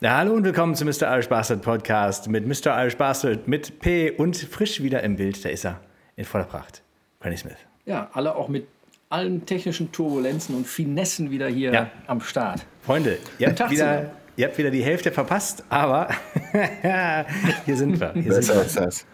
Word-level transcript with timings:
Ja, 0.00 0.16
hallo 0.16 0.32
und 0.32 0.44
willkommen 0.44 0.74
zum 0.74 0.88
Mr. 0.88 1.12
Irish 1.12 1.28
Bastard 1.28 1.60
Podcast 1.62 2.28
mit 2.28 2.46
Mr. 2.46 2.74
Irish 2.82 2.96
Bastard, 2.96 3.46
mit 3.46 3.80
P 3.80 4.10
und 4.10 4.36
frisch 4.36 4.82
wieder 4.82 5.02
im 5.02 5.16
Bild. 5.16 5.44
Da 5.44 5.50
ist 5.50 5.64
er 5.64 5.80
in 6.16 6.24
voller 6.24 6.44
Pracht. 6.44 6.82
Granny 7.20 7.36
Smith. 7.36 7.56
Ja, 7.84 8.08
alle 8.14 8.34
auch 8.34 8.48
mit 8.48 8.66
allen 9.10 9.44
technischen 9.44 9.92
Turbulenzen 9.92 10.54
und 10.54 10.66
Finessen 10.66 11.30
wieder 11.30 11.48
hier 11.48 11.72
Ja. 11.72 11.90
am 12.06 12.20
Start. 12.20 12.64
Freunde, 12.82 13.18
ihr 13.38 13.48
habt, 13.48 13.58
Tag 13.58 13.70
wieder, 13.70 14.10
ihr 14.36 14.46
habt 14.46 14.56
wieder 14.56 14.70
die 14.70 14.82
Hälfte 14.82 15.10
verpasst, 15.12 15.64
aber 15.68 16.08
hier 17.66 17.76
sind 17.76 18.00
wir. 18.00 18.12
Hier 18.14 18.22
sind 18.22 18.34
Besser 18.36 18.54
wir. 18.54 18.60
als 18.62 18.74
das. 18.74 19.06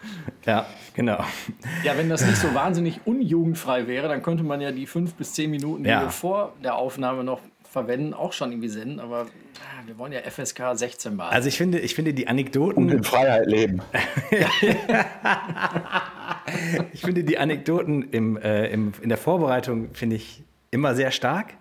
Ja, 0.45 0.65
genau. 0.93 1.19
Ja, 1.83 1.97
wenn 1.97 2.07
das 2.09 2.25
nicht 2.25 2.37
so 2.37 2.53
wahnsinnig 2.53 3.01
unjugendfrei 3.05 3.87
wäre, 3.87 4.07
dann 4.07 4.21
könnte 4.21 4.43
man 4.43 4.61
ja 4.61 4.71
die 4.71 4.85
fünf 4.85 5.15
bis 5.15 5.33
zehn 5.33 5.49
Minuten, 5.51 5.83
die 5.83 5.89
Ja. 5.89 6.03
wir 6.03 6.09
vor 6.11 6.53
der 6.63 6.75
Aufnahme 6.75 7.23
noch 7.25 7.41
verwenden, 7.69 8.13
auch 8.13 8.33
schon 8.33 8.51
irgendwie 8.51 8.69
senden. 8.69 8.99
Aber 8.99 9.21
ah, 9.21 9.85
wir 9.85 9.97
wollen 9.97 10.11
ja 10.11 10.21
FSK 10.21 10.61
16 10.73 11.17
behalten. 11.17 11.35
Also 11.35 11.47
ich 11.47 11.57
finde, 11.57 11.79
ich 11.79 11.95
finde 11.95 12.13
die 12.13 12.23
Und 12.23 12.31
Anekdoten, 12.31 12.89
in 12.89 13.03
Freiheit 13.03 13.47
leben. 13.47 13.81
ich 16.93 17.01
finde 17.01 17.23
die 17.23 17.37
Anekdoten 17.37 18.09
im, 18.11 18.37
äh, 18.37 18.67
im, 18.67 18.93
in 19.01 19.09
der 19.09 19.17
Vorbereitung 19.17 19.93
finde 19.93 20.15
ich 20.15 20.43
immer 20.71 20.95
sehr 20.95 21.11
stark. 21.11 21.53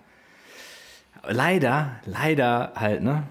Leider, 1.28 2.00
leider 2.04 2.72
halt, 2.76 3.02
ne? 3.02 3.24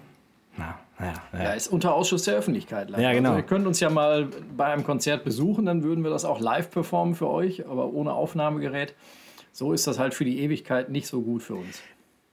Na, 0.58 0.80
naja, 1.00 1.14
ja, 1.14 1.38
naja. 1.38 1.52
ist 1.52 1.68
unter 1.68 1.94
Ausschuss 1.94 2.24
der 2.24 2.36
Öffentlichkeit. 2.36 2.90
leider. 2.90 3.04
Ja, 3.04 3.14
genau. 3.14 3.30
Also 3.30 3.42
ihr 3.42 3.46
könnt 3.46 3.68
uns 3.68 3.80
ja 3.80 3.90
mal 3.90 4.30
bei 4.56 4.66
einem 4.66 4.84
Konzert 4.84 5.24
besuchen, 5.24 5.66
dann 5.66 5.84
würden 5.84 6.04
wir 6.04 6.12
das 6.12 6.26
auch 6.26 6.40
live 6.40 6.72
performen 6.72 7.16
für 7.16 7.30
euch, 7.30 7.68
aber 7.68 7.94
ohne 7.94 8.14
Aufnahmegerät. 8.14 8.96
So 9.52 9.72
ist 9.72 9.88
das 9.88 10.00
halt 10.00 10.14
für 10.14 10.26
die 10.26 10.42
Ewigkeit 10.42 10.90
nicht 10.90 11.08
so 11.08 11.22
gut 11.22 11.42
für 11.42 11.56
uns. 11.56 11.82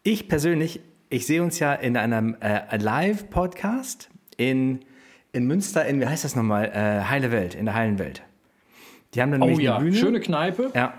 Ich 0.03 0.29
persönlich, 0.29 0.81
ich 1.11 1.27
sehe 1.27 1.43
uns 1.43 1.59
ja 1.59 1.75
in 1.75 1.97
einem 1.97 2.37
äh, 2.41 2.77
Live-Podcast 2.77 4.11
in, 4.37 4.81
in 5.33 5.47
Münster, 5.47 5.85
in, 5.87 6.01
wie 6.01 6.07
heißt 6.07 6.25
das 6.25 6.35
nochmal? 6.35 6.67
Äh, 6.75 7.05
Heile 7.09 7.31
Welt, 7.31 7.55
in 7.55 7.67
der 7.67 7.75
heilen 7.75 7.99
Welt. 7.99 8.23
Die 9.15 9.23
haben 9.23 9.31
dann 9.31 9.43
Oh 9.43 9.47
nämlich 9.47 9.65
ja, 9.65 9.77
eine 9.77 9.85
Bühne. 9.85 9.97
schöne 9.97 10.21
Kneipe. 10.21 10.71
Ja. 10.75 10.95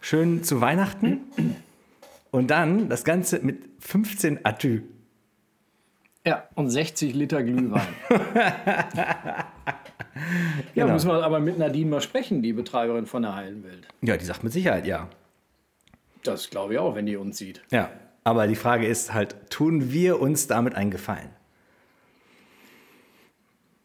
Schön 0.00 0.42
zu 0.44 0.60
Weihnachten. 0.60 1.20
Und 2.30 2.50
dann 2.50 2.88
das 2.88 3.04
Ganze 3.04 3.40
mit 3.40 3.62
15 3.80 4.40
Atü. 4.44 4.82
Ja, 6.26 6.44
und 6.54 6.68
60 6.70 7.14
Liter 7.14 7.42
Glühwein. 7.42 7.80
ja, 8.10 9.46
Genau. 10.74 10.92
müssen 10.92 11.08
wir 11.08 11.24
aber 11.24 11.40
mit 11.40 11.58
Nadine 11.58 11.90
mal 11.90 12.00
sprechen, 12.02 12.42
die 12.42 12.52
Betreiberin 12.52 13.06
von 13.06 13.22
der 13.22 13.34
Heilen 13.34 13.64
Welt. 13.64 13.86
Ja, 14.02 14.16
die 14.18 14.24
sagt 14.24 14.44
mit 14.44 14.52
Sicherheit 14.52 14.86
ja. 14.86 15.08
Das 16.22 16.50
glaube 16.50 16.74
ich 16.74 16.78
auch, 16.78 16.94
wenn 16.94 17.06
die 17.06 17.16
uns 17.16 17.38
sieht. 17.38 17.62
Ja. 17.70 17.90
Aber 18.24 18.46
die 18.46 18.54
Frage 18.56 18.86
ist 18.86 19.14
halt, 19.14 19.50
tun 19.50 19.92
wir 19.92 20.20
uns 20.20 20.46
damit 20.46 20.74
einen 20.74 20.90
Gefallen? 20.90 21.30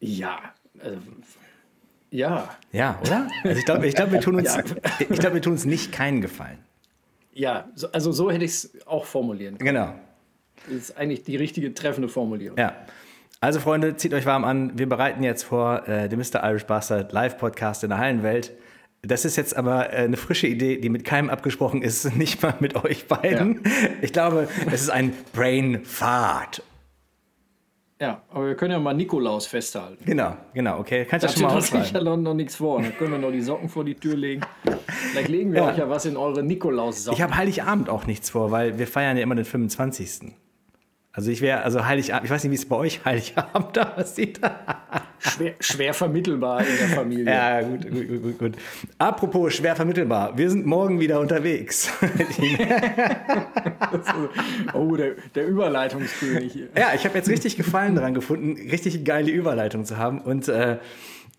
Ja, 0.00 0.38
äh, 0.80 0.90
ja, 2.10 2.48
Ja, 2.72 2.98
oder? 3.00 3.28
Also 3.44 3.58
ich 3.58 3.64
glaube, 3.64 3.86
ich 3.86 3.94
glaub, 3.94 4.12
wir, 4.12 4.20
tun 4.20 4.36
uns- 4.36 4.56
ich 4.98 5.18
glaub, 5.18 5.34
wir 5.34 5.42
tun 5.42 5.52
uns 5.54 5.64
nicht 5.64 5.90
keinen 5.92 6.20
Gefallen. 6.20 6.58
ja. 7.32 7.68
So, 7.74 7.90
also 7.92 8.12
so 8.12 8.30
hätte 8.30 8.44
ich 8.44 8.52
es 8.52 8.86
auch 8.86 9.04
formulieren 9.06 9.58
können. 9.58 9.74
Genau. 9.74 9.94
Das 10.66 10.74
ist 10.74 10.96
eigentlich 10.98 11.24
die 11.24 11.36
richtige 11.36 11.72
treffende 11.74 12.08
Formulierung. 12.08 12.58
Ja. 12.58 12.76
Also, 13.40 13.60
Freunde, 13.60 13.96
zieht 13.96 14.14
euch 14.14 14.24
warm 14.24 14.44
an. 14.44 14.78
Wir 14.78 14.88
bereiten 14.88 15.22
jetzt 15.22 15.42
vor 15.44 15.86
äh, 15.86 16.08
den 16.08 16.18
Mr. 16.18 16.42
Irish 16.42 16.64
Bastard 16.64 17.12
Live-Podcast 17.12 17.84
in 17.84 17.90
der 17.90 17.98
Hallenwelt. 17.98 18.52
Das 19.02 19.24
ist 19.24 19.36
jetzt 19.36 19.56
aber 19.56 19.92
äh, 19.92 19.96
eine 20.04 20.16
frische 20.16 20.46
Idee, 20.48 20.78
die 20.78 20.88
mit 20.88 21.04
keinem 21.04 21.30
abgesprochen 21.30 21.82
ist, 21.82 22.16
nicht 22.16 22.42
mal 22.42 22.54
mit 22.60 22.74
euch 22.84 23.06
beiden. 23.06 23.62
Ich 24.02 24.12
glaube, 24.12 24.48
es 24.70 24.82
ist 24.82 24.90
ein 24.90 25.12
Brain 25.32 25.84
Fart. 25.84 26.62
Ja, 27.98 28.20
aber 28.28 28.48
wir 28.48 28.54
können 28.56 28.72
ja 28.72 28.78
mal 28.78 28.92
Nikolaus 28.92 29.46
festhalten. 29.46 30.04
Genau, 30.04 30.36
genau, 30.52 30.78
okay. 30.80 31.06
Kannst 31.08 31.24
du 31.24 31.28
Da 31.28 31.32
schon 31.32 31.42
mal 31.44 31.48
steht 31.48 31.56
uns 31.56 31.64
aufschreiben. 31.72 31.86
sicher 32.04 32.16
noch 32.16 32.34
nichts 32.34 32.56
vor. 32.56 32.82
Dann 32.82 32.94
können 32.98 33.12
wir 33.12 33.18
noch 33.18 33.30
die 33.30 33.40
Socken 33.40 33.70
vor 33.70 33.84
die 33.84 33.94
Tür 33.94 34.16
legen. 34.16 34.42
Vielleicht 35.12 35.28
legen 35.28 35.52
wir 35.54 35.62
Ja. 35.62 35.68
euch 35.70 35.78
ja 35.78 35.88
was 35.88 36.04
in 36.04 36.16
eure 36.18 36.42
Nikolaus-Socken. 36.42 37.16
Ich 37.16 37.22
habe 37.22 37.34
Heiligabend 37.36 37.88
auch 37.88 38.06
nichts 38.06 38.28
vor, 38.28 38.50
weil 38.50 38.78
wir 38.78 38.86
feiern 38.86 39.16
ja 39.16 39.22
immer 39.22 39.34
den 39.34 39.46
25. 39.46 40.32
Also 41.16 41.30
ich 41.30 41.40
wäre, 41.40 41.62
also 41.62 41.86
Heiligabend, 41.86 42.26
ich 42.26 42.30
weiß 42.30 42.44
nicht, 42.44 42.50
wie 42.50 42.56
es 42.56 42.68
bei 42.68 42.76
euch 42.76 43.02
Heiligabend 43.02 43.68
da 43.74 43.94
aussieht. 43.96 44.38
Schwer, 45.18 45.54
schwer 45.60 45.94
vermittelbar 45.94 46.60
in 46.60 46.76
der 46.76 46.88
Familie. 46.88 47.24
Ja, 47.24 47.62
gut, 47.62 47.90
gut, 47.90 48.22
gut, 48.22 48.38
gut. 48.38 48.52
Apropos 48.98 49.54
schwer 49.54 49.74
vermittelbar, 49.74 50.36
wir 50.36 50.50
sind 50.50 50.66
morgen 50.66 51.00
wieder 51.00 51.18
unterwegs. 51.18 51.90
Oh, 54.74 54.96
der, 54.96 55.12
der 55.34 55.46
Überleitungskönig 55.46 56.52
hier. 56.52 56.68
ja, 56.76 56.92
ich 56.94 57.04
habe 57.04 57.16
jetzt 57.16 57.28
richtig 57.28 57.56
Gefallen 57.56 57.94
daran 57.94 58.14
gefunden, 58.14 58.52
richtig 58.70 59.04
geile 59.04 59.30
Überleitung 59.30 59.84
zu 59.84 59.96
haben. 59.96 60.20
Und 60.20 60.48
äh, 60.48 60.78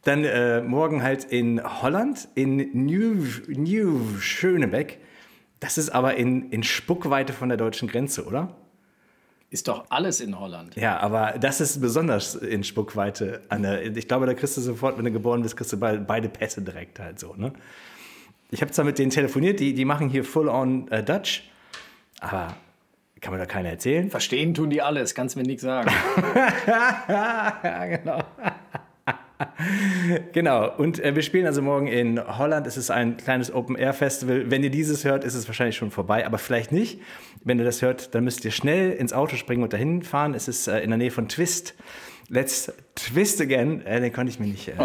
dann 0.04 0.24
äh, 0.24 0.62
morgen 0.62 1.04
halt 1.04 1.26
in 1.26 1.62
Holland, 1.82 2.30
in 2.36 2.70
New, 2.74 3.26
New 3.48 4.18
Schönebeck. 4.20 5.00
Das 5.60 5.78
ist 5.78 5.90
aber 5.90 6.16
in, 6.16 6.50
in 6.52 6.64
Spuckweite 6.64 7.34
von 7.34 7.50
der 7.50 7.58
deutschen 7.58 7.88
Grenze, 7.88 8.26
oder? 8.26 8.56
Ist 9.50 9.68
doch 9.70 9.86
alles 9.90 10.20
in 10.20 10.38
Holland. 10.38 10.76
Ja, 10.76 10.98
aber 11.00 11.36
das 11.40 11.62
ist 11.62 11.80
besonders 11.80 12.36
in 12.36 12.64
Spuckweite. 12.66 13.42
An 13.48 13.62
der, 13.64 13.86
ich 13.96 14.08
glaube, 14.08 14.26
da 14.26 14.34
kriegst 14.34 14.58
du 14.58 14.62
sofort, 14.62 14.98
wenn 14.98 15.06
du 15.06 15.12
geboren 15.12 15.42
bist, 15.42 15.56
kriegst 15.56 15.72
du 15.72 15.80
be- 15.80 16.04
beide 16.06 16.28
Pässe 16.28 16.62
direkt 16.62 17.00
halt 17.00 17.18
so. 17.20 17.34
Ne? 17.36 17.54
Ich 18.52 18.62
habe 18.62 18.72
zwar 18.72 18.84
mit 18.84 19.00
denen 19.00 19.10
telefoniert, 19.10 19.60
die, 19.62 19.74
die 19.74 19.86
machen 19.86 20.10
hier 20.10 20.26
full-on 20.26 20.90
äh, 20.90 21.02
Dutch, 21.04 21.50
aber 22.20 22.56
kann 23.22 23.34
mir 23.34 23.40
da 23.40 23.46
keiner 23.46 23.70
erzählen. 23.70 24.10
Verstehen 24.12 24.54
tun 24.54 24.70
die 24.70 24.82
alles, 24.82 25.16
kannst 25.16 25.38
mir 25.38 25.44
nichts 25.44 25.64
sagen. 25.64 25.90
ja, 26.68 27.86
genau. 27.86 28.22
genau, 30.34 30.76
und 30.78 31.00
äh, 31.04 31.16
wir 31.16 31.22
spielen 31.22 31.46
also 31.46 31.62
morgen 31.62 31.88
in 31.88 32.20
Holland. 32.38 32.66
Es 32.68 32.78
ist 32.78 32.90
ein 32.90 33.18
kleines 33.18 33.54
Open-Air-Festival. 33.54 34.50
Wenn 34.50 34.64
ihr 34.64 34.70
dieses 34.72 35.04
hört, 35.04 35.24
ist 35.24 35.36
es 35.36 35.48
wahrscheinlich 35.48 35.76
schon 35.78 35.92
vorbei, 35.92 36.26
aber 36.26 36.38
vielleicht 36.38 36.72
nicht. 36.72 37.00
Wenn 37.44 37.60
ihr 37.60 37.66
das 37.66 37.82
hört, 37.82 38.16
dann 38.16 38.24
müsst 38.24 38.44
ihr 38.46 38.52
schnell 38.52 38.92
ins 38.92 39.14
Auto 39.14 39.36
springen 39.36 39.64
und 39.64 39.74
dahin 39.74 40.02
fahren. 40.02 40.34
Es 40.34 40.48
ist 40.48 40.68
äh, 40.68 40.80
in 40.80 40.90
der 40.90 40.98
Nähe 40.98 41.12
von 41.12 41.28
Twist. 41.30 41.76
Let's 42.30 42.72
Twist 42.96 43.40
again. 43.40 43.86
Äh, 43.86 44.02
den 44.02 44.12
konnte 44.12 44.32
ich 44.32 44.40
mir 44.40 44.48
nicht. 44.48 44.68
Äh, 44.68 44.74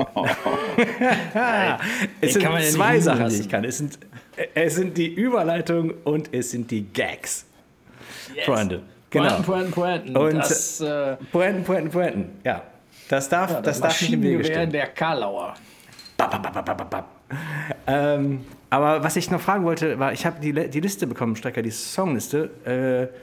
es 2.20 2.34
sind 2.34 2.42
kann 2.42 2.52
man 2.52 2.60
ja 2.60 2.66
nicht 2.66 2.76
zwei 2.76 3.00
Sachen, 3.00 3.28
die 3.30 3.36
ich 3.36 3.48
kann. 3.48 3.64
Es 3.64 3.78
sind, 3.78 3.98
äh, 4.36 4.46
es 4.54 4.74
sind 4.74 4.96
die 4.96 5.12
Überleitung 5.12 5.94
und 6.04 6.32
es 6.32 6.50
sind 6.50 6.70
die 6.70 6.84
Gags. 6.84 7.46
Freunde. 8.44 8.82
Genau. 9.10 9.40
Pointen, 9.42 9.72
Pointen, 9.72 10.12
Pointen. 10.12 10.16
Und- 10.16 10.36
das 10.36 10.80
äh, 10.80 11.16
Pointen, 11.32 11.64
Pointen, 11.64 11.90
Pointen. 11.90 12.30
Ja. 12.44 12.62
Das 13.12 13.28
darf, 13.28 13.50
ja, 13.50 13.60
das 13.60 13.78
das 13.78 13.90
darf 13.90 14.00
nicht 14.00 14.14
im 14.14 14.22
Wege 14.22 14.42
stehen. 14.42 14.70
der 14.72 14.86
Karlauer. 14.86 15.52
Ähm, 17.86 18.42
aber 18.70 19.04
was 19.04 19.16
ich 19.16 19.30
noch 19.30 19.38
fragen 19.38 19.64
wollte, 19.64 19.98
war, 19.98 20.14
ich 20.14 20.24
habe 20.24 20.40
die, 20.40 20.54
die 20.70 20.80
Liste 20.80 21.06
bekommen, 21.06 21.36
Strecker, 21.36 21.60
die 21.60 21.70
Songliste. 21.70 23.10
Äh, 23.12 23.14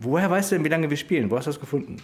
woher 0.00 0.28
weißt 0.28 0.50
du 0.50 0.56
denn, 0.56 0.64
wie 0.64 0.68
lange 0.68 0.90
wir 0.90 0.96
spielen? 0.96 1.30
Wo 1.30 1.36
hast 1.36 1.44
du 1.46 1.50
das 1.52 1.60
gefunden? 1.60 1.98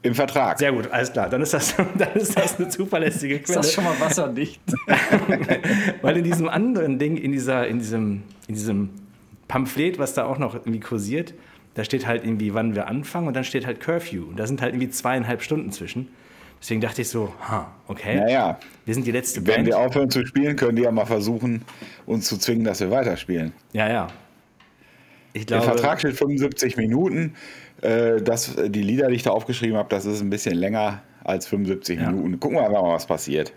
Im 0.00 0.14
Vertrag. 0.14 0.58
Sehr 0.58 0.72
gut, 0.72 0.90
alles 0.90 1.12
klar. 1.12 1.28
Dann 1.28 1.42
ist 1.42 1.52
das, 1.52 1.74
dann 1.98 2.14
ist 2.14 2.34
das 2.34 2.58
eine 2.58 2.70
zuverlässige 2.70 3.34
Ist 3.34 3.44
Quelle. 3.44 3.58
das 3.58 3.74
schon 3.74 3.84
mal 3.84 4.00
wasserdicht? 4.00 4.62
Weil 6.00 6.16
in 6.16 6.24
diesem 6.24 6.48
anderen 6.48 6.98
Ding, 6.98 7.18
in, 7.18 7.30
dieser, 7.30 7.66
in, 7.66 7.78
diesem, 7.78 8.22
in 8.48 8.54
diesem 8.54 8.88
Pamphlet, 9.48 9.98
was 9.98 10.14
da 10.14 10.24
auch 10.24 10.38
noch 10.38 10.54
irgendwie 10.54 10.80
kursiert, 10.80 11.34
da 11.74 11.84
steht 11.84 12.06
halt 12.06 12.24
irgendwie, 12.24 12.54
wann 12.54 12.74
wir 12.74 12.86
anfangen 12.88 13.28
und 13.28 13.34
dann 13.34 13.44
steht 13.44 13.66
halt 13.66 13.80
Curfew. 13.80 14.24
Und 14.28 14.36
da 14.38 14.46
sind 14.46 14.60
halt 14.60 14.74
irgendwie 14.74 14.90
zweieinhalb 14.90 15.42
Stunden 15.42 15.72
zwischen. 15.72 16.08
Deswegen 16.60 16.80
dachte 16.80 17.02
ich 17.02 17.08
so, 17.08 17.32
ha, 17.48 17.72
okay. 17.88 18.16
Naja, 18.16 18.58
Wir 18.84 18.94
sind 18.94 19.06
die 19.06 19.10
letzte 19.10 19.44
wenn 19.46 19.54
Band. 19.56 19.66
wir 19.66 19.78
aufhören 19.78 20.10
zu 20.10 20.24
spielen, 20.24 20.54
können 20.54 20.76
die 20.76 20.82
ja 20.82 20.92
mal 20.92 21.06
versuchen, 21.06 21.62
uns 22.06 22.26
zu 22.28 22.38
zwingen, 22.38 22.64
dass 22.64 22.80
wir 22.80 22.90
weiterspielen. 22.90 23.52
Ja, 23.72 23.88
ja. 23.88 24.06
Ich 25.32 25.46
Der 25.46 25.58
glaube, 25.58 25.72
Vertrag 25.72 25.98
steht 25.98 26.16
75 26.16 26.76
Minuten. 26.76 27.34
Äh, 27.80 28.22
das, 28.22 28.54
die 28.68 28.82
Lieder, 28.82 29.08
die 29.08 29.16
ich 29.16 29.22
da 29.22 29.30
aufgeschrieben 29.30 29.76
habe, 29.76 29.88
das 29.88 30.04
ist 30.04 30.20
ein 30.20 30.30
bisschen 30.30 30.54
länger 30.54 31.02
als 31.24 31.46
75 31.48 31.98
Minuten. 31.98 32.38
Gucken 32.38 32.58
wir 32.58 32.64
einfach 32.66 32.82
mal, 32.82 32.92
was 32.92 33.06
passiert. 33.06 33.52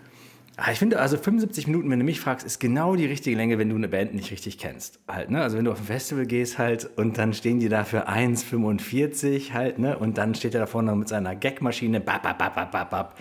Ah, 0.58 0.70
Ich 0.72 0.78
finde, 0.78 0.98
also 0.98 1.18
75 1.18 1.66
Minuten, 1.66 1.90
wenn 1.90 1.98
du 1.98 2.04
mich 2.04 2.18
fragst, 2.20 2.46
ist 2.46 2.58
genau 2.60 2.96
die 2.96 3.04
richtige 3.04 3.36
Länge, 3.36 3.58
wenn 3.58 3.68
du 3.68 3.76
eine 3.76 3.88
Band 3.88 4.14
nicht 4.14 4.30
richtig 4.30 4.56
kennst. 4.56 5.00
Halt, 5.06 5.30
ne? 5.30 5.42
Also 5.42 5.58
wenn 5.58 5.66
du 5.66 5.70
auf 5.72 5.78
ein 5.80 5.84
Festival 5.84 6.24
gehst 6.26 6.56
halt 6.58 6.88
und 6.96 7.18
dann 7.18 7.34
stehen 7.34 7.60
die 7.60 7.68
da 7.68 7.84
für 7.84 8.08
1,45 8.08 9.52
halt, 9.52 9.78
ne? 9.78 9.98
Und 9.98 10.16
dann 10.18 10.34
steht 10.34 10.54
er 10.54 10.60
da 10.60 10.66
vorne 10.66 10.94
mit 10.96 11.08
seiner 11.08 11.36
Gagmaschine, 11.36 12.00
bap, 12.00 12.22
bap, 12.22 12.38
bap, 12.38 12.54
bap, 12.54 12.70
bap, 12.72 12.90
bap, 12.90 13.14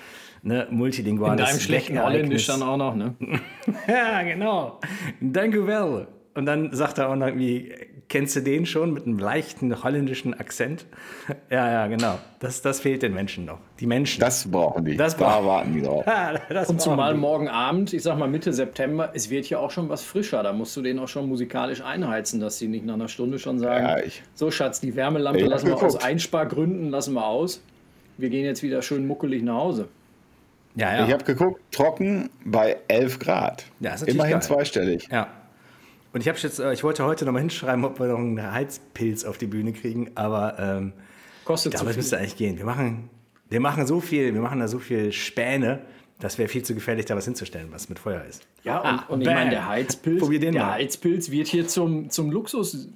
ne? 0.43 0.67
Multilingual. 0.71 1.31
In 1.31 1.37
deinem 1.45 1.59
schlechten 1.59 2.01
Holländisch 2.01 2.47
dann 2.47 2.63
auch 2.63 2.77
noch, 2.77 2.95
ne? 2.95 3.15
Ja, 3.87 4.21
genau. 4.23 4.79
Danke 5.19 5.67
well. 5.67 6.07
Und 6.35 6.45
dann 6.45 6.73
sagt 6.73 6.97
er 6.99 7.09
auch 7.09 7.15
noch 7.15 7.27
irgendwie 7.27 7.73
Kennst 8.07 8.35
du 8.35 8.41
den 8.41 8.67
schon 8.67 8.93
mit 8.93 9.07
einem 9.07 9.17
leichten 9.17 9.83
holländischen 9.83 10.33
Akzent? 10.35 10.85
Ja, 11.49 11.71
ja, 11.71 11.87
genau. 11.87 12.19
Das, 12.39 12.61
das 12.61 12.79
fehlt 12.79 13.01
den 13.01 13.13
Menschen 13.15 13.45
noch. 13.45 13.57
Die 13.79 13.87
Menschen. 13.87 14.19
Das 14.19 14.49
brauchen 14.49 14.85
die. 14.85 14.95
Das 14.95 15.17
da 15.17 15.25
brauchen- 15.25 15.45
warten 15.47 15.73
die 15.73 15.81
drauf. 15.81 16.05
das 16.49 16.69
Und 16.69 16.79
zumal 16.81 17.11
brauchen 17.13 17.19
morgen 17.21 17.47
Abend, 17.49 17.93
ich 17.93 18.03
sag 18.03 18.17
mal 18.19 18.27
Mitte 18.27 18.53
September, 18.53 19.09
es 19.15 19.31
wird 19.31 19.49
ja 19.49 19.57
auch 19.57 19.71
schon 19.71 19.89
was 19.89 20.03
frischer. 20.03 20.43
Da 20.43 20.53
musst 20.53 20.77
du 20.77 20.83
den 20.83 20.99
auch 20.99 21.07
schon 21.07 21.27
musikalisch 21.27 21.81
einheizen, 21.81 22.39
dass 22.39 22.59
sie 22.59 22.67
nicht 22.67 22.85
nach 22.85 22.93
einer 22.93 23.07
Stunde 23.07 23.39
schon 23.39 23.57
sagen: 23.57 23.85
Ja, 23.87 23.97
ich- 23.99 24.21
So, 24.35 24.51
Schatz, 24.51 24.79
die 24.81 24.95
Wärmelampe 24.95 25.39
Ich 25.41 25.47
lassen 25.47 25.67
wir 25.67 25.81
aus. 25.81 25.95
Einspargründen 25.95 26.91
lassen 26.91 27.13
wir 27.13 27.25
aus. 27.25 27.61
Wir 28.17 28.29
gehen 28.29 28.45
jetzt 28.45 28.61
wieder 28.61 28.81
schön 28.83 29.07
muckelig 29.07 29.41
nach 29.41 29.55
Hause. 29.55 29.87
die. 30.75 30.81
ja, 30.81 30.95
ja. 30.97 31.07
Ich 31.07 31.11
habe 31.13 31.23
geguckt, 31.23 31.59
trocken 31.71 32.29
bei 32.45 32.77
11 32.87 33.17
Grad. 33.19 33.65
Ja, 33.79 33.95
Immerhin 34.05 34.33
geil. 34.33 34.41
zweistellig. 34.43 35.07
Ja. 35.11 35.27
Und 36.15 36.21
ich 36.21 36.29
habe 36.29 36.37
jetzt, 36.37 36.59
äh, 36.59 36.71
ich 36.71 36.81
wollte 36.85 37.03
heute 37.03 37.25
noch 37.25 37.33
mal 37.33 37.39
hinschreiben, 37.39 37.83
ob 37.83 37.99
wir 37.99 38.07
noch 38.07 38.19
einen 38.19 38.41
Heizpilz 38.41 39.25
auf 39.25 39.37
die 39.37 39.47
Bühne 39.47 39.73
kriegen, 39.73 40.11
aber 40.15 40.57
ähm, 40.57 40.93
Kostet 41.43 41.73
ich 41.73 41.77
glaube, 41.77 41.91
es 41.91 41.97
müsste 41.97 42.17
eigentlich 42.17 42.37
gehen. 42.37 42.57
Wir 42.57 42.63
machen, 42.63 43.09
wir 43.49 43.59
machen 43.59 43.85
so 43.85 43.99
viel, 43.99 44.33
wir 44.33 44.39
machen 44.39 44.61
da 44.61 44.69
so 44.69 44.79
viel 44.79 45.11
Späne, 45.11 45.81
das 46.21 46.37
wäre 46.37 46.47
viel 46.47 46.63
zu 46.63 46.73
gefährlich, 46.73 47.03
da 47.03 47.17
was 47.17 47.25
hinzustellen, 47.25 47.67
was 47.71 47.89
mit 47.89 47.99
Feuer 47.99 48.23
ist. 48.23 48.47
Ja, 48.63 48.79
und, 48.79 48.87
Ah, 48.87 49.05
und 49.09 49.21
ich 49.23 49.27
meine, 49.27 49.49
der 49.49 49.67
Heizpilz, 49.67 50.25
der 50.29 50.53
mal. 50.53 50.71
Heizpilz 50.75 51.31
wird 51.31 51.49
hier 51.49 51.67
zum, 51.67 52.09
zum 52.09 52.31
Luxus 52.31 52.87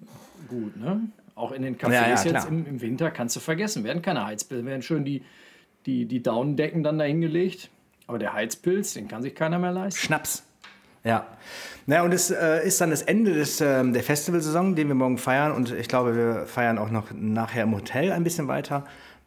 gut, 0.47 0.77
ne? 0.77 1.01
Auch 1.35 1.51
in 1.51 1.63
den 1.63 1.77
Cafés 1.77 1.91
Ja, 1.91 2.07
ja, 2.07 2.23
jetzt 2.23 2.47
im, 2.47 2.65
im 2.65 2.79
Winter 2.79 3.11
kannst 3.11 3.35
du 3.35 3.41
vergessen, 3.41 3.83
werden 3.83 4.01
keine 4.01 4.25
Heizpilze, 4.25 4.65
werden 4.65 4.81
schön 4.81 5.03
die, 5.03 5.23
die, 5.85 6.05
die 6.05 6.23
Daunendecken 6.23 6.83
dann 6.83 6.97
dahingelegt. 6.97 7.69
Aber 8.07 8.17
der 8.17 8.31
Heizpilz, 8.31 8.93
den 8.93 9.09
kann 9.09 9.23
sich 9.23 9.35
keiner 9.35 9.59
mehr 9.59 9.73
leisten. 9.73 9.99
Schnaps. 9.99 10.45
Ja. 11.03 11.27
Na, 11.85 12.03
und 12.03 12.13
es 12.13 12.29
äh, 12.29 12.65
ist 12.65 12.81
dann 12.81 12.91
das 12.91 13.01
Ende 13.01 13.33
des, 13.33 13.61
ähm, 13.61 13.93
der 13.93 14.03
Festivalsaison, 14.03 14.75
den 14.75 14.87
wir 14.87 14.95
morgen 14.95 15.17
feiern. 15.17 15.51
Und 15.51 15.71
ich 15.71 15.87
glaube, 15.87 16.15
wir 16.15 16.45
feiern 16.45 16.77
auch 16.77 16.89
noch 16.89 17.11
nachher 17.11 17.63
im 17.63 17.75
Hotel 17.75 18.11
ein 18.11 18.23
bisschen 18.23 18.47
weiter. 18.47 18.85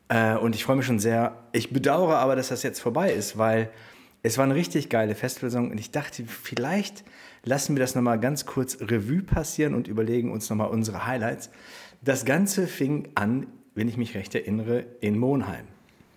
Äh, 0.08 0.36
und 0.36 0.54
ich 0.54 0.64
freue 0.64 0.76
mich 0.76 0.86
schon 0.86 1.00
sehr. 1.00 1.36
Ich 1.52 1.72
bedauere 1.72 2.18
aber, 2.18 2.36
dass 2.36 2.48
das 2.48 2.62
jetzt 2.62 2.80
vorbei 2.80 3.12
ist, 3.12 3.38
weil 3.38 3.70
es 4.22 4.38
war 4.38 4.44
eine 4.44 4.54
richtig 4.54 4.88
geile 4.90 5.14
Festivalsaison. 5.14 5.70
Und 5.70 5.78
ich 5.78 5.90
dachte, 5.90 6.24
vielleicht 6.26 7.04
lassen 7.44 7.74
wir 7.74 7.80
das 7.80 7.94
nochmal 7.94 8.20
ganz 8.20 8.46
kurz 8.46 8.78
Revue 8.80 9.22
passieren 9.22 9.74
und 9.74 9.88
überlegen 9.88 10.30
uns 10.30 10.48
nochmal 10.48 10.68
unsere 10.68 11.06
Highlights. 11.06 11.50
Das 12.02 12.24
Ganze 12.24 12.66
fing 12.66 13.08
an, 13.14 13.46
wenn 13.74 13.88
ich 13.88 13.96
mich 13.96 14.14
recht 14.14 14.34
erinnere, 14.34 14.84
in 15.00 15.18
Monheim. 15.18 15.66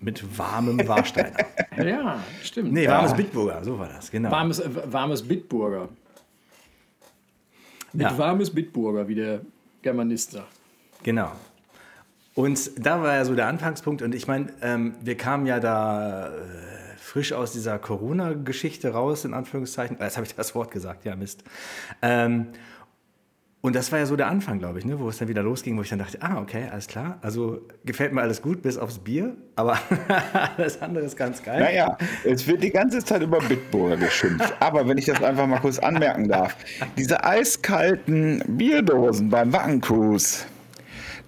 Mit 0.05 0.37
warmem 0.37 0.87
Warsteiner. 0.87 1.31
Ja, 1.83 2.23
stimmt. 2.41 2.71
nee, 2.71 2.87
warmes 2.87 3.13
Bitburger, 3.13 3.61
so 3.63 3.77
war 3.77 3.89
das, 3.89 4.09
genau. 4.09 4.31
Warmes, 4.31 4.59
äh, 4.59 4.69
warmes 4.85 5.21
Bitburger. 5.27 5.89
Mit 7.91 8.03
Ja. 8.03 8.17
warmes 8.17 8.49
Bitburger, 8.53 9.07
wie 9.09 9.15
der 9.15 9.41
Germanist 9.81 10.31
sagt. 10.31 10.47
Genau. 11.03 11.31
Und 12.33 12.71
da 12.85 13.01
war 13.01 13.15
ja 13.15 13.25
so 13.25 13.35
der 13.35 13.47
Anfangspunkt. 13.47 14.01
Und 14.01 14.15
ich 14.15 14.27
meine, 14.27 14.53
ähm, 14.61 14.95
wir 15.01 15.17
kamen 15.17 15.45
ja 15.47 15.59
da 15.59 16.27
äh, 16.27 16.31
frisch 16.97 17.33
aus 17.33 17.51
dieser 17.53 17.77
Corona-Geschichte 17.79 18.89
raus, 18.93 19.25
in 19.25 19.33
Anführungszeichen. 19.33 19.99
Äh, 19.99 20.03
Jetzt 20.05 20.17
habe 20.17 20.25
ich 20.27 20.35
das 20.35 20.53
Wort 20.55 20.71
gesagt, 20.71 21.03
ja, 21.05 21.15
Mist. 21.15 21.43
Ähm, 22.01 22.47
und 23.65 23.75
das 23.75 23.91
war 23.91 23.97
ja 23.97 24.05
so 24.05 24.15
der 24.15 24.27
Anfang, 24.27 24.59
glaube 24.59 24.77
ich, 24.77 24.85
ne, 24.85 24.99
wo 24.99 25.09
es 25.09 25.17
dann 25.17 25.27
wieder 25.27 25.41
losging, 25.41 25.75
wo 25.75 25.81
ich 25.81 25.89
dann 25.89 25.97
dachte, 25.97 26.19
ah, 26.21 26.39
okay, 26.39 26.69
alles 26.71 26.85
klar. 26.85 27.17
Also 27.23 27.61
gefällt 27.83 28.13
mir 28.13 28.21
alles 28.21 28.39
gut, 28.39 28.61
bis 28.61 28.77
aufs 28.77 28.99
Bier, 28.99 29.35
aber 29.55 29.79
alles 30.57 30.79
andere 30.83 31.03
ist 31.03 31.17
ganz 31.17 31.41
geil. 31.41 31.61
Naja, 31.61 31.97
es 32.23 32.45
wird 32.45 32.61
die 32.61 32.69
ganze 32.69 33.03
Zeit 33.03 33.23
über 33.23 33.39
Bitburger 33.39 33.97
geschimpft. 33.97 34.53
Aber 34.59 34.87
wenn 34.87 34.99
ich 34.99 35.05
das 35.05 35.23
einfach 35.23 35.47
mal 35.47 35.57
kurz 35.57 35.79
anmerken 35.79 36.27
darf, 36.27 36.55
diese 36.95 37.23
eiskalten 37.23 38.43
Bierdosen 38.47 39.31
beim 39.31 39.51
Wacken 39.51 39.81
Cruise, 39.81 40.45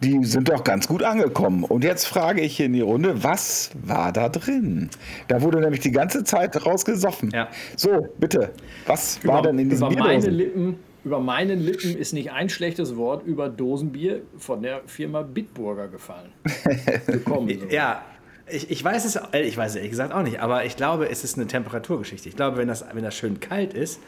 die 0.03 0.23
sind 0.23 0.47
doch 0.47 0.63
ganz 0.63 0.87
gut 0.87 1.01
angekommen. 1.01 1.63
Und 1.63 1.83
jetzt 1.83 2.05
frage 2.05 2.41
ich 2.41 2.55
hier 2.55 2.67
in 2.67 2.73
die 2.73 2.81
Runde, 2.81 3.23
was 3.23 3.71
war 3.83 4.11
da 4.11 4.29
drin? 4.29 4.91
Da 5.27 5.41
wurde 5.41 5.59
nämlich 5.59 5.79
die 5.79 5.91
ganze 5.91 6.23
Zeit 6.23 6.63
rausgesoffen. 6.63 7.31
Ja. 7.31 7.47
So, 7.75 8.07
bitte, 8.19 8.51
was 8.85 9.25
war 9.25 9.39
über, 9.39 9.49
denn 9.49 9.57
in 9.57 9.69
diesen 9.71 9.91
über 9.91 10.03
meine 10.03 10.19
Bierdosen? 10.19 10.33
Lippen, 10.33 10.79
über 11.07 11.21
meinen 11.21 11.61
Lippen 11.61 11.95
ist 11.95 12.11
nicht 12.11 12.33
ein 12.33 12.49
schlechtes 12.49 12.97
Wort 12.97 13.25
über 13.25 13.47
Dosenbier 13.47 14.23
von 14.37 14.61
der 14.61 14.81
Firma 14.87 15.21
Bitburger 15.21 15.87
gefallen. 15.87 16.31
Gekommen. 17.07 17.49
Ja, 17.69 18.03
ich, 18.45 18.69
ich 18.69 18.83
weiß 18.83 19.05
es, 19.05 19.15
äh, 19.15 19.41
ich 19.43 19.55
weiß 19.55 19.71
es 19.71 19.75
ehrlich 19.77 19.91
gesagt 19.91 20.13
auch 20.13 20.21
nicht, 20.21 20.41
aber 20.41 20.65
ich 20.65 20.75
glaube, 20.75 21.09
es 21.09 21.23
ist 21.23 21.37
eine 21.37 21.47
Temperaturgeschichte. 21.47 22.27
Ich 22.27 22.35
glaube, 22.35 22.57
wenn 22.57 22.67
das, 22.67 22.83
wenn 22.91 23.03
das 23.03 23.15
schön 23.15 23.39
kalt 23.39 23.73
ist 23.73 24.01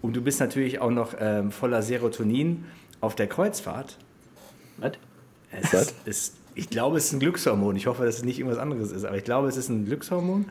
und 0.00 0.16
du 0.16 0.22
bist 0.22 0.40
natürlich 0.40 0.80
auch 0.80 0.90
noch 0.90 1.14
ähm, 1.20 1.50
voller 1.50 1.82
Serotonin 1.82 2.64
auf 3.02 3.14
der 3.14 3.26
Kreuzfahrt, 3.26 3.98
Was? 4.78 4.92
es 5.50 5.74
ist, 5.74 5.94
ist, 6.06 6.36
ich 6.54 6.70
glaube, 6.70 6.96
es 6.96 7.08
ist 7.08 7.12
ein 7.12 7.20
Glückshormon. 7.20 7.76
Ich 7.76 7.86
hoffe, 7.86 8.06
dass 8.06 8.16
es 8.16 8.24
nicht 8.24 8.38
irgendwas 8.38 8.58
anderes 8.58 8.92
ist, 8.92 9.04
aber 9.04 9.18
ich 9.18 9.24
glaube, 9.24 9.48
es 9.48 9.58
ist 9.58 9.68
ein 9.68 9.84
Glückshormon. 9.84 10.46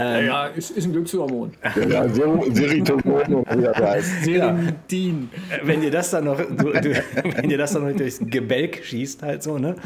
Ja, 0.00 0.20
ja, 0.20 0.46
ist, 0.46 0.70
ist 0.70 0.84
ein 0.86 0.92
Glückshormon. 0.92 1.52
Ja, 1.88 2.08
Ser- 2.08 2.40
Serotonin. 2.52 3.44
Serentin. 4.22 5.28
Äh, 5.50 5.58
Wenn 5.66 5.80
dir 5.80 5.90
das 5.90 6.10
dann 6.10 6.24
noch, 6.24 6.38
du, 6.38 6.72
du, 6.72 7.02
wenn 7.36 7.48
dir 7.48 7.58
das 7.58 7.72
dann 7.72 7.88
noch 7.88 7.96
durchs 7.96 8.18
Gebälk 8.20 8.84
schießt, 8.84 9.22
halt 9.22 9.42
so, 9.42 9.58
ne? 9.58 9.76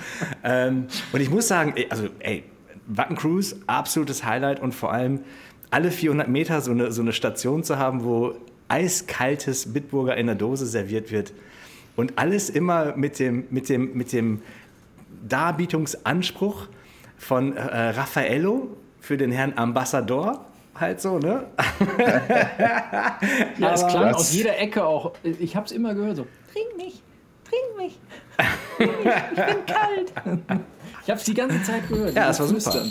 Ähm, 0.43 0.87
und 1.13 1.21
ich 1.21 1.31
muss 1.31 1.49
sagen, 1.49 1.75
also, 1.91 2.09
ey, 2.21 2.45
Wacken 2.87 3.17
Cruise, 3.17 3.57
absolutes 3.67 4.25
Highlight 4.25 4.61
und 4.61 4.73
vor 4.75 4.93
allem 4.93 5.21
alle 5.71 5.91
400 5.91 6.29
Meter 6.29 6.61
so 6.61 6.71
eine, 6.71 6.93
so 6.93 7.03
eine 7.03 7.13
Station 7.13 7.65
zu 7.65 7.79
haben, 7.79 8.05
wo 8.05 8.35
eiskaltes 8.69 9.73
Bitburger 9.73 10.17
in 10.17 10.27
der 10.27 10.37
Dose 10.37 10.67
serviert 10.67 11.11
wird 11.11 11.33
und 11.97 12.19
alles 12.19 12.51
immer 12.51 12.95
mit 12.97 13.19
dem, 13.19 13.45
mit 13.51 13.69
dem, 13.69 13.95
mit 13.97 14.13
dem 14.13 14.41
Darbietungsanspruch 15.29 16.69
von 17.17 17.57
äh, 17.57 17.61
Raffaello 17.91 18.69
für 19.05 19.17
den 19.19 19.31
Herrn 19.33 19.53
Ambassador, 19.57 20.45
halt 20.75 21.01
so, 21.01 21.19
ne? 21.19 21.45
Ja, 23.59 23.75
es 23.75 23.87
klang 23.87 24.05
Das- 24.09 24.17
aus 24.17 24.33
jeder 24.33 24.59
Ecke 24.59 24.85
auch. 24.85 25.13
Ich 25.23 25.55
habe 25.57 25.67
es 25.67 25.73
immer 25.73 25.95
gehört 25.95 26.17
so. 26.17 26.27
Trink 26.53 26.77
mich, 26.77 27.03
trink 27.45 27.77
mich. 27.77 27.99
Trink 28.77 29.05
mich, 29.05 29.15
ich 29.31 29.45
bin 29.47 29.67
kalt. 29.67 30.13
Ich 31.03 31.11
habe 31.11 31.19
es 31.21 31.25
die 31.25 31.35
ganze 31.35 31.63
Zeit 31.63 31.89
gehört. 31.89 32.15
Ja, 32.15 32.29
das 32.29 32.41
war 32.41 32.47
super. 32.47 32.85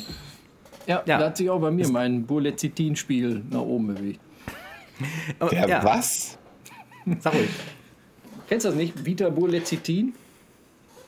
Ja, 0.85 1.01
Ja. 1.05 1.17
da 1.17 1.25
hat 1.25 1.37
sich 1.37 1.49
auch 1.49 1.59
bei 1.59 1.71
mir 1.71 1.87
mein 1.89 2.25
Bulezitin-Spiel 2.25 3.43
nach 3.49 3.61
oben 3.61 3.87
bewegt. 3.87 4.19
Der 5.51 5.67
Ja, 5.67 5.83
was? 5.83 6.37
Sag 7.19 7.33
ruhig. 7.33 7.49
Kennst 8.47 8.65
du 8.65 8.69
das 8.69 8.77
nicht? 8.77 9.03
Vita 9.05 9.29
Bulezitin? 9.29 10.13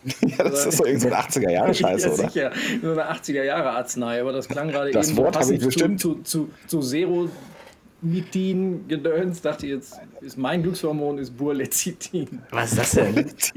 Ja, 0.38 0.44
das 0.50 0.66
ist 0.68 0.80
doch 0.80 0.86
irgendein 0.86 1.24
so 1.32 1.40
80er-Jahre-Scheiße, 1.40 2.08
ja, 2.08 2.14
oder? 2.14 2.30
sicher. 2.30 2.52
So 2.82 2.92
eine 2.92 3.12
80er-Jahre-Arznei, 3.12 4.22
aber 4.22 4.32
das 4.34 4.48
klang 4.48 4.68
gerade 4.70 4.92
Das 4.92 5.10
eben 5.10 5.18
Wort 5.18 5.38
habe 5.40 5.54
ich 5.54 5.64
bestimmt. 5.66 6.00
zu, 6.00 6.16
zu, 6.16 6.50
zu, 6.68 6.68
zu 6.68 6.82
Seromitin-Gedöns. 6.82 9.42
Dachte 9.42 9.68
jetzt, 9.68 10.00
ist 10.22 10.38
mein 10.38 10.62
Glückshormon 10.64 11.18
ist 11.18 11.36
Burlezitin. 11.36 12.42
Was 12.52 12.72
ist 12.74 12.78
das 12.80 12.92
denn? 12.92 13.16
Ist 13.18 13.52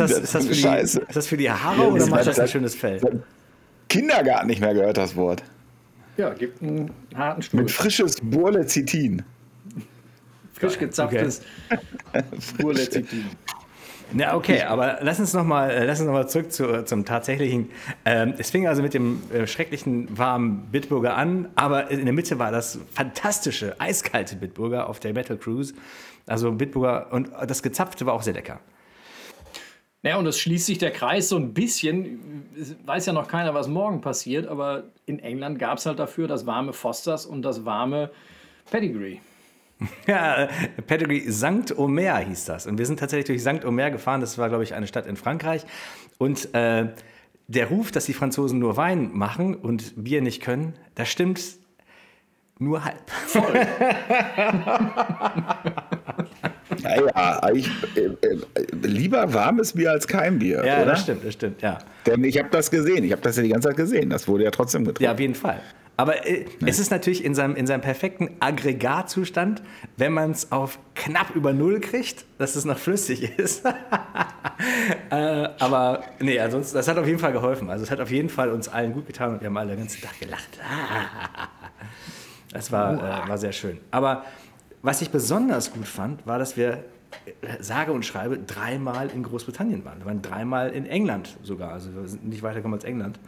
das, 0.00 0.10
ist 0.10 0.34
das, 0.34 0.46
für, 0.46 0.52
die, 0.52 0.60
Scheiße. 0.60 1.00
ist 1.00 1.16
das 1.16 1.26
für 1.26 1.36
die 1.36 1.50
Haare 1.50 1.82
Ja, 1.82 1.88
oder 1.88 2.06
macht 2.06 2.26
das 2.26 2.38
ein 2.38 2.44
das- 2.44 2.50
schönes 2.50 2.74
Fell? 2.74 3.22
Kindergarten 3.88 4.46
nicht 4.46 4.60
mehr 4.60 4.72
gehört, 4.74 4.96
das 4.96 5.16
Wort. 5.16 5.42
Ja, 6.16 6.30
gibt 6.34 6.62
einen 6.62 6.90
harten 7.14 7.42
Stuhl. 7.42 7.60
Mit 7.62 7.70
frisches 7.70 8.16
Burlezitin. 8.22 9.22
Frisch 10.52 10.78
gezapftes 10.78 11.42
Burlezitin. 12.58 13.24
Na, 14.12 14.34
okay, 14.34 14.62
aber 14.62 14.98
lass 15.02 15.20
uns 15.20 15.32
nochmal 15.34 15.86
noch 15.86 16.12
mal 16.12 16.28
zurück 16.28 16.52
zu, 16.52 16.84
zum 16.84 17.04
tatsächlichen. 17.04 17.70
Ähm, 18.04 18.34
es 18.38 18.50
fing 18.50 18.66
also 18.66 18.82
mit 18.82 18.92
dem 18.92 19.22
äh, 19.32 19.46
schrecklichen 19.46 20.18
warmen 20.18 20.68
Bitburger 20.72 21.16
an, 21.16 21.48
aber 21.54 21.90
in 21.90 22.04
der 22.04 22.12
Mitte 22.12 22.38
war 22.38 22.50
das 22.50 22.78
fantastische, 22.92 23.80
eiskalte 23.80 24.34
Bitburger 24.36 24.88
auf 24.88 24.98
der 24.98 25.12
Metal 25.12 25.36
Cruise. 25.36 25.74
Also 26.26 26.50
Bitburger 26.50 27.12
und 27.12 27.30
das 27.46 27.62
gezapfte 27.62 28.04
war 28.06 28.14
auch 28.14 28.22
sehr 28.22 28.34
lecker. 28.34 28.60
Ja, 30.02 30.16
und 30.16 30.26
es 30.26 30.38
schließt 30.38 30.66
sich 30.66 30.78
der 30.78 30.92
Kreis 30.92 31.28
so 31.28 31.36
ein 31.36 31.52
bisschen. 31.52 32.48
Es 32.58 32.74
weiß 32.84 33.06
ja 33.06 33.12
noch 33.12 33.28
keiner, 33.28 33.52
was 33.52 33.68
morgen 33.68 34.00
passiert, 34.00 34.46
aber 34.46 34.84
in 35.06 35.18
England 35.18 35.58
gab 35.58 35.78
es 35.78 35.86
halt 35.86 35.98
dafür 35.98 36.26
das 36.26 36.46
warme 36.46 36.72
Fosters 36.72 37.26
und 37.26 37.42
das 37.42 37.64
warme 37.64 38.10
Pedigree. 38.70 39.18
Ja, 40.06 40.48
Pedigree 40.86 41.22
Sankt 41.28 41.76
Omer 41.78 42.18
hieß 42.18 42.44
das. 42.44 42.66
Und 42.66 42.78
wir 42.78 42.86
sind 42.86 42.98
tatsächlich 42.98 43.26
durch 43.26 43.42
Sankt 43.42 43.64
Omer 43.64 43.90
gefahren. 43.90 44.20
Das 44.20 44.38
war, 44.38 44.48
glaube 44.48 44.64
ich, 44.64 44.74
eine 44.74 44.86
Stadt 44.86 45.06
in 45.06 45.16
Frankreich. 45.16 45.64
Und 46.18 46.54
äh, 46.54 46.88
der 47.48 47.66
Ruf, 47.66 47.90
dass 47.90 48.04
die 48.04 48.12
Franzosen 48.12 48.58
nur 48.58 48.76
Wein 48.76 49.10
machen 49.12 49.54
und 49.54 50.02
Bier 50.04 50.22
nicht 50.22 50.42
können, 50.42 50.74
das 50.94 51.08
stimmt 51.08 51.40
nur 52.58 52.84
halb. 52.84 53.10
Naja, 56.82 57.50
ich, 57.52 57.68
äh, 57.96 58.00
äh, 58.26 58.38
lieber 58.82 59.32
warmes 59.34 59.72
Bier 59.72 59.90
als 59.90 60.06
kein 60.06 60.38
Bier, 60.38 60.64
Ja, 60.64 60.76
oder? 60.76 60.92
das 60.92 61.02
stimmt, 61.02 61.24
das 61.24 61.34
stimmt, 61.34 61.62
ja. 61.62 61.78
Denn 62.06 62.22
ich 62.24 62.38
habe 62.38 62.48
das 62.50 62.70
gesehen. 62.70 63.04
Ich 63.04 63.12
habe 63.12 63.22
das 63.22 63.36
ja 63.36 63.42
die 63.42 63.48
ganze 63.48 63.68
Zeit 63.68 63.76
gesehen. 63.76 64.08
Das 64.08 64.28
wurde 64.28 64.44
ja 64.44 64.50
trotzdem 64.50 64.84
getrunken. 64.84 65.04
Ja, 65.04 65.12
auf 65.12 65.20
jeden 65.20 65.34
Fall. 65.34 65.60
Aber 66.00 66.26
äh, 66.26 66.46
es 66.64 66.78
ist 66.78 66.90
natürlich 66.90 67.22
in 67.22 67.34
seinem, 67.34 67.54
in 67.56 67.66
seinem 67.66 67.82
perfekten 67.82 68.30
Aggregatzustand, 68.40 69.62
wenn 69.98 70.14
man 70.14 70.30
es 70.30 70.50
auf 70.50 70.78
knapp 70.94 71.34
über 71.34 71.52
Null 71.52 71.78
kriegt, 71.80 72.24
dass 72.38 72.56
es 72.56 72.64
noch 72.64 72.78
flüssig 72.78 73.38
ist. 73.38 73.66
äh, 75.10 75.14
aber 75.58 76.02
nee, 76.18 76.40
ansonsten, 76.40 76.74
das 76.78 76.88
hat 76.88 76.96
auf 76.96 77.06
jeden 77.06 77.18
Fall 77.18 77.32
geholfen. 77.32 77.68
Also 77.68 77.84
es 77.84 77.90
hat 77.90 78.00
auf 78.00 78.10
jeden 78.10 78.30
Fall 78.30 78.50
uns 78.50 78.66
allen 78.66 78.94
gut 78.94 79.06
getan 79.08 79.34
und 79.34 79.42
wir 79.42 79.48
haben 79.48 79.56
alle 79.58 79.72
den 79.72 79.80
ganzen 79.80 80.00
Tag 80.00 80.18
gelacht. 80.18 80.58
Das 82.52 82.72
war, 82.72 82.94
äh, 82.94 83.28
war 83.28 83.38
sehr 83.38 83.52
schön. 83.52 83.78
Aber 83.92 84.24
was 84.82 85.02
ich 85.02 85.10
besonders 85.10 85.72
gut 85.72 85.86
fand, 85.86 86.26
war, 86.26 86.36
dass 86.40 86.56
wir 86.56 86.82
äh, 87.42 87.62
sage 87.62 87.92
und 87.92 88.04
schreibe 88.04 88.38
dreimal 88.38 89.08
in 89.10 89.22
Großbritannien 89.22 89.84
waren. 89.84 90.00
Wir 90.00 90.06
waren 90.06 90.20
dreimal 90.20 90.70
in 90.70 90.84
England 90.84 91.36
sogar. 91.44 91.70
Also 91.70 91.94
wir 91.94 92.08
sind 92.08 92.26
nicht 92.26 92.42
weitergekommen 92.42 92.74
als 92.74 92.82
England. 92.82 93.20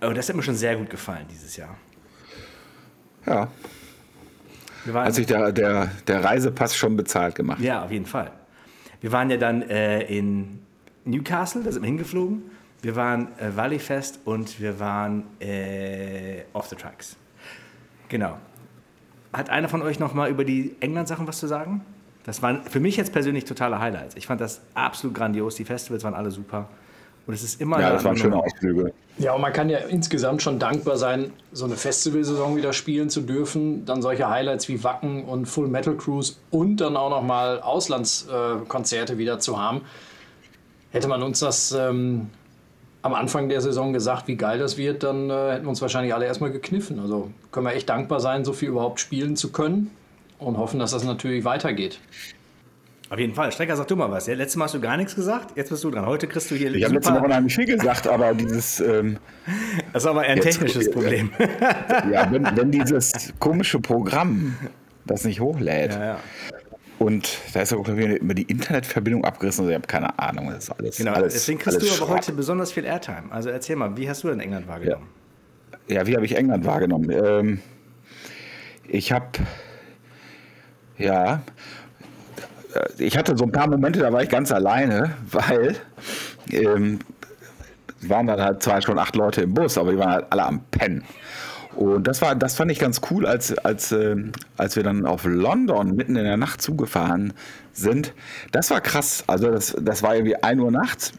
Und 0.00 0.16
das 0.16 0.28
hat 0.28 0.36
mir 0.36 0.42
schon 0.42 0.54
sehr 0.54 0.76
gut 0.76 0.90
gefallen 0.90 1.26
dieses 1.30 1.56
Jahr. 1.56 1.76
Ja. 3.26 3.48
Hat 4.94 5.14
sich 5.14 5.26
der, 5.26 5.52
der, 5.52 5.90
der 6.06 6.24
Reisepass 6.24 6.74
schon 6.74 6.96
bezahlt 6.96 7.34
gemacht. 7.34 7.60
ja, 7.60 7.84
auf 7.84 7.90
jeden 7.90 8.06
Fall. 8.06 8.32
Wir 9.00 9.12
waren 9.12 9.30
ja 9.30 9.36
dann 9.36 9.62
äh, 9.62 10.02
in 10.02 10.60
Newcastle, 11.04 11.62
da 11.62 11.72
sind 11.72 11.82
wir 11.82 11.86
hingeflogen. 11.86 12.42
Wir 12.82 12.96
waren 12.96 13.28
äh, 13.38 13.54
Valleyfest 13.54 14.20
und 14.24 14.58
wir 14.58 14.80
waren 14.80 15.24
äh, 15.38 16.42
Off 16.54 16.68
the 16.68 16.76
Tracks. 16.76 17.16
Genau. 18.08 18.38
Hat 19.32 19.50
einer 19.50 19.68
von 19.68 19.82
euch 19.82 19.98
noch 19.98 20.14
mal 20.14 20.30
über 20.30 20.44
die 20.44 20.76
England-Sachen 20.80 21.26
was 21.26 21.38
zu 21.38 21.46
sagen? 21.46 21.82
Das 22.24 22.42
waren 22.42 22.64
für 22.64 22.80
mich 22.80 22.96
jetzt 22.96 23.12
persönlich 23.12 23.44
totale 23.44 23.78
Highlights. 23.80 24.16
Ich 24.16 24.26
fand 24.26 24.40
das 24.40 24.62
absolut 24.74 25.14
grandios. 25.14 25.56
Die 25.56 25.64
Festivals 25.64 26.04
waren 26.04 26.14
alle 26.14 26.30
super. 26.30 26.68
Und 27.30 27.34
es 27.34 27.44
ist 27.44 27.60
immer 27.60 27.78
Ja, 27.78 27.86
eine 27.86 27.94
das 27.94 28.04
waren 28.04 28.16
schöne. 28.16 28.42
Ausflüge. 28.42 28.92
Ja, 29.18 29.34
und 29.34 29.40
man 29.40 29.52
kann 29.52 29.70
ja 29.70 29.78
insgesamt 29.78 30.42
schon 30.42 30.58
dankbar 30.58 30.96
sein, 30.96 31.32
so 31.52 31.64
eine 31.64 31.76
Festivalsaison 31.76 32.56
wieder 32.56 32.72
spielen 32.72 33.08
zu 33.08 33.20
dürfen. 33.20 33.84
Dann 33.84 34.02
solche 34.02 34.28
Highlights 34.28 34.68
wie 34.68 34.82
Wacken 34.82 35.24
und 35.26 35.46
Full 35.46 35.68
Metal 35.68 35.96
Cruise 35.96 36.34
und 36.50 36.78
dann 36.78 36.96
auch 36.96 37.08
noch 37.08 37.22
mal 37.22 37.60
Auslandskonzerte 37.60 38.64
Konzerte 38.66 39.18
wieder 39.18 39.38
zu 39.38 39.60
haben. 39.62 39.82
Hätte 40.90 41.06
man 41.06 41.22
uns 41.22 41.38
das 41.38 41.70
ähm, 41.70 42.30
am 43.02 43.14
Anfang 43.14 43.48
der 43.48 43.60
Saison 43.60 43.92
gesagt, 43.92 44.26
wie 44.26 44.34
geil 44.34 44.58
das 44.58 44.76
wird, 44.76 45.04
dann 45.04 45.30
äh, 45.30 45.52
hätten 45.52 45.66
wir 45.66 45.70
uns 45.70 45.80
wahrscheinlich 45.80 46.12
alle 46.12 46.26
erstmal 46.26 46.50
gekniffen. 46.50 46.98
Also 46.98 47.30
können 47.52 47.64
wir 47.64 47.74
echt 47.74 47.88
dankbar 47.88 48.18
sein, 48.18 48.44
so 48.44 48.52
viel 48.52 48.70
überhaupt 48.70 48.98
spielen 48.98 49.36
zu 49.36 49.52
können 49.52 49.92
und 50.40 50.58
hoffen, 50.58 50.80
dass 50.80 50.90
das 50.90 51.04
natürlich 51.04 51.44
weitergeht. 51.44 52.00
Auf 53.10 53.18
jeden 53.18 53.34
Fall. 53.34 53.50
Strecker, 53.50 53.76
sag 53.76 53.88
du 53.88 53.96
mal 53.96 54.08
was. 54.10 54.28
Ja, 54.28 54.34
letztes 54.34 54.56
Mal 54.56 54.66
hast 54.66 54.74
du 54.74 54.80
gar 54.80 54.96
nichts 54.96 55.16
gesagt. 55.16 55.56
Jetzt 55.56 55.70
bist 55.70 55.82
du 55.82 55.90
dran. 55.90 56.06
Heute 56.06 56.28
kriegst 56.28 56.48
du 56.50 56.54
hier 56.54 56.72
Ich 56.72 56.84
habe 56.84 56.94
letzte 56.94 57.12
Woche 57.12 57.24
unheimlich 57.24 57.54
viel 57.56 57.66
gesagt, 57.66 58.06
aber 58.06 58.34
dieses, 58.34 58.78
ähm, 58.80 59.18
Das 59.92 60.04
ist 60.04 60.08
aber 60.08 60.24
eher 60.24 60.30
ein 60.30 60.36
Jetzt- 60.38 60.44
technisches 60.60 60.90
Problem. 60.92 61.30
ja, 62.12 62.30
wenn, 62.30 62.44
wenn 62.56 62.70
dieses 62.70 63.32
komische 63.40 63.80
Programm 63.80 64.56
das 65.06 65.24
nicht 65.24 65.40
hochlädt 65.40 65.92
ja, 65.94 66.04
ja. 66.04 66.18
und 67.00 67.36
da 67.52 67.62
ist 67.62 67.72
auch 67.72 67.82
glaub 67.82 67.98
ich, 67.98 68.20
immer 68.20 68.34
die 68.34 68.42
Internetverbindung 68.44 69.24
abgerissen, 69.24 69.62
also 69.62 69.70
ich 69.70 69.74
habe 69.76 69.88
keine 69.88 70.16
Ahnung, 70.16 70.46
das 70.50 70.64
ist 70.64 70.70
alles. 70.70 70.96
Genau, 70.96 71.12
alles, 71.14 71.32
deswegen 71.32 71.58
kriegst 71.58 71.82
du 71.82 71.86
aber 71.86 71.96
Schrott. 71.96 72.08
heute 72.10 72.32
besonders 72.32 72.70
viel 72.70 72.84
Airtime. 72.84 73.24
Also 73.30 73.48
erzähl 73.50 73.74
mal, 73.74 73.96
wie 73.96 74.08
hast 74.08 74.22
du 74.22 74.28
denn 74.28 74.38
England 74.38 74.68
wahrgenommen? 74.68 75.08
Ja, 75.88 76.06
wie 76.06 76.14
habe 76.14 76.24
ich 76.24 76.36
England 76.36 76.64
wahrgenommen? 76.64 77.10
Ähm, 77.10 77.60
ich 78.86 79.10
habe, 79.10 79.26
ja, 80.96 81.42
ich 82.98 83.16
hatte 83.16 83.36
so 83.36 83.44
ein 83.44 83.52
paar 83.52 83.68
Momente, 83.68 84.00
da 84.00 84.12
war 84.12 84.22
ich 84.22 84.28
ganz 84.28 84.52
alleine, 84.52 85.14
weil 85.30 85.76
ähm, 86.50 87.00
waren 88.02 88.26
dann 88.26 88.40
halt 88.40 88.62
zwar 88.62 88.80
schon 88.82 88.98
acht 88.98 89.16
Leute 89.16 89.42
im 89.42 89.54
Bus, 89.54 89.76
aber 89.78 89.92
die 89.92 89.98
waren 89.98 90.12
halt 90.12 90.26
alle 90.30 90.44
am 90.44 90.60
Pennen. 90.70 91.04
Und 91.76 92.06
das 92.06 92.20
war, 92.20 92.34
das 92.34 92.56
fand 92.56 92.70
ich 92.72 92.78
ganz 92.78 93.00
cool, 93.10 93.26
als, 93.26 93.56
als, 93.58 93.92
ähm, 93.92 94.32
als 94.56 94.76
wir 94.76 94.82
dann 94.82 95.06
auf 95.06 95.24
London 95.24 95.94
mitten 95.94 96.16
in 96.16 96.24
der 96.24 96.36
Nacht 96.36 96.60
zugefahren 96.60 97.32
sind. 97.72 98.12
Das 98.52 98.70
war 98.70 98.80
krass. 98.80 99.24
Also 99.26 99.50
das, 99.50 99.76
das 99.80 100.02
war 100.02 100.14
irgendwie 100.14 100.36
1 100.36 100.60
Uhr 100.60 100.70
nachts. 100.70 101.12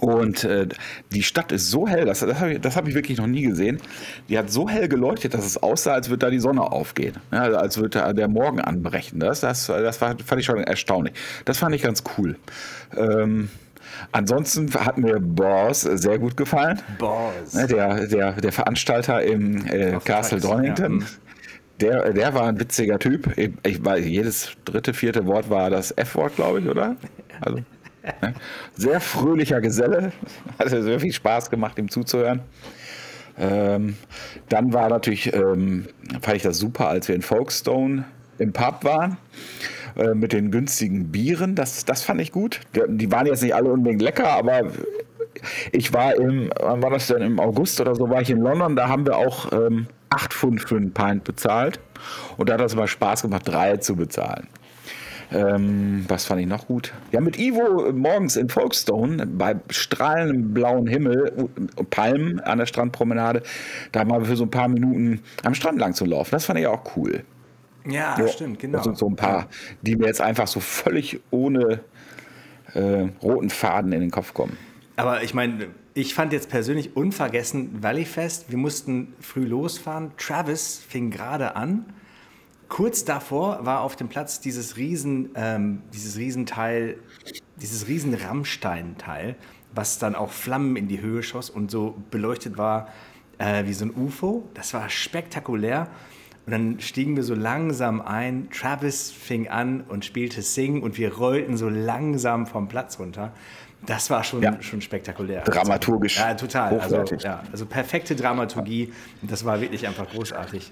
Und 0.00 0.44
äh, 0.44 0.66
die 1.12 1.22
Stadt 1.22 1.52
ist 1.52 1.70
so 1.70 1.86
hell, 1.86 2.06
das, 2.06 2.20
das 2.20 2.40
habe 2.40 2.54
ich, 2.54 2.60
das 2.62 2.74
hab 2.74 2.88
ich 2.88 2.94
wirklich 2.94 3.18
noch 3.18 3.26
nie 3.26 3.42
gesehen. 3.42 3.78
Die 4.30 4.38
hat 4.38 4.50
so 4.50 4.66
hell 4.66 4.88
geleuchtet, 4.88 5.34
dass 5.34 5.44
es 5.44 5.62
aussah, 5.62 5.92
als 5.92 6.08
würde 6.08 6.24
da 6.24 6.30
die 6.30 6.38
Sonne 6.38 6.62
aufgehen. 6.62 7.16
Ja, 7.30 7.42
also 7.42 7.56
als 7.58 7.76
würde 7.76 7.98
da 7.98 8.12
der 8.14 8.28
Morgen 8.28 8.62
anbrechen. 8.62 9.20
Das, 9.20 9.40
das, 9.40 9.66
das 9.66 10.00
war, 10.00 10.16
fand 10.24 10.40
ich 10.40 10.46
schon 10.46 10.56
erstaunlich. 10.56 11.12
Das 11.44 11.58
fand 11.58 11.74
ich 11.74 11.82
ganz 11.82 12.02
cool. 12.16 12.36
Ähm, 12.96 13.50
ansonsten 14.10 14.72
hat 14.72 14.96
mir 14.96 15.20
Boss 15.20 15.82
sehr 15.82 16.18
gut 16.18 16.34
gefallen. 16.34 16.80
Boss. 16.98 17.52
Ne, 17.52 17.66
Der, 17.66 18.06
der, 18.06 18.32
der 18.32 18.52
Veranstalter 18.52 19.22
im 19.22 19.66
äh, 19.66 19.98
Castle 20.02 20.40
Donington. 20.40 21.00
ja. 21.00 21.06
Der, 21.80 22.12
der 22.12 22.34
war 22.34 22.44
ein 22.44 22.58
witziger 22.58 22.98
Typ. 22.98 23.36
Ich, 23.38 23.50
ich 23.66 23.80
jedes 24.04 24.52
dritte, 24.64 24.94
vierte 24.94 25.26
Wort 25.26 25.50
war 25.50 25.68
das 25.68 25.90
F-Wort, 25.92 26.36
glaube 26.36 26.60
ich, 26.60 26.68
oder? 26.68 26.96
Also? 27.40 27.60
Sehr 28.76 29.00
fröhlicher 29.00 29.60
Geselle. 29.60 30.12
Hat 30.58 30.70
sehr 30.70 31.00
viel 31.00 31.12
Spaß 31.12 31.50
gemacht, 31.50 31.78
ihm 31.78 31.90
zuzuhören. 31.90 32.40
Ähm, 33.38 33.96
dann 34.48 34.72
war 34.72 34.88
natürlich, 34.88 35.32
ähm, 35.32 35.86
fand 36.20 36.36
ich 36.36 36.42
das 36.42 36.58
super, 36.58 36.88
als 36.88 37.08
wir 37.08 37.14
in 37.14 37.22
Folkestone 37.22 38.04
im 38.38 38.52
Pub 38.52 38.84
waren. 38.84 39.16
äh, 39.96 40.14
Mit 40.14 40.32
den 40.32 40.50
günstigen 40.50 41.10
Bieren, 41.10 41.54
das, 41.54 41.84
das 41.84 42.02
fand 42.02 42.20
ich 42.20 42.32
gut. 42.32 42.60
Die, 42.88 43.10
waren 43.10 43.26
jetzt 43.26 43.42
nicht 43.42 43.54
alle 43.54 43.70
unbedingt 43.70 44.02
lecker, 44.02 44.28
aber 44.28 44.62
ich 45.72 45.92
war 45.92 46.16
im, 46.16 46.50
wann 46.60 46.82
war 46.82 46.90
das 46.90 47.06
denn, 47.06 47.22
im 47.22 47.40
August 47.40 47.80
oder 47.80 47.94
so, 47.94 48.10
war 48.10 48.20
ich 48.20 48.30
in 48.30 48.40
London, 48.40 48.76
da 48.76 48.88
haben 48.88 49.06
wir 49.06 49.16
auch 49.16 49.52
ähm, 49.52 49.86
8 50.10 50.34
Pfund 50.34 50.68
für 50.68 50.76
einen 50.76 50.92
Pint 50.92 51.24
bezahlt. 51.24 51.80
Und 52.36 52.48
da 52.48 52.54
hat 52.54 52.60
es 52.62 52.74
mal 52.74 52.88
Spaß 52.88 53.22
gemacht, 53.22 53.46
drei 53.46 53.76
zu 53.76 53.96
bezahlen. 53.96 54.48
Ähm, 55.32 56.04
was 56.08 56.24
fand 56.24 56.40
ich 56.40 56.46
noch 56.46 56.66
gut? 56.66 56.92
Ja, 57.12 57.20
mit 57.20 57.38
Ivo 57.38 57.92
morgens 57.92 58.36
in 58.36 58.48
Folkestone 58.48 59.26
bei 59.26 59.54
strahlendem 59.68 60.52
blauen 60.52 60.86
Himmel, 60.88 61.48
äh, 61.76 61.84
Palmen 61.84 62.40
an 62.40 62.58
der 62.58 62.66
Strandpromenade, 62.66 63.42
da 63.92 64.04
mal 64.04 64.24
für 64.24 64.36
so 64.36 64.44
ein 64.44 64.50
paar 64.50 64.68
Minuten 64.68 65.20
am 65.44 65.54
Strand 65.54 65.78
lang 65.78 65.94
zu 65.94 66.04
laufen. 66.04 66.30
Das 66.32 66.46
fand 66.46 66.58
ich 66.58 66.66
auch 66.66 66.96
cool. 66.96 67.22
Ja, 67.86 68.16
Ja, 68.18 68.28
stimmt, 68.28 68.58
genau. 68.58 68.78
Das 68.78 68.84
sind 68.84 68.98
so 68.98 69.08
ein 69.08 69.16
paar, 69.16 69.46
die 69.82 69.96
mir 69.96 70.06
jetzt 70.06 70.20
einfach 70.20 70.48
so 70.48 70.60
völlig 70.60 71.20
ohne 71.30 71.80
äh, 72.74 73.08
roten 73.22 73.50
Faden 73.50 73.92
in 73.92 74.00
den 74.00 74.10
Kopf 74.10 74.34
kommen. 74.34 74.56
Aber 74.96 75.22
ich 75.22 75.32
meine, 75.32 75.68
ich 75.94 76.14
fand 76.14 76.32
jetzt 76.32 76.50
persönlich 76.50 76.96
unvergessen 76.96 77.82
Valleyfest. 77.82 78.50
Wir 78.50 78.58
mussten 78.58 79.14
früh 79.20 79.44
losfahren. 79.44 80.10
Travis 80.18 80.82
fing 80.86 81.10
gerade 81.10 81.56
an. 81.56 81.86
Kurz 82.70 83.04
davor 83.04 83.66
war 83.66 83.80
auf 83.80 83.96
dem 83.96 84.08
Platz 84.08 84.40
dieses 84.40 84.76
riesen, 84.76 85.30
ähm, 85.34 85.82
dieses 85.92 86.16
Riesenteil, 86.16 86.98
dieses 87.60 87.88
riesen 87.88 88.14
Rammstein-Teil, 88.14 89.34
was 89.74 89.98
dann 89.98 90.14
auch 90.14 90.30
Flammen 90.30 90.76
in 90.76 90.86
die 90.86 91.00
Höhe 91.00 91.24
schoss 91.24 91.50
und 91.50 91.70
so 91.70 91.96
beleuchtet 92.12 92.56
war 92.56 92.88
äh, 93.38 93.64
wie 93.66 93.72
so 93.72 93.84
ein 93.86 93.92
UFO. 93.94 94.48
Das 94.54 94.72
war 94.72 94.88
spektakulär. 94.88 95.88
Und 96.46 96.52
dann 96.52 96.80
stiegen 96.80 97.16
wir 97.16 97.24
so 97.24 97.34
langsam 97.34 98.00
ein. 98.00 98.48
Travis 98.50 99.10
fing 99.10 99.48
an 99.48 99.82
und 99.88 100.04
spielte 100.04 100.40
Sing 100.40 100.80
und 100.80 100.96
wir 100.96 101.14
rollten 101.16 101.56
so 101.56 101.68
langsam 101.68 102.46
vom 102.46 102.68
Platz 102.68 103.00
runter. 103.00 103.32
Das 103.84 104.10
war 104.10 104.22
schon, 104.22 104.42
Ja. 104.42 104.62
schon 104.62 104.80
spektakulär. 104.80 105.42
Dramaturgisch 105.42 106.18
Ja, 106.18 106.34
total. 106.34 106.78
Also, 106.78 107.02
ja, 107.16 107.42
also 107.50 107.66
perfekte 107.66 108.14
Dramaturgie. 108.14 108.92
Und 109.22 109.30
das 109.32 109.44
war 109.44 109.60
wirklich 109.60 109.88
einfach 109.88 110.08
großartig. 110.08 110.70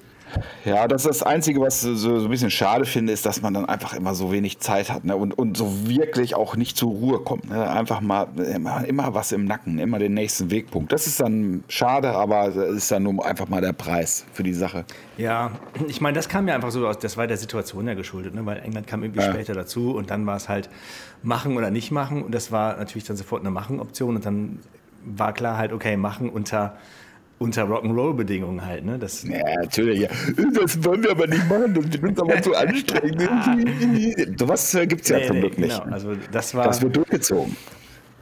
Ja, 0.65 0.87
das 0.89 1.03
ist 1.07 1.09
das 1.09 1.23
Einzige, 1.23 1.61
was 1.61 1.81
so, 1.81 1.95
so 1.95 2.15
ein 2.25 2.29
bisschen 2.31 2.51
schade 2.51 2.85
finde, 2.85 3.13
ist, 3.13 3.25
dass 3.27 3.43
man 3.43 3.55
dann 3.55 3.67
einfach 3.67 3.95
immer 3.95 4.15
so 4.15 4.31
wenig 4.33 4.59
Zeit 4.59 4.91
hat 4.91 5.05
ne? 5.05 5.17
und, 5.17 5.37
und 5.37 5.57
so 5.57 5.89
wirklich 5.89 6.35
auch 6.35 6.57
nicht 6.57 6.77
zur 6.77 6.91
Ruhe 6.91 7.21
kommt. 7.21 7.49
Ne? 7.51 7.69
Einfach 7.71 8.01
mal 8.01 8.29
immer, 8.55 8.85
immer 8.87 9.15
was 9.15 9.33
im 9.33 9.45
Nacken, 9.45 9.79
immer 9.79 9.99
den 9.99 10.15
nächsten 10.15 10.51
Wegpunkt. 10.51 10.93
Das 10.93 11.07
ist 11.07 11.21
dann 11.21 11.65
schade, 11.69 12.11
aber 12.11 12.49
es 12.49 12.57
ist 12.57 12.91
dann 12.91 13.03
nur 13.05 13.25
einfach 13.25 13.49
mal 13.49 13.61
der 13.61 13.73
Preis 13.73 14.25
für 14.33 14.43
die 14.43 14.55
Sache. 14.55 14.85
Ja, 15.17 15.53
ich 15.89 16.01
meine, 16.01 16.15
das 16.17 16.29
kam 16.29 16.47
ja 16.49 16.55
einfach 16.55 16.71
so 16.71 16.87
aus, 16.87 16.99
das 16.99 17.17
war 17.17 17.27
der 17.27 17.37
Situation 17.37 17.87
ja 17.87 17.95
geschuldet, 17.95 18.35
ne? 18.35 18.45
weil 18.47 18.59
England 18.59 18.87
kam 18.87 19.03
irgendwie 19.03 19.21
Ja. 19.21 19.33
später 19.33 19.55
dazu 19.55 19.95
und 19.97 20.11
dann 20.11 20.27
war 20.27 20.37
es 20.37 20.49
halt 20.49 20.69
machen 21.23 21.57
oder 21.57 21.71
nicht 21.71 21.91
machen 21.91 22.23
und 22.23 22.33
das 22.35 22.53
war 22.53 22.77
natürlich 22.77 23.05
dann 23.05 23.17
sofort 23.17 23.41
eine 23.43 23.51
Machen-Option 23.51 24.17
und 24.17 24.25
dann 24.25 24.61
war 25.05 25.33
klar 25.33 25.57
halt, 25.57 25.73
okay, 25.73 25.97
machen 25.97 26.29
unter, 26.29 26.77
unter 27.39 27.65
Rock'n'Roll-Bedingungen 27.65 28.65
halt. 28.67 28.85
Ne? 28.85 28.99
Das, 28.99 29.23
Ja, 29.23 29.39
natürlich. 29.61 30.01
Ja. 30.01 30.09
Das 30.55 30.83
wollen 30.85 31.03
wir 31.05 31.11
aber 31.13 31.27
nicht 31.27 31.49
machen, 31.49 31.73
das 31.75 31.85
wird 31.93 32.05
uns 32.05 32.21
aber 32.21 32.43
zu 32.43 32.55
anstrengend. 32.57 34.39
Sowas 34.39 34.77
gibt 34.89 35.03
es 35.03 35.09
ja 35.09 35.19
Nee, 35.19 35.27
zum 35.27 35.37
nee, 35.37 35.41
Glück 35.43 35.59
nicht. 35.59 35.81
genau. 35.83 35.93
Also 35.93 36.15
das 36.33 36.55
war. 36.55 36.65
Das 36.65 36.83
wird 36.83 36.97
durchgezogen. 36.97 37.57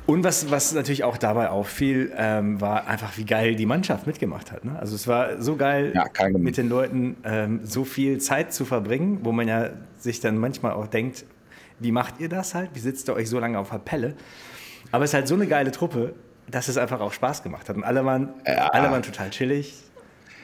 Und 0.06 0.23
was, 0.23 0.50
was 0.52 0.73
natürlich 0.73 1.02
auch 1.02 1.16
dabei 1.16 1.49
auffiel, 1.50 2.12
ähm, 2.16 2.61
war 2.61 2.87
einfach, 2.87 3.16
wie 3.18 3.25
geil 3.25 3.56
die 3.56 3.66
Mannschaft 3.66 4.06
mitgemacht 4.06 4.52
hat. 4.52 4.64
Ne? 4.64 4.78
Also 4.78 4.94
es 4.94 5.08
war 5.08 5.42
so 5.42 5.56
geil, 5.56 5.92
Ja, 5.96 6.04
mit 6.28 6.56
den 6.58 6.68
Leuten 6.68 7.16
ähm, 7.25 7.61
so 7.64 7.85
viel 7.85 8.18
Zeit 8.18 8.52
zu 8.52 8.64
verbringen, 8.64 9.18
wo 9.25 9.32
man 9.32 9.49
ja 9.49 9.70
sich 9.99 10.20
dann 10.20 10.38
manchmal 10.38 10.73
auch 10.75 10.87
denkt, 10.87 11.25
wie 11.80 11.90
macht 11.90 12.20
ihr 12.20 12.28
das 12.28 12.54
halt? 12.54 12.70
Wie 12.75 12.78
sitzt 12.78 13.08
ihr 13.08 13.14
euch 13.14 13.28
so 13.28 13.40
lange 13.40 13.58
auf 13.58 13.70
der 13.70 13.78
Pelle? 13.78 14.14
Aber 14.92 15.02
es 15.02 15.11
ist 15.11 15.14
halt 15.14 15.26
so 15.26 15.35
eine 15.35 15.49
geile 15.49 15.73
Truppe, 15.73 16.14
dass 16.48 16.68
es 16.68 16.78
einfach 16.78 17.00
auch 17.00 17.12
Spaß 17.12 17.42
gemacht 17.42 17.68
hat. 17.68 17.76
Und 17.76 17.84
alle 17.84 18.04
waren, 18.04 18.28
alle 18.44 18.90
waren 18.90 19.02
total 19.02 19.30
chillig. 19.30 19.74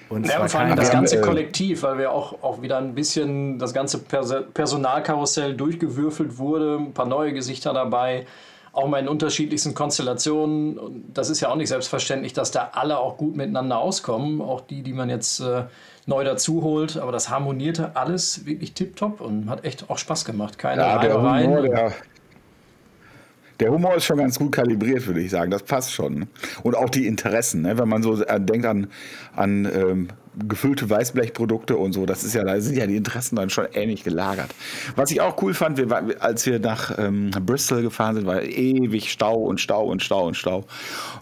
Und 0.08 0.26
Ja, 0.26 0.46
vor 0.46 0.60
allem 0.60 0.76
das 0.76 0.90
ganze 0.90 1.18
äh, 1.18 1.20
Kollektiv, 1.22 1.82
weil 1.82 1.98
wir 1.98 2.12
auch, 2.12 2.42
auch 2.42 2.60
wieder 2.60 2.78
ein 2.78 2.94
bisschen 2.94 3.58
das 3.58 3.72
ganze 3.72 3.98
Personalkarussell 3.98 5.54
durchgewürfelt 5.54 6.36
wurde, 6.38 6.76
ein 6.76 6.92
paar 6.92 7.06
neue 7.06 7.32
Gesichter 7.32 7.72
dabei, 7.72 8.26
auch 8.72 8.88
mal 8.88 8.98
in 8.98 9.08
unterschiedlichsten 9.08 9.74
Konstellationen. 9.74 10.78
Und 10.78 11.04
das 11.14 11.30
ist 11.30 11.40
ja 11.40 11.48
auch 11.48 11.56
nicht 11.56 11.68
selbstverständlich, 11.68 12.34
dass 12.34 12.50
da 12.50 12.70
alle 12.74 12.98
auch 12.98 13.16
gut 13.16 13.36
miteinander 13.36 13.78
auskommen, 13.78 14.42
auch 14.42 14.60
die, 14.60 14.82
die 14.82 14.92
man 14.92 15.08
jetzt 15.08 15.40
äh, 15.40 15.64
neu 16.06 16.24
dazu 16.24 16.62
holt. 16.62 16.98
Aber 16.98 17.12
das 17.12 17.30
harmonierte 17.30 17.96
alles 17.96 18.44
wirklich 18.44 18.74
tipptopp 18.74 19.20
und 19.20 19.48
hat 19.48 19.64
echt 19.64 19.88
auch 19.88 19.98
Spaß 19.98 20.26
gemacht. 20.26 20.58
Keine 20.58 20.82
Ja, 20.82 20.98
der. 20.98 21.22
Humor, 21.22 21.62
der, 21.62 21.92
der 23.60 23.70
Humor 23.70 23.94
ist 23.96 24.04
schon 24.04 24.18
ganz 24.18 24.38
gut 24.38 24.52
kalibriert, 24.52 25.06
würde 25.06 25.20
ich 25.20 25.30
sagen. 25.30 25.50
Das 25.50 25.62
passt 25.62 25.92
schon. 25.92 26.26
Und 26.62 26.76
auch 26.76 26.90
die 26.90 27.06
Interessen, 27.06 27.62
ne? 27.62 27.78
wenn 27.78 27.88
man 27.88 28.02
so 28.02 28.22
äh, 28.22 28.40
denkt 28.40 28.66
an, 28.66 28.88
an 29.36 29.64
ähm, 29.72 30.08
gefüllte 30.48 30.88
Weißblechprodukte 30.88 31.76
und 31.76 31.92
so, 31.92 32.06
das 32.06 32.24
ist 32.24 32.34
ja, 32.34 32.42
da 32.42 32.58
sind 32.60 32.76
ja 32.76 32.86
die 32.86 32.96
Interessen 32.96 33.36
dann 33.36 33.50
schon 33.50 33.66
ähnlich 33.74 34.02
gelagert. 34.02 34.54
Was 34.96 35.10
ich 35.10 35.20
auch 35.20 35.40
cool 35.42 35.52
fand, 35.54 35.76
wir, 35.76 36.22
als 36.22 36.46
wir 36.46 36.58
nach 36.58 36.96
ähm, 36.98 37.30
Bristol 37.30 37.82
gefahren 37.82 38.16
sind, 38.16 38.26
war 38.26 38.42
ewig 38.42 39.12
Stau 39.12 39.36
und 39.36 39.60
Stau 39.60 39.84
und 39.84 40.02
Stau 40.02 40.26
und 40.26 40.36
Stau. 40.36 40.58
Und 40.58 40.66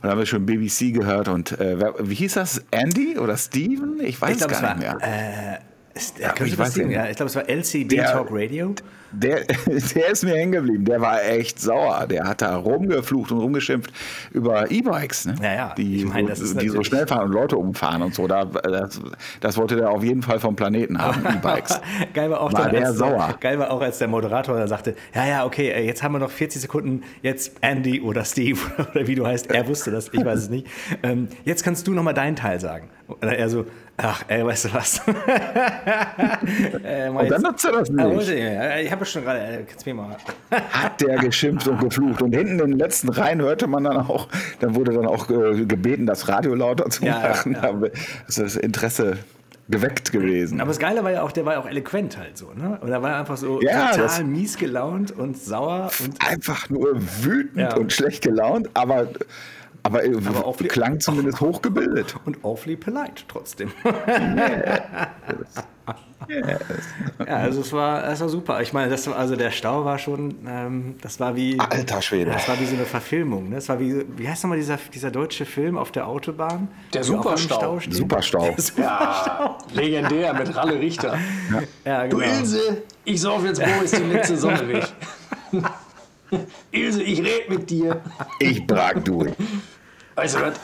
da 0.03 0.11
haben 0.11 0.19
wir 0.19 0.27
schon 0.27 0.47
BBC 0.47 0.95
gehört 0.95 1.29
und 1.29 1.59
äh, 1.61 1.77
wie 2.01 2.15
hieß 2.15 2.35
das? 2.35 2.63
Andy 2.71 3.19
oder 3.19 3.37
Steven? 3.37 4.01
Ich 4.01 4.21
weiß 4.21 4.33
Ich 4.33 4.39
glaube, 4.39 4.55
es 4.55 4.61
gar 4.61 4.77
nicht 4.77 4.87
mehr. 4.87 4.97
äh, 5.01 5.70
ist, 6.01 6.19
Ja, 6.19 6.35
ich 6.45 6.59
weiß 6.59 6.77
nicht. 6.77 6.91
ja, 6.91 7.07
ich 7.09 7.17
glaube, 7.17 7.29
es 7.31 7.37
war 7.37 7.49
LCB 7.49 7.89
Der- 7.89 8.13
Talk 8.13 8.29
Radio. 8.31 8.75
Der, 9.13 9.41
der 9.67 10.09
ist 10.11 10.23
mir 10.25 10.35
hängen 10.37 10.53
geblieben. 10.53 10.85
Der 10.85 11.01
war 11.01 11.21
echt 11.25 11.61
sauer. 11.61 12.07
Der 12.09 12.29
hat 12.29 12.43
da 12.43 12.55
rumgeflucht 12.55 13.33
und 13.33 13.39
rumgeschimpft 13.41 13.91
über 14.31 14.71
E-Bikes, 14.71 15.27
ne? 15.27 15.35
Ja, 15.43 15.53
ja. 15.53 15.75
Die, 15.77 15.97
Ich 15.97 16.05
meine, 16.05 16.37
so, 16.37 16.57
die 16.57 16.69
so 16.69 16.85
schnell 16.85 17.09
fahren 17.09 17.25
und 17.27 17.33
Leute 17.33 17.57
umfahren 17.57 18.03
und 18.03 18.15
so. 18.15 18.29
Da, 18.29 18.45
das, 18.45 19.01
das 19.41 19.57
wollte 19.57 19.75
der 19.75 19.91
auf 19.91 20.05
jeden 20.05 20.23
Fall 20.23 20.39
vom 20.39 20.55
Planeten 20.55 20.97
haben, 21.03 21.25
E-Bikes. 21.39 21.81
Geil 22.15 22.31
war 22.31 22.41
auch 22.41 22.53
War 22.53 22.63
dann, 22.67 22.71
der 22.73 22.87
als, 22.87 22.99
sauer. 22.99 23.35
Geil 23.41 23.59
war 23.59 23.73
auch, 23.73 23.81
als 23.81 23.99
der 23.99 24.07
Moderator 24.07 24.57
dann 24.57 24.69
sagte, 24.69 24.95
ja, 25.13 25.27
ja, 25.27 25.45
okay, 25.45 25.85
jetzt 25.85 26.05
haben 26.05 26.13
wir 26.13 26.21
noch 26.21 26.31
40 26.31 26.63
Sekunden, 26.63 27.03
jetzt 27.23 27.55
Andy 27.63 28.01
oder 28.01 28.25
Steve 28.25 28.61
oder 28.95 29.09
wie 29.09 29.17
du 29.17 29.27
heißt, 29.27 29.51
er 29.51 29.67
wusste 29.67 29.91
das, 29.91 30.09
ich 30.13 30.25
weiß 30.25 30.39
es 30.39 30.51
nicht. 30.51 30.69
Ähm, 31.03 31.27
jetzt 31.45 31.65
kannst 31.65 31.85
du 31.89 31.95
noch 31.95 32.05
mal 32.05 32.13
deinen 32.13 32.37
Teil 32.37 32.61
sagen. 32.61 32.89
Und 33.09 33.25
er 33.25 33.51
so, 33.51 33.67
ach, 34.03 34.23
ey, 34.29 34.45
weißt 34.45 34.65
du 34.67 34.75
was? 34.75 35.01
äh, 36.85 37.09
Und 37.09 37.31
dann 37.31 37.43
nutzt 37.43 37.65
er 37.65 37.73
das 37.73 37.91
Ah, 37.91 37.93
nicht. 37.93 38.17
wollte 38.17 38.35
ich, 38.35 38.45
ja, 38.85 38.91
habe 38.91 39.05
schon 39.05 39.23
gerade, 39.25 39.41
äh, 39.41 39.63
kannst 39.67 39.87
du 39.87 39.91
mir 39.91 40.03
mal. 40.03 40.17
Hat 40.73 41.01
der 41.01 41.19
geschimpft 41.19 41.67
und 41.69 41.81
geflucht. 41.81 42.23
Und 42.23 42.35
hinten 42.35 42.59
in 42.61 42.71
den 42.71 42.79
letzten 42.79 43.09
Reihen 43.09 43.41
hörte 43.41 43.67
man 43.67 43.85
dann 43.85 43.97
auch, 43.99 44.29
dann 44.61 44.75
wurde 44.75 44.93
dann 44.93 45.07
auch 45.07 45.29
äh, 45.31 45.65
gebeten, 45.65 46.07
das 46.07 46.29
Radio 46.29 46.55
lauter 46.55 46.89
zu 46.91 47.05
Ja, 47.05 47.23
ja, 47.23 47.29
machen. 47.31 47.53
ja. 47.55 47.61
Da 47.73 47.89
ist 48.29 48.39
das 48.39 48.57
Interesse 48.57 49.19
geweckt 49.69 50.11
gewesen. 50.11 50.61
Aber 50.61 50.69
das 50.69 50.81
Geile 50.81 51.05
war 51.05 51.13
ja 51.13 51.23
auch, 51.23 51.31
der 51.31 51.45
war 51.47 51.53
ja 51.55 51.61
auch 51.61 51.67
eloquent 51.69 52.19
halt 52.19 52.37
so, 52.37 52.53
ne? 52.55 52.79
Und 52.81 52.91
er 52.91 53.03
war 53.03 53.17
einfach 53.17 53.37
so 53.37 53.61
Ja, 53.63 53.93
total 53.93 54.25
mies 54.25 54.57
gelaunt 54.59 55.13
und 55.13 55.39
sauer 55.39 55.91
und 56.05 56.17
einfach 56.29 56.69
nur 56.71 56.97
wütend 57.23 57.57
Ja. 57.71 57.77
und 57.77 57.93
schlecht 57.93 58.25
gelaunt, 58.25 58.69
aber, 58.75 59.07
aber, 59.83 60.05
äh, 60.05 60.15
Aber 60.27 60.47
auch- 60.47 60.57
klang 60.59 61.01
zumindest 61.01 61.41
hochgebildet. 61.41 62.17
und 62.25 62.45
awfully 62.45 62.77
polite 62.77 63.25
trotzdem. 63.29 63.71
Ja, 67.19 67.37
also 67.37 67.61
es 67.63 67.73
war, 67.73 68.07
es 68.09 68.21
war 68.21 68.29
super. 68.29 68.61
Ich 68.63 68.73
meine, 68.73 68.89
das, 68.91 69.07
war- 69.09 69.17
also 69.17 69.35
der 69.35 69.51
Stau 69.51 69.85
war 69.85 69.99
schon, 69.99 70.37
ähm, 70.47 70.95
das 71.03 71.19
war 71.19 71.35
wie, 71.35 71.59
Alter 71.59 72.01
Schwede. 72.03 72.31
das 72.31 72.47
war 72.49 72.61
wie 72.61 72.67
so 72.67 72.77
eine 72.77 72.85
Verfilmung. 72.85 73.49
Ne? 73.49 73.57
Das 73.57 73.69
war 73.69 73.81
wie, 73.81 74.05
wie 74.17 74.29
heißt 74.29 74.45
nochmal 74.45 74.59
dieser, 74.59 74.79
dieser 74.95 75.11
deutsche 75.11 75.45
Film 75.45 75.77
auf 75.77 75.91
der 75.91 76.07
Autobahn? 76.07 76.69
Der 76.95 77.01
Wo 77.01 77.05
Superstau. 77.15 77.81
Superstau. 77.91 78.45
Der 78.45 78.61
Superstau. 78.63 79.59
Legendär 79.73 80.35
mit 80.35 80.55
Ralle 80.55 80.79
Richter. 80.79 81.19
Ja, 81.85 82.07
Du 82.07 82.19
genau. 82.19 82.33
Ilse, 82.39 82.83
ich 83.05 83.21
sauf 83.21 83.45
jetzt 83.45 83.61
Boris 83.61 83.91
die 83.91 84.03
letzte 84.05 84.37
Sonne 84.37 84.69
weg. 84.69 84.85
Ilse, 86.71 87.03
ich 87.03 87.21
red 87.21 87.49
mit 87.49 87.71
dir. 87.71 88.01
Ich 88.39 88.67
brag 88.67 89.05
durch. 89.05 89.33
Weißt 90.15 90.37
du 90.37 90.41
was? 90.41 90.55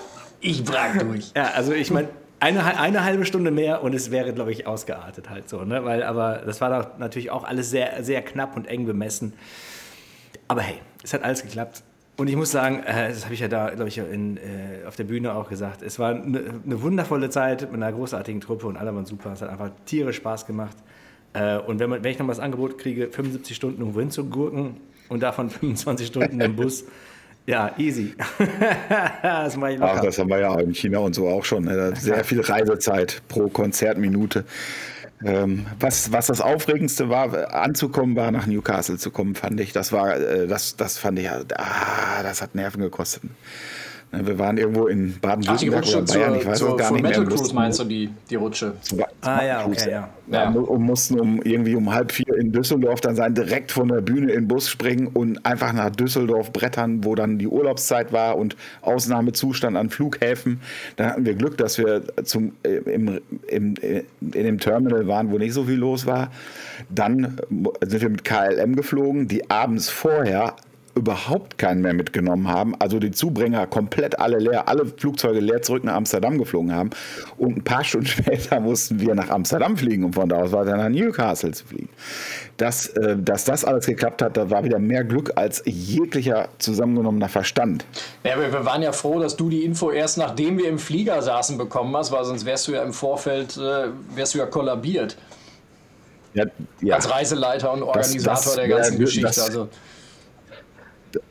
Ich 0.41 0.65
brag 0.65 0.99
durch. 0.99 1.33
Ja, 1.35 1.51
also 1.55 1.73
ich 1.73 1.91
meine, 1.91 2.09
eine, 2.41 2.79
eine 2.79 3.05
halbe 3.05 3.25
Stunde 3.25 3.51
mehr 3.51 3.83
und 3.83 3.95
es 3.95 4.11
wäre, 4.11 4.33
glaube 4.33 4.53
ich, 4.53 4.67
ausgeartet 4.67 5.31
halt 5.31 5.49
so. 5.49 5.65
Ne? 5.65 5.85
Weil, 5.85 6.03
aber 6.03 6.43
das 6.45 6.61
war 6.61 6.71
doch 6.71 6.99
natürlich 6.99 7.31
auch 7.31 7.45
alles 7.45 7.71
sehr, 7.71 8.03
sehr 8.05 8.23
knapp 8.23 8.57
und 8.57 8.67
eng 8.67 8.87
bemessen. 8.87 9.33
Aber 10.49 10.63
hey, 10.63 10.77
es 11.03 11.15
hat 11.15 11.23
alles 11.23 11.43
geklappt. 11.43 11.83
Und 12.19 12.29
ich 12.29 12.37
muss 12.37 12.51
sagen, 12.51 12.83
äh, 12.83 13.09
das 13.09 13.25
habe 13.25 13.35
ich 13.35 13.41
ja 13.41 13.49
da, 13.49 13.71
glaube 13.71 13.89
ich, 13.89 13.99
in, 13.99 14.39
äh, 14.39 14.87
auf 14.87 14.97
der 14.97 15.05
Bühne 15.05 15.35
auch 15.35 15.49
gesagt. 15.49 15.83
Es 15.83 15.99
war 15.99 16.15
eine, 16.15 16.61
eine 16.65 16.83
wundervolle 16.83 17.29
Zeit 17.29 17.63
mit 17.63 17.83
einer 17.83 17.93
großartigen 17.93 18.41
Truppe 18.41 18.67
und 18.67 18.77
alle 18.77 18.95
waren 18.95 19.05
super. 19.05 19.33
Es 19.33 19.43
hat 19.43 19.51
einfach 19.51 19.71
tierisch 19.85 20.17
Spaß 20.17 20.47
gemacht. 20.47 20.77
Äh, 21.35 21.59
und 21.59 21.79
wenn, 21.79 21.91
man, 21.91 22.05
wenn 22.05 22.11
ich 22.11 22.19
noch 22.19 22.27
mal 22.27 22.33
das 22.33 22.41
Angebot 22.41 22.79
kriege, 22.79 23.09
75 23.11 23.55
Stunden 23.55 23.81
irgendwo 23.81 24.01
hinzugurken 24.01 24.77
und 25.09 25.23
davon 25.23 25.51
25 25.51 26.07
Stunden 26.07 26.41
im 26.41 26.57
Bus, 26.57 26.85
ja, 27.47 27.73
easy. 27.79 28.15
das 29.23 29.57
mache 29.57 29.75
ich 29.75 29.81
Ach, 29.81 29.95
locker. 29.95 30.07
das 30.07 30.19
haben 30.19 30.31
wir 30.31 30.41
ja 30.41 30.59
in 30.59 30.75
China 30.75 30.99
und 30.99 31.15
so 31.15 31.29
auch 31.29 31.45
schon. 31.45 31.65
Ne? 31.65 31.95
Sehr 31.97 32.25
viel 32.25 32.41
Reisezeit 32.41 33.23
pro 33.29 33.49
Konzertminute. 33.49 34.45
Ähm, 35.25 35.67
was, 35.79 36.13
was 36.13 36.27
das 36.27 36.41
Aufregendste 36.41 37.09
war, 37.09 37.55
anzukommen 37.55 38.17
war, 38.17 38.31
nach 38.33 38.47
Newcastle 38.47 38.99
zu 38.99 39.11
kommen, 39.11 39.35
fand 39.35 39.61
ich. 39.61 39.73
Das 39.73 39.93
war, 39.93 40.17
äh, 40.17 40.47
das, 40.47 40.77
das 40.77 40.99
fand 40.99 41.19
ich, 41.19 41.31
ah, 41.31 42.23
das 42.23 42.43
hat 42.43 42.55
Nerven 42.55 42.83
gekostet. 42.83 43.23
Ne, 44.17 44.27
Wir 44.27 44.39
waren 44.39 44.59
irgendwo 44.59 44.87
in 44.87 45.11
Ach, 45.11 45.15
die 45.15 45.21
Baden-Württemberg 45.21 45.85
Rutsche 45.85 45.99
oder 45.99 46.13
Bayern, 46.13 46.35
ich 46.35 46.43
zur, 46.43 46.51
weiß 46.51 46.59
zur 46.59 46.71
es 46.71 46.77
gar 46.77 46.93
nicht 46.93 47.03
mehr. 47.03 47.11
Metal 47.11 47.29
Wir 47.29 47.37
Cruise 47.37 47.55
meinst 47.55 47.79
du 47.81 47.85
die, 47.85 48.11
die 48.31 48.35
Rutsche? 48.37 48.73
Ah 49.21 49.45
ja, 49.45 49.67
okay, 49.67 49.91
ja. 49.91 50.09
Ja, 50.29 50.49
und 50.51 50.83
mussten 50.83 51.21
um 51.21 51.41
irgendwie 51.43 51.77
um 51.77 51.93
halb 51.95 52.11
vier 52.11 52.37
in 52.37 52.51
Düsseldorf 52.51 53.01
dann 53.01 53.15
sein, 53.15 53.35
direkt 53.35 53.71
von 53.71 53.89
der 53.89 54.01
Bühne 54.01 54.33
in 54.33 54.41
den 54.41 54.49
Bus 54.49 54.69
springen 54.69 55.07
und 55.07 55.45
einfach 55.47 55.73
nach 55.73 55.91
Düsseldorf 55.91 56.53
brettern, 56.53 57.05
wo 57.05 57.15
dann 57.15 57.39
die 57.39 57.47
Urlaubszeit 57.47 58.13
war 58.13 58.37
und 58.37 58.57
Ausnahmezustand 58.83 59.77
an 59.77 59.89
Flughäfen. 59.89 60.61
Da 60.97 61.11
hatten 61.11 61.25
wir 61.25 61.35
Glück, 61.35 61.57
dass 61.59 61.79
wir 61.79 62.03
zum, 62.25 62.55
äh, 62.65 62.79
im, 62.93 63.21
im, 63.47 63.75
äh, 63.81 64.03
in 64.21 64.33
dem 64.33 64.59
Terminal 64.59 65.07
waren, 65.07 65.31
wo 65.31 65.39
nicht 65.39 65.53
so 65.53 65.65
viel 65.65 65.77
los 65.77 66.07
war. 66.07 66.33
Dann 66.91 67.39
äh, 67.81 67.87
sind 67.87 68.03
wir 68.03 68.09
mit 68.09 68.25
KLM 68.25 68.75
geflogen, 68.75 69.29
die 69.29 69.49
abends 69.49 69.89
vorher 69.89 70.57
überhaupt 70.97 71.59
keinen 71.59 71.83
mehr 71.83 71.93
mitgenommen 71.95 72.49
haben, 72.49 72.75
also 72.81 72.99
die 72.99 73.11
Zubringer 73.11 73.67
komplett 73.67 74.19
alle 74.19 74.39
leer, 74.39 74.67
alle 74.69 74.87
Flugzeuge 74.87 75.41
leer 75.41 75.61
zurück 75.63 75.85
nach 75.85 75.95
Amsterdam 75.95 76.39
geflogen 76.39 76.73
haben 76.75 76.91
und 77.37 77.59
ein 77.59 77.63
paar 77.65 77.85
Stunden 77.85 78.07
später 78.07 78.59
mussten 78.61 78.99
wir 79.01 79.15
nach 79.15 79.29
Amsterdam 79.29 79.77
fliegen 79.77 80.05
und 80.05 80.15
von 80.15 80.29
da 80.29 80.37
aus 80.37 80.53
weiter 80.53 80.77
nach 80.77 80.89
Newcastle 80.89 81.53
zu 81.53 81.67
fliegen. 81.67 81.91
Dass, 82.57 82.89
äh, 82.89 83.17
dass 83.19 83.45
das 83.45 83.65
alles 83.67 83.85
geklappt 83.87 84.23
hat, 84.23 84.37
da 84.39 84.49
war 84.51 84.65
wieder 84.65 84.79
mehr 84.79 85.05
Glück 85.05 85.33
als 85.37 85.63
jeglicher 85.67 86.49
zusammengenommener 86.59 87.29
Verstand. 87.29 87.85
Ja, 88.25 88.41
wir, 88.41 88.51
wir 88.51 88.65
waren 88.65 88.81
ja 88.83 88.93
froh, 88.93 89.21
dass 89.21 89.37
du 89.37 89.51
die 89.51 89.65
Info 89.65 89.91
erst 89.91 90.17
nachdem 90.17 90.57
wir 90.57 90.69
im 90.69 90.79
Flieger 90.79 91.21
saßen 91.21 91.59
bekommen 91.59 91.95
hast, 91.95 92.11
weil 92.11 92.25
sonst 92.25 92.47
wärst 92.47 92.69
du 92.69 92.73
ja 92.73 92.83
im 92.83 92.95
Vorfeld 92.95 93.59
äh, 93.59 93.89
wärst 94.15 94.33
du 94.35 94.39
ja 94.39 94.47
kollabiert 94.47 95.19
Ja, 96.33 96.45
ja. 96.81 96.95
als 96.95 97.11
Reiseleiter 97.11 97.71
und 97.73 97.83
Organisator 97.83 98.31
das 98.33 98.55
der 98.55 98.69
ganzen 98.69 98.93
wär- 98.95 99.05
Geschichte. 99.05 99.27
das- 99.27 99.41
also 99.41 99.69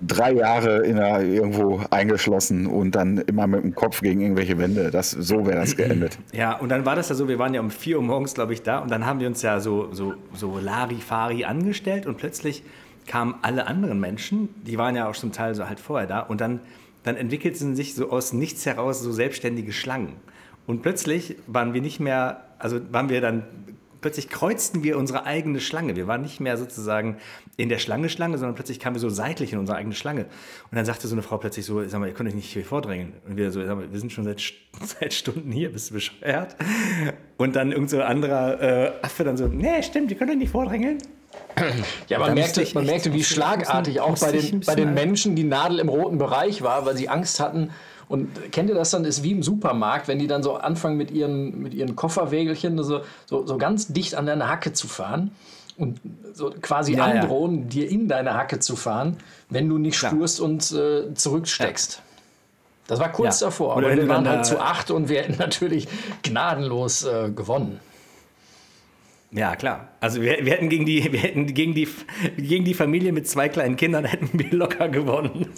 drei 0.02 0.34
Jahre 0.34 0.86
in 0.86 0.98
einer, 0.98 1.22
irgendwo 1.22 1.82
eingeschlossen 1.90 2.68
und 2.68 2.96
dann 2.96 3.18
immer 3.20 3.48
mit 3.48 3.64
dem 3.64 3.76
Kopf 3.76 4.02
gegen 4.02 4.22
irgendwelche 4.22 4.58
Wände. 4.58 4.92
Das, 4.92 5.12
so 5.12 5.46
wäre 5.46 5.58
das 5.58 5.76
geendet. 5.76 6.18
Ja, 6.34 6.58
und 6.58 6.70
dann 6.70 6.86
war 6.86 6.96
das 6.96 7.10
ja 7.10 7.16
so, 7.16 7.28
wir 7.28 7.40
waren 7.40 7.54
ja 7.54 7.62
um 7.62 7.70
4 7.72 7.98
Uhr 7.98 8.04
morgens, 8.04 8.34
glaube 8.34 8.54
ich, 8.54 8.62
da 8.62 8.80
und 8.80 8.92
dann 8.92 9.06
haben 9.06 9.20
wir 9.20 9.28
uns 9.28 9.42
ja 9.42 9.60
so, 9.60 9.94
so, 9.94 10.16
so 10.34 10.60
Larifari 10.60 11.46
angestellt 11.46 12.06
und 12.06 12.18
plötzlich 12.18 12.64
kamen 13.08 13.36
alle 13.42 13.68
anderen 13.68 14.00
Menschen, 14.00 14.50
die 14.66 14.78
waren 14.78 14.96
ja 14.96 15.08
auch 15.08 15.16
zum 15.16 15.32
Teil 15.32 15.56
so 15.56 15.68
halt 15.68 15.80
vorher 15.80 16.08
da 16.08 16.20
und 16.20 16.42
dann, 16.42 16.60
dann 17.04 17.16
entwickelten 17.16 17.76
sich 17.76 17.96
so 17.96 18.10
aus 18.10 18.34
nichts 18.34 18.66
heraus 18.66 19.02
so 19.02 19.12
selbstständige 19.12 19.72
Schlangen. 19.72 20.14
Und 20.68 20.82
plötzlich 20.82 21.36
waren 21.48 21.74
wir 21.74 21.82
nicht 21.82 22.00
mehr, 22.00 22.42
also 22.60 22.80
waren 22.92 23.10
wir 23.10 23.22
dann, 23.22 23.44
plötzlich 24.06 24.30
kreuzten 24.30 24.84
wir 24.84 25.00
unsere 25.00 25.26
eigene 25.26 25.60
Schlange. 25.60 25.96
Wir 25.96 26.06
waren 26.06 26.22
nicht 26.22 26.40
mehr 26.40 26.58
sozusagen 26.58 27.18
in 27.58 27.70
der 27.70 27.80
Schlange 27.80 28.08
Schlange, 28.08 28.38
sondern 28.38 28.54
plötzlich 28.54 28.80
kamen 28.80 28.96
wir 28.96 29.00
so 29.00 29.10
seitlich 29.10 29.52
in 29.52 29.58
unsere 29.58 29.80
eigene 29.80 29.96
Schlange. 29.96 30.26
Und 30.70 30.76
dann 30.76 30.86
sagte 30.86 31.08
so 31.08 31.16
eine 31.16 31.24
Frau 31.24 31.40
plötzlich 31.40 31.66
so, 31.66 31.84
sag 31.88 32.00
mal, 32.00 32.06
ihr 32.08 32.14
könnt 32.14 32.30
euch 32.30 32.36
nicht 32.36 32.54
hier 32.54 32.64
vordrängen. 32.64 33.14
Und 33.28 33.36
wir 33.36 33.50
so, 33.52 33.66
sag 33.66 33.76
mal, 33.76 33.92
wir 33.92 34.00
sind 34.00 34.12
schon 34.12 34.24
seit, 34.24 34.44
seit 35.00 35.12
Stunden 35.12 35.52
hier, 35.52 35.72
bist 35.72 35.90
du 35.90 35.96
bescheuert? 35.96 36.56
Und 37.38 37.56
dann 37.56 37.72
irgend 37.72 37.90
so 37.90 37.98
ein 37.98 38.04
anderer 38.04 38.62
äh, 38.62 38.92
Affe 39.02 39.24
dann 39.24 39.38
so, 39.38 39.48
nee, 39.48 39.82
stimmt, 39.82 40.12
ihr 40.12 40.18
könnt 40.18 40.30
euch 40.30 40.38
nicht 40.38 40.52
vordrängeln. 40.52 41.00
Ja, 42.08 42.20
man 42.20 42.36
merkte, 42.36 42.62
man 42.76 42.84
echt- 42.84 42.92
merkte, 42.92 43.14
wie 43.14 43.24
schlagartig 43.24 44.02
auch 44.02 44.20
bei 44.20 44.32
den, 44.34 44.60
bei 44.60 44.76
den 44.76 44.94
Menschen 44.94 45.36
die 45.36 45.44
Nadel 45.44 45.80
im 45.80 45.90
roten 45.90 46.20
Bereich 46.20 46.62
war, 46.62 46.86
weil 46.86 46.96
sie 46.96 47.10
Angst 47.10 47.40
hatten. 47.40 47.72
Und 48.08 48.52
kennt 48.52 48.70
ihr 48.70 48.76
das 48.76 48.92
dann? 48.92 49.04
Ist 49.06 49.24
wie 49.24 49.32
im 49.32 49.42
Supermarkt, 49.44 50.08
wenn 50.08 50.20
die 50.20 50.28
dann 50.28 50.44
so 50.44 50.56
anfangen 50.56 50.98
mit 50.98 51.12
ihren, 51.12 51.62
mit 51.62 51.74
ihren 51.74 51.96
Kofferwägelchen 51.96 52.82
so, 52.84 53.02
so, 53.26 53.46
so 53.46 53.58
ganz 53.58 53.88
dicht 53.88 54.16
an 54.16 54.26
deine 54.26 54.48
Hacke 54.48 54.74
zu 54.74 54.88
fahren 54.88 55.32
und 55.78 56.00
so 56.34 56.52
quasi 56.62 56.94
Ja, 56.94 57.14
ja. 57.14 57.22
androhen, 57.22 57.68
dir 57.70 57.90
in 57.90 58.08
deine 58.08 58.34
Hacke 58.36 58.60
zu 58.60 58.76
fahren, 58.76 59.18
wenn 59.50 59.68
du 59.68 59.78
nicht 59.78 59.98
Klar. 60.00 60.12
spurst 60.12 60.40
und 60.40 60.72
äh, 60.72 61.14
zurücksteckst. 61.14 62.02
Das 62.88 63.00
war 63.00 63.12
kurz 63.12 63.40
Ja. 63.42 63.48
davor, 63.48 63.76
Oder 63.78 63.88
aber 63.88 63.98
wir 63.98 64.08
waren 64.08 64.30
halt 64.30 64.46
zu 64.46 64.60
acht 64.60 64.92
und 64.92 65.10
wir 65.10 65.22
hätten 65.24 65.38
natürlich 65.40 65.88
gnadenlos 66.22 67.04
äh, 67.04 67.32
gewonnen. 67.36 67.80
Ja, 69.36 69.56
klar. 69.58 69.90
Also 70.00 70.22
wir, 70.22 70.46
wir 70.46 70.54
hätten 70.54 70.70
gegen 70.70 70.86
die, 70.86 71.12
wir 71.12 71.20
hätten 71.20 71.46
gegen 71.48 71.74
die, 71.74 71.90
gegen 72.38 72.64
die 72.64 72.74
Familie 72.74 73.12
mit 73.12 73.28
zwei 73.28 73.50
kleinen 73.50 73.76
Kindern 73.76 74.06
hätten 74.06 74.40
wir 74.40 74.50
locker 74.52 74.88
gewonnen. 74.88 75.48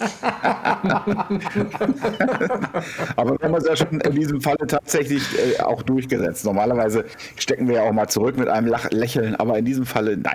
Aber 3.14 3.38
wir 3.38 3.38
haben 3.40 3.54
uns 3.54 3.68
ja 3.68 3.76
schon 3.76 4.00
in 4.00 4.12
diesem 4.16 4.40
Falle 4.40 4.66
tatsächlich 4.66 5.22
äh, 5.38 5.60
auch 5.62 5.82
durchgesetzt. 5.82 6.44
Normalerweise 6.44 7.04
stecken 7.36 7.68
wir 7.68 7.76
ja 7.76 7.82
auch 7.82 7.92
mal 7.92 8.08
zurück 8.08 8.36
mit 8.36 8.48
einem 8.48 8.66
Lach 8.66 8.90
Lächeln, 8.90 9.36
aber 9.36 9.56
in 9.58 9.64
diesem 9.64 9.86
Falle 9.86 10.16
nein. 10.16 10.34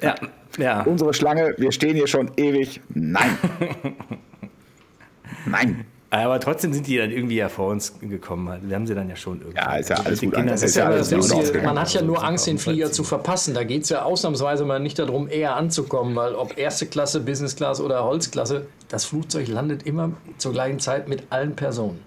Ja, 0.00 0.14
ja. 0.56 0.80
Unsere 0.84 1.12
Schlange, 1.12 1.54
wir 1.58 1.70
stehen 1.70 1.96
hier 1.96 2.06
schon 2.06 2.30
ewig. 2.38 2.80
Nein. 2.88 3.36
Nein. 5.46 5.84
Aber 6.22 6.38
trotzdem 6.38 6.72
sind 6.72 6.86
die 6.86 6.96
dann 6.96 7.10
irgendwie 7.10 7.36
ja 7.36 7.48
vor 7.48 7.68
uns 7.70 7.98
gekommen. 8.00 8.60
Wir 8.62 8.76
haben 8.76 8.86
sie 8.86 8.94
dann 8.94 9.08
ja 9.08 9.16
schon 9.16 9.40
irgendwie. 9.40 9.58
Ja, 9.58 9.76
ist 9.76 9.90
ja 9.90 9.96
Also 9.96 10.08
alles 10.08 10.20
gut. 10.20 10.34
Kindern 10.34 10.48
Das 10.48 10.62
ist 10.62 10.76
ja 10.76 10.86
alles 10.86 11.08
das. 11.08 11.30
Lustige, 11.30 11.62
man 11.62 11.78
hat 11.78 11.92
ja 11.92 12.02
nur 12.02 12.24
Angst, 12.24 12.46
den 12.46 12.58
Flieger 12.58 12.92
zu 12.92 13.02
verpassen. 13.02 13.54
Da 13.54 13.64
geht 13.64 13.82
es 13.82 13.88
ja 13.88 14.02
ausnahmsweise 14.02 14.64
mal 14.64 14.78
nicht 14.78 14.98
darum, 14.98 15.28
eher 15.28 15.56
anzukommen, 15.56 16.14
weil 16.14 16.34
ob 16.34 16.56
erste 16.56 16.86
Klasse, 16.86 17.20
Business 17.20 17.56
Class 17.56 17.80
oder 17.80 18.04
Holzklasse, 18.04 18.66
das 18.88 19.04
Flugzeug 19.04 19.48
landet 19.48 19.84
immer 19.84 20.12
zur 20.38 20.52
gleichen 20.52 20.78
Zeit 20.78 21.08
mit 21.08 21.24
allen 21.30 21.56
Personen. 21.56 21.98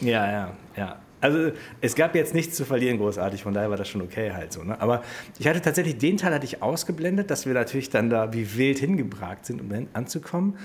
Ja, 0.00 0.30
ja, 0.30 0.50
ja. 0.76 0.96
Also 1.20 1.50
es 1.80 1.94
gab 1.94 2.14
jetzt 2.14 2.34
nichts 2.34 2.56
zu 2.56 2.64
verlieren 2.64 2.98
großartig, 2.98 3.42
von 3.42 3.54
daher 3.54 3.70
war 3.70 3.76
das 3.76 3.88
schon 3.88 4.02
okay 4.02 4.32
halt 4.32 4.52
so. 4.52 4.62
Ne? 4.62 4.80
Aber 4.80 5.02
ich 5.38 5.46
hatte 5.46 5.62
tatsächlich, 5.62 5.98
den 5.98 6.18
Teil 6.18 6.34
hatte 6.34 6.44
ich 6.44 6.62
ausgeblendet, 6.62 7.30
dass 7.30 7.46
wir 7.46 7.54
natürlich 7.54 7.90
dann 7.90 8.10
da 8.10 8.32
wie 8.32 8.56
wild 8.56 8.78
hingebragt 8.78 9.46
sind, 9.46 9.60
um 9.60 9.70
dann 9.70 9.88
anzukommen. 9.94 10.58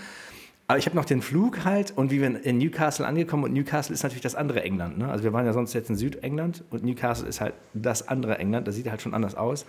Aber 0.72 0.78
ich 0.78 0.86
habe 0.86 0.96
noch 0.96 1.04
den 1.04 1.22
Flug 1.22 1.66
halt 1.66 1.92
und 1.98 2.12
wie 2.12 2.22
wir 2.22 2.46
in 2.46 2.58
Newcastle 2.58 3.06
angekommen 3.06 3.44
und 3.44 3.52
Newcastle 3.52 3.94
ist 3.94 4.04
natürlich 4.04 4.22
das 4.22 4.36
andere 4.36 4.64
England. 4.64 5.00
Ne? 5.00 5.12
Also 5.12 5.26
wir 5.26 5.34
waren 5.34 5.46
ja 5.46 5.52
sonst 5.52 5.74
jetzt 5.74 5.90
in 5.90 5.98
Südengland 5.98 6.64
und 6.70 6.86
Newcastle 6.86 7.28
ist 7.28 7.42
halt 7.42 7.56
das 7.74 8.08
andere 8.08 8.38
England, 8.38 8.70
das 8.70 8.76
sieht 8.76 8.90
halt 8.90 9.02
schon 9.02 9.14
anders 9.14 9.36
aus. 9.36 9.66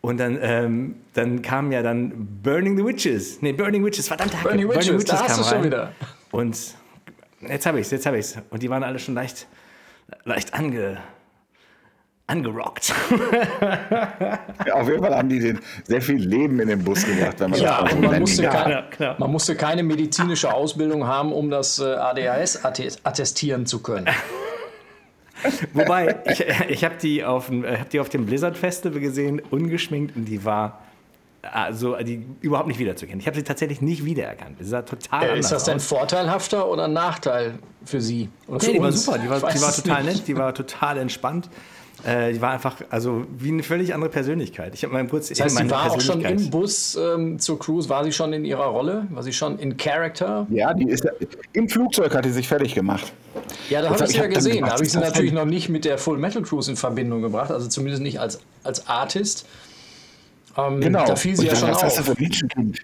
Und 0.00 0.20
dann, 0.20 0.38
ähm, 0.40 0.94
dann 1.14 1.42
kam 1.42 1.72
ja 1.72 1.82
dann 1.82 2.28
Burning 2.44 2.76
the 2.76 2.84
Witches. 2.84 3.42
Nee, 3.42 3.52
Burning 3.52 3.84
Witches, 3.84 4.06
verdammt. 4.06 4.32
Hacke. 4.36 4.50
Burning 4.50 4.68
Witches, 4.70 5.04
da 5.04 5.20
hast 5.20 5.40
du 5.40 5.42
schon 5.42 5.64
wieder. 5.64 5.94
Und 6.30 6.76
jetzt 7.48 7.66
habe 7.66 7.80
ich 7.80 7.86
es, 7.86 7.90
jetzt 7.90 8.06
habe 8.06 8.16
ich 8.16 8.26
es. 8.26 8.38
Und 8.50 8.62
die 8.62 8.70
waren 8.70 8.84
alle 8.84 9.00
schon 9.00 9.16
leicht, 9.16 9.48
leicht 10.22 10.54
ange, 10.54 10.98
angerockt. 12.30 12.94
Auf 14.72 14.88
jeden 14.88 15.02
Fall 15.02 15.14
haben 15.16 15.28
die 15.28 15.38
den 15.40 15.58
sehr 15.84 16.00
viel 16.00 16.16
Leben 16.16 16.60
in 16.60 16.68
den 16.68 16.82
Bus 16.84 17.04
gebracht, 17.04 17.34
wenn 17.40 17.50
man 17.50 17.60
Ja, 17.60 17.82
das 17.84 17.94
man 17.98 18.20
musste, 18.20 18.42
kann. 18.44 18.70
kein, 18.72 18.84
Ja, 18.98 19.16
man 19.18 19.30
musste 19.30 19.56
keine 19.56 19.82
medizinische 19.82 20.52
Ausbildung 20.52 21.06
haben, 21.06 21.32
um 21.32 21.50
das 21.50 21.78
äh, 21.78 21.84
ADHS 21.94 22.64
atte- 22.64 22.96
attestieren 23.04 23.66
zu 23.66 23.82
können. 23.82 24.06
Wobei, 25.72 26.16
ich, 26.26 26.44
ich 26.68 26.84
habe 26.84 26.96
die, 27.00 27.24
auf 27.24 27.46
dem- 27.46 27.64
äh, 27.64 27.78
hab 27.78 27.90
die 27.90 28.00
auf 28.00 28.08
dem 28.10 28.26
Blizzard 28.26 28.56
Festival 28.58 29.00
gesehen, 29.00 29.40
ungeschminkt, 29.50 30.14
und 30.16 30.26
die 30.26 30.44
war 30.44 30.80
also 31.42 31.96
die 31.96 32.26
überhaupt 32.42 32.68
nicht 32.68 32.78
wiederzuerkennen. 32.78 33.18
Ich 33.20 33.26
habe 33.26 33.34
sie 33.34 33.42
tatsächlich 33.42 33.80
nicht 33.80 34.04
wiedererkannt. 34.04 34.58
Sie 34.60 34.66
sah 34.66 34.82
total 34.82 35.22
Äh, 35.24 35.28
anders 35.30 35.46
ist 35.46 35.52
das 35.52 35.64
denn 35.64 35.76
aus. 35.76 35.86
vorteilhafter 35.86 36.68
oder 36.68 36.84
ein 36.84 36.92
Nachteil 36.92 37.54
für 37.82 38.02
Sie? 38.02 38.28
Oder 38.46 38.58
Nee, 38.58 38.64
für 38.66 38.72
die 38.72 38.78
war 38.80 38.86
uns? 38.88 39.04
super, 39.06 39.18
die 39.18 39.30
war, 39.30 39.36
die 39.38 39.62
war 39.62 39.72
total 39.74 40.04
nicht. 40.04 40.16
nett, 40.18 40.28
die 40.28 40.36
war 40.36 40.52
total 40.54 40.98
entspannt. 40.98 41.48
Äh, 42.04 42.32
die 42.32 42.40
war 42.40 42.50
einfach, 42.52 42.76
also 42.90 43.26
wie 43.38 43.48
eine 43.50 43.62
völlig 43.62 43.94
andere 43.94 44.10
Persönlichkeit. 44.10 44.74
Ich 44.74 44.84
habe 44.84 44.92
mal 44.94 45.06
kurz 45.06 45.28
Das 45.28 45.40
heißt, 45.40 45.54
meine 45.54 45.68
sie 45.68 45.74
war 45.74 45.90
auch 45.90 46.00
schon 46.00 46.22
im 46.22 46.50
Bus 46.50 46.96
ähm, 46.96 47.38
zur 47.38 47.58
Cruise, 47.58 47.88
war 47.88 48.04
sie 48.04 48.12
schon 48.12 48.32
in 48.32 48.44
ihrer 48.44 48.64
Rolle? 48.66 49.06
War 49.10 49.22
sie 49.22 49.32
schon 49.32 49.58
in 49.58 49.76
Character? 49.76 50.46
Ja, 50.50 50.72
die 50.72 50.88
ist 50.88 51.06
im 51.52 51.68
Flugzeug 51.68 52.14
hat 52.14 52.24
die 52.24 52.30
sich 52.30 52.48
fertig 52.48 52.74
gemacht. 52.74 53.12
Ja, 53.68 53.82
da 53.82 53.90
Das 53.90 54.00
habe 54.00 54.02
hab 54.02 54.08
ich 54.08 54.14
sie 54.14 54.20
ja 54.20 54.26
gesehen. 54.28 54.64
Da 54.64 54.72
habe 54.72 54.82
ich 54.84 54.90
sie 54.92 54.98
ist 54.98 55.04
natürlich 55.04 55.32
noch 55.32 55.44
nicht 55.44 55.68
mit 55.68 55.84
der 55.84 55.98
Full 55.98 56.18
Metal 56.18 56.42
Cruise 56.42 56.70
in 56.70 56.76
Verbindung 56.76 57.22
gebracht, 57.22 57.50
also 57.50 57.68
zumindest 57.68 58.02
nicht 58.02 58.18
als, 58.18 58.40
als 58.64 58.86
Artist. 58.88 59.46
Ähm, 60.56 60.80
Genau. 60.80 61.06
Da 61.06 61.16
fiel 61.16 61.36
sie 61.36 61.42
Und 61.42 61.46
ja 61.48 61.52
ich 61.52 61.58
schon 61.58 61.70
ist 61.70 61.82
das 61.82 61.98
auf. 61.98 62.04
für 62.06 62.12
ein 62.12 62.16
Menschenkind? 62.20 62.78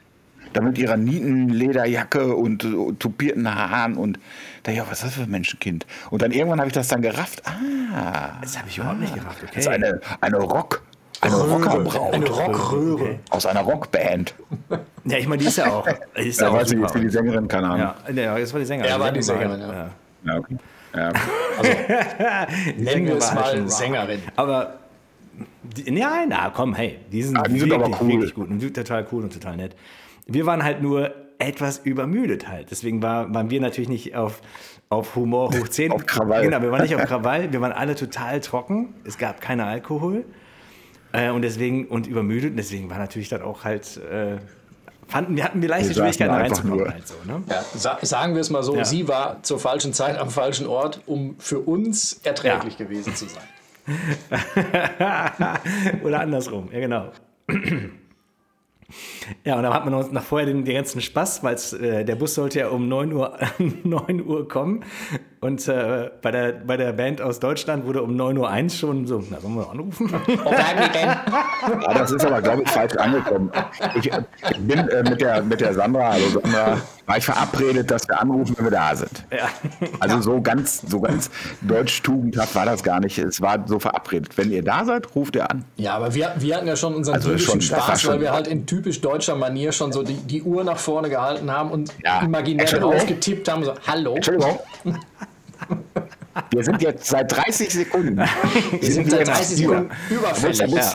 Da 0.57 0.62
mit 0.62 0.79
ihrer 0.79 0.97
Nietenlederjacke 0.97 2.35
und 2.35 2.64
äh, 2.64 2.69
tupierten 2.99 3.55
Haaren 3.55 3.97
und 3.97 4.19
da 4.62 4.73
ja, 4.73 4.85
was 4.88 4.99
ist 5.01 5.05
das 5.05 5.14
für 5.14 5.23
ein 5.25 5.31
Menschenkind? 5.31 5.87
Und 6.11 6.23
dann 6.23 6.33
irgendwann 6.33 6.59
habe 6.61 6.69
ich 6.69 6.73
das 6.75 6.88
dann 6.88 7.03
gerafft. 7.03 7.42
Ah, 7.47 8.38
Das 8.40 8.57
habe 8.59 8.69
ich 8.71 8.79
überhaupt 8.79 9.01
nicht 9.01 9.14
gerafft, 9.14 9.38
okay. 9.42 9.51
das 9.55 9.64
ist 9.64 9.69
eine, 9.69 10.01
eine 10.23 10.38
Rock, 10.38 10.83
eine 11.21 11.35
Rockerbraut 11.37 12.14
Eine 12.14 12.27
Rockröhre. 12.27 13.03
Okay. 13.03 13.19
aus 13.31 13.45
einer 13.45 13.61
Rockband. 13.61 14.35
Ja, 15.05 15.19
ich 15.19 15.29
meine, 15.29 15.42
die 15.42 15.49
ist 15.49 15.59
ja 15.59 15.66
auch. 15.71 15.87
Die 16.16 16.29
ist 16.29 16.40
ja 16.40 16.47
Ja, 16.47 16.53
auch 16.53 16.57
weiß 16.59 16.73
ich 16.73 16.81
jetzt, 16.81 16.95
wie 16.95 17.01
die 17.01 17.09
Sängerin, 17.11 17.47
keine 17.49 17.66
Ahnung. 17.69 17.81
Ja, 18.14 18.23
ja, 18.23 18.38
das 18.38 18.53
war 18.53 18.61
die 18.61 18.66
Sängerin. 18.66 18.90
Er 18.90 18.99
war 19.01 19.12
die 19.12 19.23
Sängerin 19.23 19.61
ja. 19.61 19.90
Ja, 20.25 20.38
okay. 20.38 20.57
ja. 20.95 21.12
okay. 21.59 21.77
Nennen 22.79 23.07
wir 23.07 23.16
es 23.19 23.35
mal. 23.35 23.69
Sängerin. 23.69 24.21
Aber, 24.37 24.75
die, 25.62 25.95
ja, 25.99 26.25
na 26.29 26.51
komm, 26.51 26.75
hey, 26.75 26.99
die 27.12 27.23
sind, 27.23 27.37
Ah, 27.37 27.42
die 27.42 27.59
sind 27.61 27.71
wirklich, 27.71 27.87
aber 27.95 28.01
cool. 28.03 28.09
wirklich 28.09 28.35
gut 28.35 28.49
und 28.51 28.61
sind 28.61 28.75
total 28.75 29.07
cool 29.12 29.25
und 29.25 29.33
total 29.33 29.57
nett. 29.57 29.77
Wir 30.26 30.46
waren 30.46 30.64
halt 30.64 30.82
nur 30.82 31.12
etwas 31.38 31.78
übermüdet 31.78 32.48
halt. 32.48 32.70
Deswegen 32.70 33.02
war, 33.02 33.32
waren 33.34 33.50
wir 33.50 33.60
natürlich 33.60 33.88
nicht 33.88 34.16
auf, 34.16 34.40
auf 34.88 35.14
Humor 35.16 35.52
hoch 35.52 35.68
10. 35.68 35.92
Auf 35.92 36.06
Krawall. 36.06 36.42
Genau, 36.42 36.62
wir 36.62 36.70
waren 36.72 36.82
nicht 36.82 36.94
auf 36.96 37.04
Krawall, 37.04 37.52
wir 37.52 37.60
waren 37.60 37.72
alle 37.72 37.94
total 37.94 38.40
trocken. 38.40 38.94
Es 39.04 39.18
gab 39.18 39.40
keinen 39.40 39.60
Alkohol. 39.60 40.24
Äh, 41.12 41.30
und 41.30 41.42
deswegen, 41.42 41.86
und 41.86 42.06
übermüdet, 42.06 42.52
und 42.52 42.56
deswegen 42.56 42.90
war 42.90 42.98
natürlich 42.98 43.28
dann 43.28 43.42
auch 43.42 43.64
halt, 43.64 43.98
äh, 43.98 44.38
fanden 45.06 45.36
wir, 45.36 45.44
hatten 45.44 45.62
wir 45.62 45.68
leichte 45.68 45.90
Wir 45.90 45.94
Schwierigkeiten 45.96 46.30
einfach 46.32 46.46
reinzukommen 46.56 46.78
nur. 46.78 46.92
halt 46.92 47.06
so, 47.06 47.14
ne? 47.24 47.42
Ja, 47.48 47.62
sa 47.74 47.98
sagen 48.02 48.34
wir 48.34 48.40
es 48.40 48.50
mal 48.50 48.62
so, 48.62 48.76
Ja. 48.76 48.84
sie 48.84 49.06
war 49.06 49.42
zur 49.42 49.60
falschen 49.60 49.92
Zeit 49.92 50.18
am 50.18 50.30
falschen 50.30 50.66
Ort, 50.66 51.02
um 51.06 51.36
für 51.38 51.60
uns 51.60 52.14
erträglich 52.24 52.76
gewesen 52.76 53.14
zu 53.14 53.26
sein. 53.26 53.44
Oder 56.02 56.20
andersrum, 56.20 56.68
ja 56.72 56.80
genau. 56.80 57.12
Ja, 59.44 59.57
und 59.57 59.64
dann 59.64 59.75
hat 59.75 59.85
man 59.85 59.94
uns 59.94 60.12
nach 60.12 60.22
vorher 60.22 60.46
den, 60.46 60.64
den 60.64 60.75
ganzen 60.75 61.01
Spaß, 61.01 61.42
weil 61.42 61.57
äh, 61.83 62.05
der 62.05 62.14
Bus 62.14 62.35
sollte 62.35 62.61
ja 62.61 62.68
um 62.68 62.88
9 62.88 63.12
Uhr, 63.12 63.37
9 63.85 64.25
Uhr 64.25 64.49
kommen. 64.49 64.85
Und 65.40 65.66
äh, 65.68 66.11
bei, 66.22 66.31
der, 66.31 66.53
bei 66.53 66.77
der 66.77 66.92
Band 66.92 67.20
aus 67.20 67.40
Deutschland 67.40 67.85
wurde 67.87 68.03
um 68.03 68.16
9 68.16 68.38
Uhr 68.38 68.49
1 68.49 68.79
schon 68.79 69.07
so, 69.07 69.22
na, 69.29 69.40
sollen 69.40 69.57
wir 69.57 69.70
anrufen? 69.70 70.12
Wo 70.12 70.51
bleiben 70.51 70.81
die 70.85 70.99
denn? 70.99 71.09
Ja, 71.83 71.94
das 71.94 72.12
ist 72.12 72.25
aber, 72.25 72.40
glaube 72.40 72.62
ich, 72.62 72.70
falsch 72.70 72.96
angekommen. 72.96 73.51
Ich, 73.96 74.07
ich 74.07 74.59
bin 74.61 74.79
äh, 74.79 75.03
mit, 75.03 75.20
der, 75.20 75.42
mit 75.42 75.61
der 75.61 75.75
Sandra, 75.75 76.11
also 76.11 76.40
Sandra, 76.40 76.79
war 77.07 77.16
ich 77.19 77.25
verabredet, 77.25 77.90
dass 77.90 78.09
wir 78.09 78.21
anrufen, 78.21 78.55
wenn 78.59 78.66
wir 78.66 78.71
da 78.73 78.95
sind. 78.97 79.25
Ja. 79.31 79.49
Also 80.01 80.21
so 80.21 80.40
ganz, 80.40 80.83
so 80.87 81.01
ganz 81.01 81.31
deutsch-tugendhaft 81.62 82.55
war 82.55 82.66
das 82.66 82.83
gar 82.83 83.01
nicht. 83.01 83.16
Es 83.19 83.40
war 83.40 83.62
so 83.66 83.79
verabredet. 83.79 84.37
Wenn 84.37 84.51
ihr 84.51 84.62
da 84.64 84.85
seid, 84.85 85.14
ruft 85.14 85.37
ihr 85.37 85.49
an. 85.51 85.64
Ja, 85.77 85.95
aber 85.95 86.14
wir, 86.14 86.35
wir 86.38 86.57
hatten 86.57 86.66
ja 86.66 86.75
schon 86.77 86.95
unseren 86.95 87.14
Also 87.16 87.29
typischen 87.31 87.61
schon- 87.61 87.79
Spaß, 87.79 88.03
schon- 88.03 88.12
weil 88.14 88.21
wir 88.23 88.33
halt 88.33 88.49
in 88.49 88.66
typisch 88.66 89.01
deutscher 89.01 89.37
Manier 89.37 89.73
schon 89.73 89.92
so 89.92 90.03
die, 90.03 90.14
die 90.14 90.42
Uhr 90.42 90.64
nach 90.64 90.79
vorne 90.79 91.09
gehalten 91.09 91.51
haben 91.51 91.71
und 91.71 91.92
Ja. 92.05 92.21
imaginär 92.23 92.66
drauf 92.66 93.07
getippt 93.07 93.49
haben, 93.49 93.64
so, 93.64 93.73
hallo. 93.87 94.16
Entschuldigung. 94.16 94.59
Wir 96.51 96.62
sind 96.64 96.83
jetzt 96.83 97.07
seit 97.07 97.33
30 97.35 97.71
Sekunden. 97.73 98.19
Wir 98.19 98.92
sind 98.92 99.11
seit 99.11 99.27
30 99.27 99.57
Sekunden 99.57 99.90
überfällig. 100.11 100.59
Ja. 100.71 100.95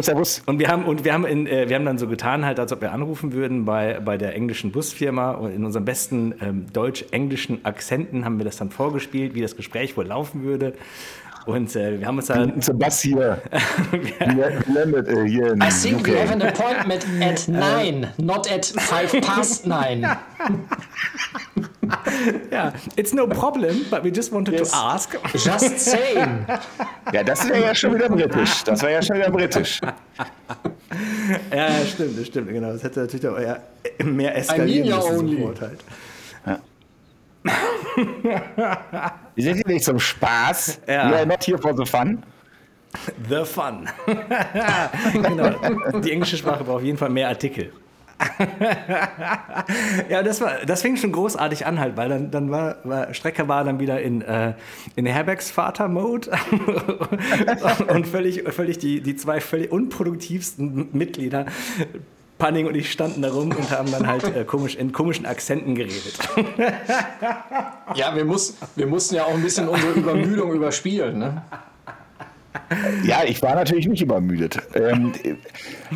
Der 0.00 0.14
Bus? 0.14 0.42
Und 0.46 0.58
wir 0.58 0.68
haben, 0.68 0.84
und 0.84 1.04
wir 1.04 1.12
haben, 1.12 1.26
in, 1.26 1.46
äh, 1.46 1.68
wir 1.68 1.76
haben 1.76 1.84
dann 1.84 1.98
so 1.98 2.06
getan, 2.06 2.46
halt, 2.46 2.58
als 2.58 2.72
ob 2.72 2.80
wir 2.80 2.92
anrufen 2.92 3.32
würden 3.32 3.66
bei, 3.66 4.00
bei 4.00 4.16
der 4.16 4.34
englischen 4.34 4.72
Busfirma. 4.72 5.32
Und 5.32 5.54
in 5.54 5.64
unseren 5.66 5.84
besten 5.84 6.34
ähm, 6.40 6.66
deutsch-englischen 6.72 7.64
Akzenten 7.64 8.24
haben 8.24 8.38
wir 8.38 8.46
das 8.46 8.56
dann 8.56 8.70
vorgespielt, 8.70 9.34
wie 9.34 9.42
das 9.42 9.54
Gespräch 9.54 9.96
wohl 9.96 10.06
laufen 10.06 10.44
würde. 10.44 10.72
Und 11.46 11.74
äh, 11.76 11.98
wir 11.98 12.06
haben 12.06 12.18
uns 12.18 12.26
dann. 12.26 12.60
Zum 12.60 12.78
Bass 12.78 13.00
hier. 13.00 13.38
Wir 13.90 14.62
landet 14.72 15.08
äh, 15.08 15.26
hier 15.28 15.52
in 15.52 15.60
I 15.62 15.68
think 15.70 16.06
we 16.06 16.18
have 16.20 16.32
an 16.32 16.40
UK. 16.40 16.48
appointment 16.48 17.04
at 17.20 17.48
9, 17.48 18.06
not 18.18 18.50
at 18.50 18.64
5 18.66 19.20
past 19.20 19.66
9. 19.66 20.06
Ja, 22.50 22.72
it's 22.96 23.12
no 23.12 23.26
problem, 23.26 23.84
but 23.90 24.02
we 24.04 24.10
just 24.10 24.32
wanted 24.32 24.54
Yes. 24.54 24.70
to 24.70 24.76
ask. 24.76 25.18
Just 25.34 25.78
saying. 25.80 26.46
Ja, 27.12 27.22
das 27.22 27.46
wäre 27.48 27.60
ja 27.60 27.74
schon 27.74 27.94
wieder 27.94 28.08
britisch. 28.08 28.62
Das 28.64 28.80
wäre 28.82 28.92
ja 28.94 29.02
schon 29.02 29.16
wieder 29.16 29.30
britisch. 29.30 29.80
Ja, 31.50 31.68
ja, 31.70 31.86
stimmt, 31.86 32.18
das 32.18 32.26
stimmt, 32.26 32.48
genau. 32.50 32.72
Das 32.72 32.82
hätte 32.82 33.00
natürlich 33.00 33.26
auch 33.26 33.38
eher 33.38 33.62
mehr 34.04 34.36
eskalieren 34.36 34.88
mean 34.90 34.98
müssen 34.98 35.18
only. 35.18 35.36
sofort 35.38 35.60
halt. 35.62 35.80
Wir 39.34 39.44
sind 39.44 39.56
hier 39.56 39.66
nicht 39.66 39.84
zum 39.84 39.98
Spaß. 39.98 40.80
Ja. 40.86 41.10
We 41.10 41.16
are 41.16 41.26
not 41.26 41.46
here 41.46 41.58
for 41.58 41.76
the 41.76 41.84
fun. 41.84 42.22
The 43.28 43.44
fun. 43.44 43.88
genau. 45.12 46.00
Die 46.00 46.12
englische 46.12 46.36
Sprache 46.36 46.62
braucht 46.64 46.76
auf 46.76 46.82
jeden 46.82 46.98
Fall 46.98 47.08
mehr 47.10 47.28
Artikel. 47.28 47.72
ja, 50.08 50.22
das, 50.22 50.40
war, 50.40 50.58
das 50.66 50.82
fing 50.82 50.96
schon 50.96 51.10
großartig 51.10 51.66
an 51.66 51.80
halt, 51.80 51.96
weil 51.96 52.08
dann, 52.08 52.30
dann 52.30 52.50
war, 52.50 52.76
war 52.84 53.12
Strecker 53.14 53.48
war 53.48 53.64
dann 53.64 53.80
wieder 53.80 54.00
in, 54.00 54.22
äh, 54.22 54.54
in 54.94 55.06
Herbergsvater-Mode 55.06 56.30
und 57.88 58.06
völlig, 58.06 58.42
völlig 58.52 58.78
die, 58.78 59.00
die 59.00 59.16
zwei 59.16 59.40
völlig 59.40 59.72
unproduktivsten 59.72 60.90
Mitglieder 60.92 61.46
Panning 62.42 62.66
und 62.66 62.74
ich 62.76 62.90
standen 62.90 63.22
da 63.22 63.30
rum 63.30 63.50
und 63.52 63.70
haben 63.70 63.92
dann 63.92 64.04
halt 64.08 64.24
äh, 64.24 64.44
komisch, 64.44 64.74
in 64.74 64.90
komischen 64.90 65.26
Akzenten 65.26 65.76
geredet. 65.76 66.18
Ja, 67.94 68.16
wir, 68.16 68.24
muss, 68.24 68.54
wir 68.74 68.86
mussten 68.88 69.14
ja 69.16 69.24
auch 69.26 69.34
ein 69.34 69.42
bisschen 69.42 69.68
unsere 69.68 69.92
Übermüdung 69.92 70.52
überspielen. 70.52 71.18
Ne? 71.18 71.42
Ja, 73.04 73.22
ich 73.24 73.42
war 73.42 73.54
natürlich 73.54 73.86
nicht 73.86 74.00
übermüdet. 74.02 74.58
Ähm, 74.74 75.12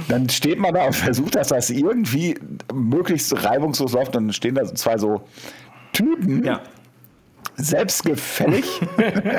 dann 0.08 0.28
steht 0.28 0.58
man 0.58 0.74
da 0.74 0.84
und 0.86 0.94
versucht, 0.94 1.34
dass 1.34 1.48
das 1.48 1.70
irgendwie 1.70 2.38
möglichst 2.72 3.42
reibungslos 3.44 3.92
läuft. 3.92 4.14
Dann 4.14 4.32
stehen 4.32 4.54
da 4.54 4.66
zwei 4.74 4.98
so 4.98 5.22
Typen, 5.92 6.44
Ja. 6.44 6.60
selbstgefällig 7.56 8.66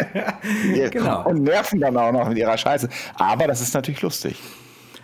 Genau. 0.91 1.25
und 1.29 1.43
nerven 1.43 1.79
dann 1.79 1.95
auch 1.95 2.11
noch 2.11 2.27
mit 2.27 2.37
ihrer 2.39 2.57
Scheiße. 2.57 2.89
Aber 3.15 3.47
das 3.47 3.61
ist 3.61 3.73
natürlich 3.75 4.01
lustig. 4.01 4.37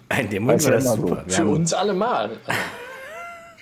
In 0.19 0.29
dem 0.29 0.43
Moment 0.43 0.61
Ist 0.61 0.65
war 0.67 0.73
das 0.73 0.83
so. 0.83 0.95
super. 0.95 1.23
Wir 1.25 1.33
Für 1.35 1.45
uns 1.45 1.73
alle 1.73 1.93
mal. 1.93 2.31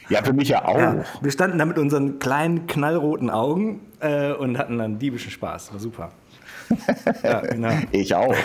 Ja, 0.09 0.23
für 0.23 0.33
mich 0.33 0.49
ja 0.49 0.65
auch. 0.65 0.77
Ja, 0.77 1.03
wir 1.21 1.31
standen 1.31 1.57
da 1.57 1.65
mit 1.65 1.77
unseren 1.77 2.19
kleinen 2.19 2.67
knallroten 2.67 3.29
Augen 3.29 3.79
äh, 4.01 4.33
und 4.33 4.57
hatten 4.57 4.77
dann 4.77 4.99
diebischen 4.99 5.31
Spaß. 5.31 5.71
War 5.71 5.79
super. 5.79 6.11
Ja, 7.23 7.41
genau. 7.41 7.71
Ich 7.91 8.15
auch. 8.15 8.35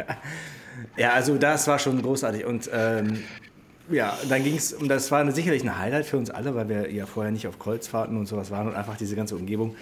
ja, 0.96 1.12
also 1.12 1.38
das 1.38 1.66
war 1.66 1.78
schon 1.78 2.00
großartig. 2.02 2.44
Und 2.44 2.68
ähm, 2.72 3.22
ja, 3.90 4.16
dann 4.28 4.44
ging 4.44 4.56
es, 4.56 4.72
und 4.72 4.88
das 4.88 5.10
war 5.10 5.20
eine, 5.20 5.32
sicherlich 5.32 5.62
ein 5.62 5.78
Highlight 5.78 6.06
für 6.06 6.18
uns 6.18 6.30
alle, 6.30 6.54
weil 6.54 6.68
wir 6.68 6.92
ja 6.92 7.06
vorher 7.06 7.32
nicht 7.32 7.46
auf 7.46 7.58
Kreuzfahrten 7.58 8.16
und 8.16 8.26
sowas 8.26 8.50
waren 8.50 8.68
und 8.68 8.74
einfach 8.74 8.96
diese 8.96 9.16
ganze 9.16 9.34
Umgebung. 9.34 9.76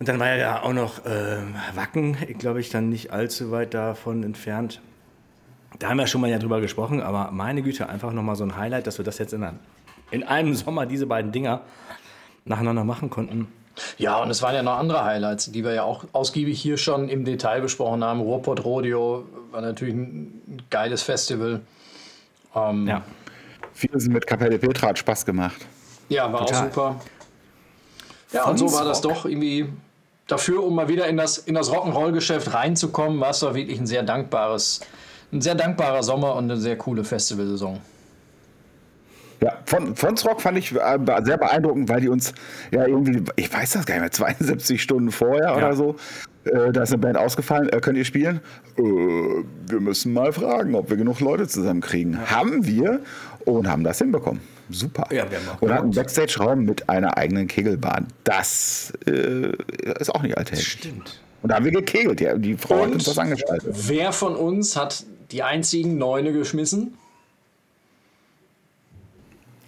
Und 0.00 0.08
dann 0.08 0.18
war 0.18 0.34
ja 0.34 0.62
auch 0.62 0.72
noch 0.72 1.02
ähm, 1.06 1.54
Wacken, 1.74 2.16
glaube 2.38 2.60
ich, 2.60 2.70
dann 2.70 2.88
nicht 2.88 3.12
allzu 3.12 3.52
weit 3.52 3.74
davon 3.74 4.24
entfernt. 4.24 4.80
Da 5.78 5.88
haben 5.88 5.98
wir 5.98 6.06
schon 6.06 6.20
mal 6.20 6.30
ja 6.30 6.38
drüber 6.38 6.60
gesprochen, 6.60 7.00
aber 7.00 7.30
meine 7.32 7.62
Güte, 7.62 7.88
einfach 7.88 8.12
nochmal 8.12 8.36
so 8.36 8.44
ein 8.44 8.56
Highlight, 8.56 8.86
dass 8.86 8.98
wir 8.98 9.04
das 9.04 9.18
jetzt 9.18 9.32
in 9.32 9.42
einem, 9.42 9.58
in 10.10 10.22
einem 10.22 10.54
Sommer, 10.54 10.86
diese 10.86 11.06
beiden 11.06 11.32
Dinger 11.32 11.62
nacheinander 12.44 12.84
machen 12.84 13.10
konnten. 13.10 13.48
Ja, 13.96 14.18
und 14.22 14.30
es 14.30 14.42
waren 14.42 14.54
ja 14.54 14.62
noch 14.62 14.78
andere 14.78 15.04
Highlights, 15.04 15.50
die 15.50 15.64
wir 15.64 15.72
ja 15.72 15.82
auch 15.82 16.04
ausgiebig 16.12 16.60
hier 16.60 16.76
schon 16.76 17.08
im 17.08 17.24
Detail 17.24 17.62
besprochen 17.62 18.04
haben. 18.04 18.20
Ruhrpott 18.20 18.64
Rodeo 18.64 19.24
war 19.50 19.62
natürlich 19.62 19.94
ein 19.94 20.62
geiles 20.70 21.02
Festival. 21.02 21.60
Ähm, 22.54 22.86
Ja. 22.86 23.02
Vieles 23.74 24.06
mit 24.08 24.26
Kapelle 24.26 24.58
Petra 24.58 24.88
hat 24.88 24.98
Spaß 24.98 25.24
gemacht. 25.24 25.56
Ja, 26.10 26.30
war 26.30 26.44
Total. 26.44 26.60
auch 26.60 26.64
super. 26.64 27.00
Ja, 28.32 28.44
und 28.44 28.58
so 28.58 28.70
war 28.72 28.84
das 28.84 29.00
doch 29.00 29.24
irgendwie 29.24 29.68
dafür, 30.26 30.62
um 30.62 30.74
mal 30.74 30.88
wieder 30.88 31.06
in 31.06 31.16
das, 31.16 31.38
in 31.38 31.54
das 31.54 31.70
Rock'n'Roll-Geschäft 31.70 32.52
reinzukommen, 32.52 33.20
war 33.20 33.30
es 33.30 33.40
doch 33.40 33.54
wirklich 33.54 33.78
ein 33.78 33.86
sehr 33.86 34.02
dankbares, 34.02 34.80
ein 35.32 35.40
sehr 35.40 35.54
dankbarer 35.54 36.02
Sommer 36.02 36.36
und 36.36 36.44
eine 36.44 36.56
sehr 36.60 36.76
coole 36.76 37.04
Festivalsaison. 37.04 37.80
Ja, 39.40 39.58
von 39.66 39.96
Fonsrock 39.96 40.40
fand 40.40 40.56
ich 40.58 40.72
äh, 40.72 40.98
sehr 41.24 41.36
beeindruckend, 41.36 41.88
weil 41.88 42.00
die 42.00 42.08
uns 42.08 42.32
ja 42.70 42.86
irgendwie, 42.86 43.24
ich 43.34 43.52
weiß 43.52 43.72
das 43.72 43.86
gar 43.86 43.94
nicht 43.94 44.02
mehr, 44.02 44.10
72 44.38 44.80
Stunden 44.80 45.10
vorher 45.10 45.56
oder 45.56 45.74
so, 45.74 45.96
äh, 46.44 46.70
da 46.72 46.82
ist 46.82 46.90
eine 46.90 46.98
Band 46.98 47.16
ausgefallen, 47.16 47.68
äh, 47.70 47.80
könnt 47.80 47.98
ihr 47.98 48.04
spielen? 48.04 48.40
Äh, 48.76 48.82
wir 48.82 49.80
müssen 49.80 50.12
mal 50.12 50.32
fragen, 50.32 50.76
ob 50.76 50.90
wir 50.90 50.96
genug 50.96 51.18
Leute 51.18 51.48
zusammenkriegen. 51.48 52.30
Haben 52.30 52.66
wir 52.66 53.00
und 53.44 53.68
haben 53.68 53.82
das 53.82 53.98
hinbekommen. 53.98 54.40
Super. 54.70 55.06
Ja, 55.10 55.28
wir 55.28 55.38
haben 55.38 55.48
auch 55.48 55.62
und 55.62 55.70
hatten 55.72 55.82
einen. 55.84 55.94
Backstage-Raum 55.94 56.64
mit 56.64 56.88
einer 56.88 57.16
eigenen 57.16 57.48
Kegelbahn. 57.48 58.06
Das 58.22 58.92
äh, 59.06 59.52
ist 59.98 60.14
auch 60.14 60.22
nicht 60.22 60.38
alltäglich. 60.38 60.68
Stimmt. 60.68 61.20
Und 61.42 61.50
da 61.50 61.56
haben 61.56 61.64
wir 61.64 61.72
gekegelt, 61.72 62.20
ja, 62.20 62.36
die 62.36 62.56
Frau 62.56 62.76
hat 62.76 62.86
Und? 62.86 62.94
uns 62.94 63.04
das 63.04 63.18
angestaltet. 63.18 63.74
Wer 63.88 64.12
von 64.12 64.36
uns 64.36 64.76
hat 64.76 65.04
die 65.32 65.42
einzigen 65.42 65.98
Neune 65.98 66.32
geschmissen? 66.32 66.96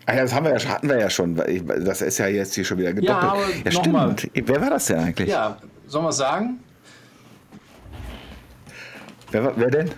Ah 0.07 0.15
ja, 0.15 0.23
das 0.23 0.35
haben 0.35 0.45
wir 0.45 0.57
ja, 0.57 0.69
hatten 0.69 0.89
wir 0.89 0.99
ja 1.01 1.09
schon. 1.09 1.37
weil 1.39 1.49
ich- 1.51 1.63
Das 1.85 2.03
ist 2.03 2.19
ja 2.19 2.27
jetzt 2.27 2.55
hier 2.55 2.65
schon 2.65 2.77
wieder 2.79 2.93
gedoppelt. 2.93 3.25
aber 3.25 3.41
Ja, 3.65 3.73
noch 3.73 3.87
mal. 3.87 4.19
stimmt. 4.19 4.49
Wer 4.49 4.61
war 4.61 4.71
das 4.71 4.85
denn 4.87 4.99
eigentlich? 4.99 5.29
Ja, 5.31 5.57
sollen 5.87 6.05
wir 6.05 6.11
es 6.11 6.17
sagen? 6.19 6.61
Wer, 9.31 9.53
wer 9.57 9.71
denn? 9.71 9.91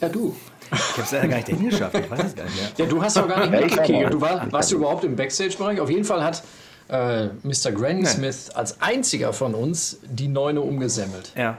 Ja, 0.00 0.08
du. 0.08 0.34
Ich 0.72 0.72
habe 0.92 1.02
es 1.02 1.12
leider 1.12 1.28
gar 1.28 1.36
nicht 1.36 1.48
dahin 1.48 1.68
geschafft. 1.70 1.94
Ich 1.96 2.10
weiß 2.10 2.24
es 2.24 2.34
gar 2.34 2.44
nicht 2.44 2.56
mehr. 2.56 2.70
Ja, 2.76 2.86
du 2.86 3.02
hast 3.02 3.16
doch 3.16 3.28
gar 3.28 3.46
nicht 3.46 3.76
Ja, 3.88 4.02
war- 4.04 4.10
Du 4.10 4.20
war, 4.20 4.52
warst 4.52 4.72
du 4.72 4.76
überhaupt 4.76 5.04
im 5.04 5.14
Backstage-Bereich? 5.16 5.80
Auf 5.80 5.90
jeden 5.90 6.04
Fall 6.04 6.22
hat 6.24 6.42
äh, 6.88 7.26
Mr. 7.42 7.72
Granny 7.72 8.06
Smith 8.06 8.50
als 8.50 8.80
einziger 8.80 9.32
von 9.32 9.54
uns 9.54 9.98
die 10.04 10.28
Neune 10.28 10.60
umgesemmelt. 10.60 11.32
Ja. 11.36 11.58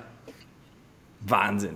Wahnsinn. 1.22 1.76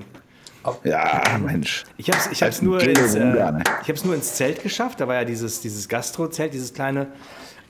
Ja, 0.84 1.22
Mensch. 1.44 1.84
Ich 1.98 2.10
habe 2.10 2.20
es 2.20 2.28
ich 2.32 2.44
hab's 2.44 2.62
nur, 2.62 2.82
ins, 2.82 3.16
äh, 3.16 3.22
Ungarn. 3.22 3.64
ich 3.82 3.90
hab's 3.90 4.06
nur 4.06 4.14
ins 4.16 4.36
Zelt 4.36 4.62
geschafft. 4.62 5.00
Da 5.00 5.08
war 5.08 5.16
ja 5.16 5.26
dieses, 5.26 5.62
dieses 5.62 5.88
Gastro-Zelt, 5.90 6.54
dieses 6.54 6.74
kleine. 6.74 7.08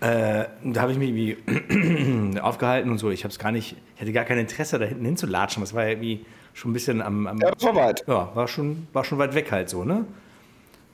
Äh, 0.01 0.45
da 0.63 0.81
habe 0.81 0.91
ich 0.91 0.97
mich 0.97 1.09
irgendwie 1.09 2.39
aufgehalten 2.41 2.91
und 2.91 2.97
so. 2.97 3.09
Ich 3.11 3.23
habe 3.23 3.31
es 3.31 3.39
gar 3.39 3.51
nicht, 3.51 3.75
ich 3.95 4.01
hatte 4.01 4.11
gar 4.11 4.25
kein 4.25 4.39
Interesse, 4.39 4.79
da 4.79 4.85
hinten 4.85 5.05
hinzulatschen. 5.05 5.61
Das 5.61 5.73
war 5.73 5.83
ja 5.83 5.89
irgendwie 5.89 6.25
schon 6.53 6.71
ein 6.71 6.73
bisschen 6.73 7.01
am. 7.01 7.27
am 7.27 7.39
Ja, 7.39 7.51
war 7.61 7.75
weit. 7.75 8.03
ja, 8.07 8.35
war 8.35 8.47
schon, 8.47 8.87
war 8.93 9.03
schon 9.03 9.19
weit 9.19 9.35
weg 9.35 9.51
halt 9.51 9.69
so, 9.69 9.83
ne? 9.83 10.05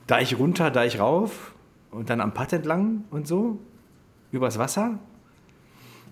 Da 0.08 0.20
ich 0.20 0.38
runter, 0.38 0.72
da 0.72 0.84
ich 0.86 1.00
rauf 1.00 1.54
und 1.92 2.10
dann 2.10 2.22
am 2.22 2.34
Patt 2.34 2.54
entlang 2.54 3.06
und 3.12 3.28
so. 3.28 3.60
Übers 4.32 4.58
Wasser. 4.60 5.00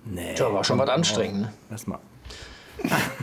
Nee. 0.05 0.33
Tja, 0.35 0.53
war 0.53 0.63
schon 0.63 0.79
was 0.79 0.89
anstrengend. 0.89 1.41
Ne? 1.41 1.53
Lass 1.69 1.87
mal. 1.87 1.99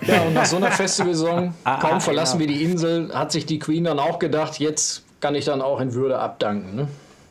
Ja, 0.06 0.22
und 0.22 0.34
nach 0.34 0.46
so 0.46 0.56
einer 0.56 0.70
Festivalsaison, 0.70 1.54
Ah, 1.64 1.78
kaum 1.80 1.94
ah, 1.94 2.00
verlassen 2.00 2.38
genau. 2.38 2.50
wir 2.50 2.58
die 2.58 2.64
Insel, 2.64 3.14
hat 3.14 3.32
sich 3.32 3.46
die 3.46 3.58
Queen 3.58 3.84
dann 3.84 3.98
auch 3.98 4.18
gedacht, 4.18 4.58
jetzt 4.58 5.04
kann 5.20 5.34
ich 5.34 5.44
dann 5.44 5.60
auch 5.62 5.80
in 5.80 5.94
Würde 5.94 6.18
abdanken. 6.18 6.74
Ne? 6.74 6.88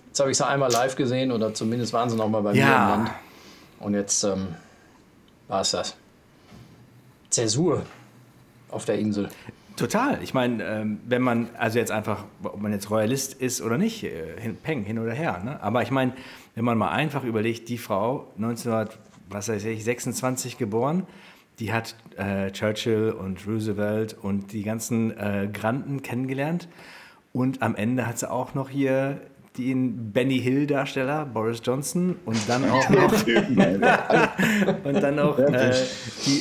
Jetzt 0.08 0.20
habe 0.20 0.32
ich 0.32 0.38
sie 0.38 0.48
einmal 0.48 0.72
live 0.72 0.96
gesehen 0.96 1.32
oder 1.32 1.54
zumindest 1.54 1.94
waren 1.94 2.10
sie 2.10 2.16
noch 2.16 2.30
mal 2.30 2.42
bei 2.42 2.54
mir 2.54 2.62
im 2.62 2.68
Ja. 2.68 2.90
Land. 2.90 3.12
Und 3.80 3.94
jetzt 3.96 4.24
ähm, 4.24 4.48
war 5.48 5.62
es 5.62 5.72
das. 5.72 5.96
Zäsur 7.30 7.84
auf 8.70 8.86
der 8.86 9.00
Insel. 9.00 9.30
Total. 9.78 10.20
Ich 10.22 10.34
meine, 10.34 10.64
ähm, 10.64 11.00
wenn 11.08 11.22
man, 11.22 11.50
also 11.58 11.80
jetzt 11.80 11.92
einfach, 11.92 12.26
ob 12.44 12.62
man 12.62 12.72
jetzt 12.72 12.90
Royalist 12.92 13.34
ist 13.34 13.62
oder 13.62 13.78
nicht, 13.78 14.04
äh, 14.04 14.40
hin, 14.40 14.58
Peng, 14.62 14.84
hin 14.84 15.00
oder 15.00 15.14
her. 15.14 15.42
Ne? 15.44 15.58
Aber 15.62 15.82
ich 15.82 15.92
meine, 15.92 16.14
wenn 16.56 16.66
man 16.66 16.78
mal 16.78 16.90
einfach 16.92 17.24
überlegt, 17.24 17.70
die 17.70 17.78
Frau, 17.78 18.28
1926 18.38 20.58
geboren, 20.58 21.08
die 21.62 21.72
hat 21.72 21.96
äh, 22.18 22.52
Churchill 22.52 23.12
und 23.12 23.48
Roosevelt 23.48 24.18
und 24.22 24.52
die 24.52 24.64
ganzen 24.64 25.16
äh, 25.18 25.48
Granden 25.54 26.02
kennengelernt. 26.02 26.68
Und 27.34 27.62
am 27.62 27.76
Ende 27.76 28.06
hat 28.08 28.20
sie 28.20 28.30
auch 28.30 28.54
noch 28.56 28.68
hier 28.70 29.22
den 29.58 30.12
Benny 30.14 30.40
Hill-Darsteller, 30.40 31.26
Boris 31.26 31.62
Johnson, 31.64 32.16
und 32.26 32.38
dann 32.48 32.70
auch 32.70 32.90
noch, 32.90 33.12
und 34.86 35.02
dann 35.02 35.20
auch 35.20 35.38
äh, 35.38 35.74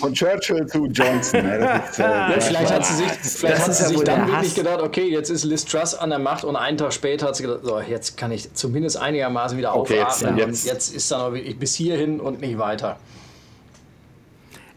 Von 0.00 0.14
Churchill 0.14 0.64
zu 0.66 0.86
Johnson. 0.86 1.40
ist, 1.40 1.98
äh, 1.98 2.02
Ja, 2.02 2.32
das 2.32 2.46
vielleicht 2.48 2.72
hat 2.72 2.86
sie 2.86 2.94
sich, 2.94 3.08
vielleicht 3.08 3.66
hat 3.66 3.74
sie 3.74 3.82
ja 3.82 3.88
sich 3.88 4.02
dann 4.04 4.28
wirklich 4.28 4.54
gedacht, 4.54 4.80
okay, 4.80 5.08
jetzt 5.10 5.28
ist 5.28 5.44
Liz 5.44 5.64
Truss 5.64 5.94
an 5.94 6.10
der 6.10 6.18
Macht 6.20 6.44
und 6.44 6.56
einen 6.56 6.78
Tag 6.78 6.92
später 6.92 7.26
hat 7.28 7.36
sie 7.36 7.42
gedacht, 7.44 7.60
so, 7.64 7.80
jetzt 7.80 8.16
kann 8.16 8.30
ich 8.32 8.54
zumindest 8.54 8.96
einigermaßen 8.96 9.58
wieder 9.58 9.74
Okay, 9.76 9.96
jetzt- 9.96 10.24
aufatmen 10.24 10.38
jetzt- 10.38 10.64
und 10.64 10.72
jetzt 10.72 10.94
ist 10.94 11.10
dann 11.10 11.20
auch 11.20 11.32
wirklich 11.32 11.58
bis 11.58 11.74
hierhin 11.74 12.20
und 12.20 12.40
nicht 12.40 12.58
weiter. 12.58 12.98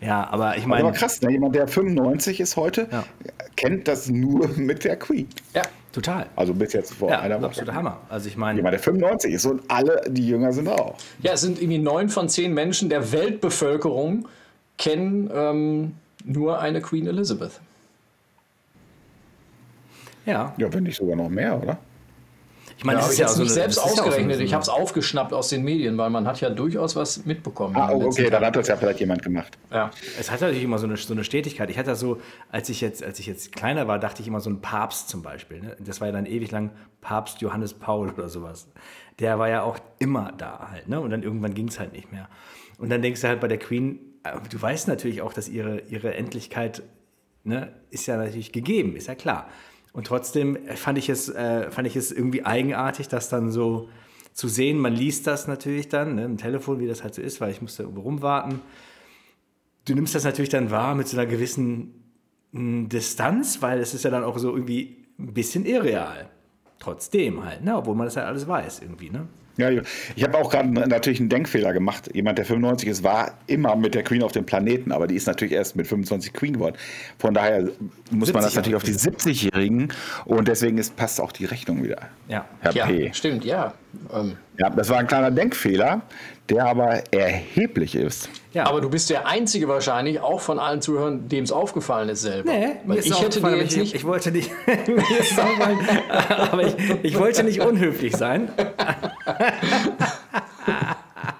Ja, 0.03 0.27
aber 0.29 0.57
ich 0.57 0.63
Aber 0.63 0.69
meine, 0.69 0.91
krass, 0.91 1.21
ne? 1.21 1.31
jemand, 1.31 1.55
der 1.55 1.67
95 1.67 2.39
ist 2.39 2.55
heute, 2.57 2.87
Ja. 2.91 3.03
kennt 3.55 3.87
das 3.87 4.09
nur 4.09 4.47
mit 4.57 4.83
der 4.83 4.97
Queen. 4.97 5.27
Ja, 5.53 5.61
total. 5.91 6.25
Also 6.35 6.53
bis 6.53 6.73
jetzt 6.73 6.93
vor 6.93 7.09
Ja, 7.09 7.19
einer 7.21 7.37
Woche. 7.37 7.45
absoluter 7.47 7.73
Hammer. 7.75 8.01
Also 8.09 8.27
ich 8.27 8.35
meine, 8.37 8.57
Jemand, 8.59 8.73
der 8.73 8.79
95 8.81 9.33
ist 9.33 9.45
und 9.45 9.61
alle, 9.69 10.01
die 10.09 10.27
jünger 10.27 10.51
sind 10.53 10.67
auch. 10.67 10.95
ja, 11.21 11.33
es 11.33 11.41
sind 11.41 11.59
irgendwie 11.61 11.79
neun 11.79 12.09
von 12.09 12.29
zehn 12.29 12.53
Menschen 12.53 12.89
der 12.89 13.11
Weltbevölkerung 13.11 14.27
kennen 14.77 15.29
ähm, 15.33 15.95
nur 16.25 16.59
eine 16.59 16.81
Queen 16.81 17.05
Elizabeth. 17.07 17.59
ja, 20.25 20.53
Ja, 20.57 20.73
wenn 20.73 20.83
nicht 20.83 20.97
sogar 20.97 21.15
noch 21.15 21.29
mehr, 21.29 21.61
oder? 21.61 21.77
Ich 22.83 22.85
meine, 22.85 22.99
Ja, 22.99 23.07
das 23.07 23.07
habe 23.07 23.13
ist 23.13 23.13
ich 23.13 23.19
ja 23.19 23.23
jetzt 23.25 23.31
auch 23.31 23.37
so 23.37 23.43
nicht 23.43 23.53
selbst 23.53 23.77
ausgerechnet. 23.79 24.39
ich 24.41 24.53
habe 24.53 24.61
es 24.61 24.67
aufgeschnappt 24.67 25.31
aus 25.31 25.47
den 25.47 25.63
Medien, 25.63 25.97
weil 25.97 26.09
man 26.09 26.27
hat 26.27 26.41
ja 26.41 26.49
durchaus 26.49 26.97
was 26.97 27.25
mitbekommen. 27.25 27.77
Ah, 27.77 27.91
oh, 27.93 28.07
okay, 28.07 28.29
dann 28.29 28.43
hat 28.43 28.57
das 28.57 28.67
ja 28.67 28.75
vielleicht 28.75 28.99
jemand 28.99 29.23
gemacht. 29.23 29.57
ja. 29.71 29.89
Es 30.19 30.29
hat 30.29 30.41
natürlich 30.41 30.63
immer 30.63 30.77
so 30.77 30.85
eine, 30.85 30.97
so 30.97 31.13
eine 31.13 31.23
Stetigkeit. 31.23 31.69
Ich 31.69 31.77
hatte 31.77 31.91
das 31.91 32.01
so, 32.01 32.19
als 32.51 32.67
ich 32.67 32.81
jetzt, 32.81 33.01
als 33.01 33.19
ich 33.19 33.25
jetzt 33.25 33.53
kleiner 33.53 33.87
war, 33.87 33.99
dachte 33.99 34.21
ich 34.21 34.27
immer 34.27 34.41
so 34.41 34.49
ein 34.49 34.59
Papst 34.59 35.07
zum 35.07 35.21
Beispiel. 35.21 35.61
Ne? 35.61 35.77
Das 35.79 36.01
war 36.01 36.07
ja 36.09 36.11
dann 36.11 36.25
ewig 36.25 36.51
lang 36.51 36.71
Papst 36.99 37.39
Johannes 37.41 37.73
Paul 37.73 38.09
oder 38.09 38.27
sowas. 38.27 38.67
Der 39.19 39.39
war 39.39 39.47
ja 39.47 39.63
auch 39.63 39.77
immer 39.99 40.33
da 40.37 40.67
halt. 40.69 40.89
Ne? 40.89 40.99
Und 40.99 41.11
dann 41.11 41.23
irgendwann 41.23 41.53
ging 41.53 41.69
es 41.69 41.79
halt 41.79 41.93
nicht 41.93 42.11
mehr. 42.11 42.27
Und 42.77 42.89
dann 42.89 43.01
denkst 43.01 43.21
du 43.21 43.29
halt 43.29 43.39
bei 43.39 43.47
der 43.47 43.59
Queen, 43.59 43.99
äh, 44.23 44.31
du 44.49 44.61
weißt 44.61 44.89
natürlich 44.89 45.21
auch, 45.21 45.31
dass 45.31 45.47
ihre, 45.47 45.79
ihre 45.87 46.15
Endlichkeit 46.15 46.83
ne, 47.45 47.71
ist 47.91 48.07
ja 48.07 48.17
natürlich 48.17 48.51
gegeben, 48.51 48.97
ist 48.97 49.07
ja 49.07 49.15
klar. 49.15 49.47
Und 49.93 50.07
trotzdem 50.07 50.57
fand 50.75 50.97
ich 50.97 51.07
es, 51.07 51.29
äh, 51.29 51.71
fand 51.71 51.87
ich 51.87 51.95
es 51.95 52.11
irgendwie 52.11 52.45
eigenartig, 52.45 53.07
das 53.07 53.29
dann 53.29 53.51
so 53.51 53.89
zu 54.33 54.47
sehen. 54.47 54.79
Man 54.79 54.93
liest 54.93 55.27
das 55.27 55.47
natürlich 55.47 55.87
dann 55.87 56.15
ne, 56.15 56.25
im 56.25 56.37
Telefon, 56.37 56.79
wie 56.79 56.87
das 56.87 57.03
halt 57.03 57.13
so 57.13 57.21
ist, 57.21 57.39
weil 57.39 57.51
ich 57.51 57.61
musste 57.61 57.83
irgendwo 57.83 58.01
rumwarten 58.01 58.61
du 59.85 59.95
nimmst 59.95 60.15
das 60.15 60.23
natürlich 60.23 60.49
dann 60.49 60.71
wahr 60.71 60.95
mit 60.95 61.07
so 61.07 61.17
einer 61.17 61.25
gewissen 61.25 62.03
mh, 62.51 62.87
Distanz, 62.89 63.61
weil 63.61 63.79
es 63.79 63.93
ist 63.93 64.03
ja 64.03 64.11
dann 64.11 64.23
auch 64.23 64.37
so 64.37 64.53
irgendwie 64.53 65.05
ein 65.19 65.33
bisschen 65.33 65.65
irreal. 65.65 66.29
trotzdem 66.79 67.45
halt, 67.45 67.63
ne? 67.63 67.77
obwohl 67.77 67.95
man 67.95 68.07
das 68.07 68.15
ja 68.15 68.23
alles 68.23 68.47
weiß 68.47 68.81
irgendwie. 68.81 69.09
Ne? 69.09 69.27
Ja, 69.57 69.69
ich 70.15 70.23
habe 70.23 70.37
auch 70.37 70.49
gerade 70.49 70.67
natürlich 70.69 71.19
einen 71.19 71.29
Denkfehler 71.29 71.73
gemacht. 71.73 72.09
Jemand, 72.13 72.39
der 72.39 72.45
95 72.45 72.89
ist, 72.89 73.03
war 73.03 73.37
immer 73.45 73.75
mit 73.75 73.93
der 73.93 74.03
Queen 74.03 74.23
auf 74.23 74.31
dem 74.31 74.45
Planeten, 74.45 74.91
aber 74.91 75.05
die 75.05 75.15
ist 75.15 75.27
natürlich 75.27 75.53
erst 75.53 75.75
mit 75.75 75.85
25 75.87 76.33
Queen 76.33 76.53
geworden. 76.53 76.75
Von 77.19 77.35
daher 77.35 77.69
muss 78.09 78.33
man 78.33 78.41
das 78.41 78.55
natürlich 78.55 78.75
auf 78.75 78.83
die 78.83 78.93
70-Jährigen 78.93 79.89
und 80.25 80.47
deswegen 80.47 80.79
ist, 80.79 80.95
passt 80.95 81.21
auch 81.21 81.31
die 81.31 81.45
Rechnung 81.45 81.83
wieder. 81.83 82.09
Ja, 82.27 82.45
Herr 82.61 82.73
Ja, 82.73 82.87
P. 82.87 83.11
stimmt, 83.13 83.45
ja. 83.45 83.73
Ähm, 84.13 84.37
Ja, 84.57 84.69
das 84.69 84.89
war 84.89 84.97
ein 84.99 85.07
kleiner 85.07 85.31
Denkfehler, 85.31 86.01
der 86.49 86.65
aber 86.65 87.03
erheblich 87.11 87.95
ist. 87.95 88.29
ja. 88.53 88.65
Aber 88.67 88.81
du 88.81 88.89
bist 88.89 89.09
der 89.09 89.27
Einzige 89.27 89.67
wahrscheinlich, 89.67 90.19
auch 90.19 90.41
von 90.41 90.59
allen 90.59 90.81
Zuhörern, 90.81 91.27
dem 91.29 91.43
es 91.43 91.51
aufgefallen 91.51 92.09
ist 92.09 92.21
selber. 92.21 92.51
Nee, 92.51 92.67
Weil 92.85 92.97
ist 92.97 93.07
ich 93.07 93.21
hätte 93.21 93.39
dir 93.39 93.57
jetzt 93.57 93.73
aber 93.77 93.81
nicht. 93.83 93.95
ich, 93.95 94.03
wollte 94.05 94.31
nicht, 94.31 94.51
mir 94.67 95.03
aber 96.51 96.63
ich, 96.67 96.75
ich 97.03 97.17
wollte 97.19 97.43
nicht 97.43 97.61
unhöflich 97.61 98.15
sein. 98.15 98.49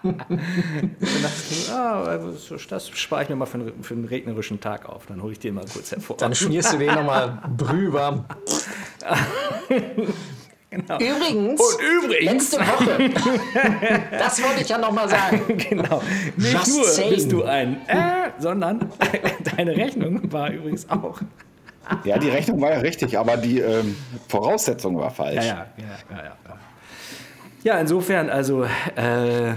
Und 0.04 0.20
dachte 0.20 1.34
ich, 1.50 1.70
ah, 1.72 2.04
also 2.04 2.58
das 2.70 2.90
spare 2.90 3.24
ich 3.24 3.30
mir 3.30 3.36
mal 3.38 3.46
für 3.46 3.58
einen, 3.60 3.84
für 3.84 3.94
einen 3.94 4.04
regnerischen 4.06 4.60
Tag 4.60 4.86
auf. 4.88 5.06
Dann 5.06 5.22
hole 5.22 5.32
ich 5.32 5.40
den 5.40 5.54
mal 5.56 5.64
kurz 5.72 5.92
hervor. 5.92 6.18
Dann 6.18 6.36
schmierst 6.36 6.74
du 6.74 6.78
den 6.78 6.94
nochmal 6.94 7.40
brühwarm. 10.82 11.02
Übrigens, 11.02 11.62
Und 11.62 12.04
übrigens, 12.04 12.52
letzte 12.52 12.60
Woche, 12.60 13.10
das 14.12 14.44
wollte 14.44 14.62
ich 14.62 14.70
ja 14.70 14.78
nochmal 14.78 15.10
sagen. 15.10 15.42
genau, 15.70 16.02
nicht 16.36 16.54
Just 16.54 16.76
nur 16.76 16.86
saying. 16.86 17.14
bist 17.14 17.32
du 17.32 17.44
ein 17.44 17.82
äh, 17.88 18.32
sondern 18.40 18.90
deine 19.58 19.76
Rechnung 19.76 20.32
war 20.32 20.52
übrigens 20.52 20.90
auch. 20.90 21.20
Ja, 22.06 22.18
die 22.18 22.30
Rechnung 22.30 22.62
war 22.62 22.72
ja 22.72 22.80
richtig, 22.80 23.18
aber 23.20 23.36
die 23.38 23.60
ähm, 23.60 23.96
Voraussetzung 24.30 24.98
war 24.98 25.12
falsch. 25.12 25.46
Ja, 25.46 25.68
ja, 25.78 25.84
ja, 26.10 26.18
ja. 26.18 26.18
Ja, 26.18 26.24
ja. 26.24 26.58
ja 27.64 27.80
insofern, 27.80 28.30
also, 28.30 28.64
äh, 28.96 29.50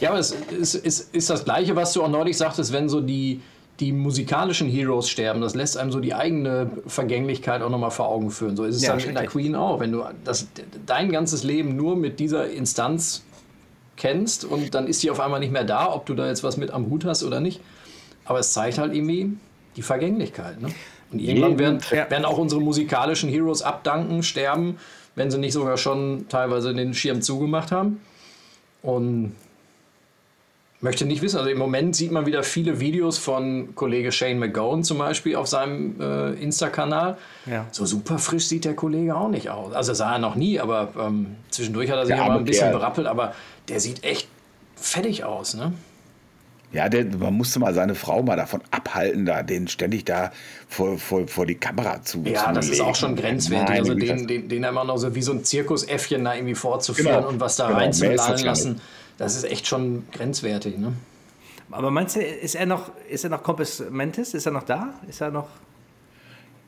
Ja, 0.00 0.10
aber 0.10 0.18
es 0.18 0.32
ist, 0.32 0.74
ist, 0.74 1.14
ist 1.14 1.30
das 1.30 1.44
Gleiche, 1.44 1.74
was 1.74 1.92
du 1.92 2.02
auch 2.02 2.08
neulich 2.08 2.36
sagtest, 2.36 2.72
wenn 2.72 2.88
so 2.88 3.00
die, 3.00 3.40
die 3.80 3.92
musikalischen 3.92 4.68
Heroes 4.68 5.08
sterben, 5.08 5.40
das 5.40 5.54
lässt 5.54 5.76
einem 5.76 5.90
so 5.90 6.00
die 6.00 6.14
eigene 6.14 6.70
Vergänglichkeit 6.86 7.62
auch 7.62 7.70
nochmal 7.70 7.90
vor 7.90 8.08
Augen 8.08 8.30
führen. 8.30 8.56
So 8.56 8.64
ist 8.64 8.76
es 8.76 8.82
Ja, 8.82 8.96
dann 8.96 9.00
in 9.00 9.14
der. 9.14 9.26
Queen 9.26 9.54
auch. 9.54 9.80
Wenn 9.80 9.92
du 9.92 10.04
das, 10.24 10.46
dein 10.86 11.10
ganzes 11.10 11.42
Leben 11.42 11.76
nur 11.76 11.96
mit 11.96 12.20
dieser 12.20 12.50
Instanz 12.50 13.22
kennst 13.96 14.44
und 14.44 14.74
dann 14.74 14.86
ist 14.86 15.02
die 15.02 15.10
auf 15.10 15.20
einmal 15.20 15.40
nicht 15.40 15.52
mehr 15.52 15.64
da, 15.64 15.92
ob 15.92 16.06
du 16.06 16.14
da 16.14 16.26
jetzt 16.26 16.44
was 16.44 16.56
mit 16.56 16.70
am 16.70 16.90
Hut 16.90 17.04
hast 17.04 17.24
oder 17.24 17.40
nicht. 17.40 17.60
Aber 18.24 18.38
es 18.38 18.52
zeigt 18.52 18.78
halt 18.78 18.94
irgendwie 18.94 19.36
die 19.76 19.82
Vergänglichkeit. 19.82 20.60
Ne? 20.60 20.68
Und 21.10 21.18
irgendwann 21.18 21.58
werden, 21.58 21.80
werden 21.90 22.24
auch 22.24 22.38
unsere 22.38 22.60
musikalischen 22.60 23.28
Heroes 23.28 23.62
abdanken, 23.62 24.22
sterben, 24.22 24.78
wenn 25.14 25.30
sie 25.30 25.38
nicht 25.38 25.52
sogar 25.52 25.76
schon 25.76 26.26
teilweise 26.28 26.74
den 26.74 26.94
Schirm 26.94 27.20
zugemacht 27.20 27.72
haben. 27.72 28.00
Und 28.82 29.34
möchte 30.82 31.06
nicht 31.06 31.22
wissen. 31.22 31.38
Also 31.38 31.48
im 31.50 31.58
Moment 31.58 31.96
sieht 31.96 32.10
man 32.12 32.26
wieder 32.26 32.42
viele 32.42 32.80
Videos 32.80 33.16
von 33.18 33.74
Kollege 33.74 34.12
Shane 34.12 34.38
McGowan 34.38 34.84
zum 34.84 34.98
Beispiel 34.98 35.36
auf 35.36 35.46
seinem 35.46 36.00
äh, 36.00 36.32
Insta-Kanal. 36.32 37.16
Ja. 37.46 37.66
So 37.70 37.86
super 37.86 38.18
frisch 38.18 38.46
sieht 38.46 38.64
der 38.64 38.74
Kollege 38.74 39.14
auch 39.16 39.28
nicht 39.28 39.48
aus. 39.50 39.72
Also 39.72 39.94
sah 39.94 40.12
er 40.14 40.18
noch 40.18 40.34
nie, 40.34 40.60
aber 40.60 40.92
ähm, 40.98 41.36
zwischendurch 41.50 41.90
hat 41.90 41.98
er 41.98 42.06
sich 42.06 42.16
ja 42.16 42.26
mal 42.26 42.38
ein 42.38 42.44
bisschen 42.44 42.68
Kerl. 42.70 42.72
berappelt, 42.78 43.06
aber 43.06 43.34
der 43.68 43.80
sieht 43.80 44.04
echt 44.04 44.28
fettig 44.76 45.24
aus, 45.24 45.54
ne? 45.54 45.72
Ja, 46.72 46.88
der, 46.88 47.04
man 47.04 47.34
musste 47.34 47.58
mal 47.58 47.74
seine 47.74 47.94
Frau 47.94 48.22
mal 48.22 48.34
davon 48.36 48.62
abhalten, 48.70 49.26
da 49.26 49.42
den 49.42 49.68
ständig 49.68 50.06
da 50.06 50.32
vor, 50.68 50.96
vor, 50.98 51.28
vor 51.28 51.44
die 51.44 51.54
Kamera 51.56 52.02
zu 52.02 52.22
Ja, 52.24 52.46
zu 52.46 52.52
das 52.54 52.64
ist 52.70 52.78
legen. 52.78 52.84
auch 52.84 52.94
schon 52.96 53.14
grenzwertig. 53.14 53.68
Meine 53.68 53.80
also 53.80 53.94
den, 53.94 54.26
den, 54.26 54.48
den 54.48 54.64
immer 54.64 54.82
noch 54.82 54.96
so 54.96 55.14
wie 55.14 55.20
so 55.20 55.32
ein 55.32 55.44
Zirkusäffchen 55.44 56.24
da 56.24 56.34
irgendwie 56.34 56.54
vorzuführen 56.54 57.16
Genau, 57.16 57.28
und 57.28 57.40
was 57.40 57.56
da 57.56 57.66
genau, 57.66 57.78
ist 57.80 58.02
reinzulallen 58.02 58.44
lassen, 58.46 58.80
das 59.18 59.36
ist 59.36 59.44
echt 59.44 59.66
schon 59.66 60.04
grenzwertig, 60.12 60.78
ne? 60.78 60.92
aber 61.72 61.90
meinst 61.90 62.16
du, 62.16 62.20
ist 62.20 62.54
er 62.54 62.66
noch, 62.66 62.90
ist 63.08 63.24
er 63.24 63.30
noch 63.30 63.42
Compos 63.42 63.82
Mentis? 63.90 64.34
Ist 64.34 64.46
er 64.46 64.52
noch 64.52 64.64
da? 64.64 64.94
Ist 65.08 65.20
er 65.20 65.30
noch? 65.30 65.48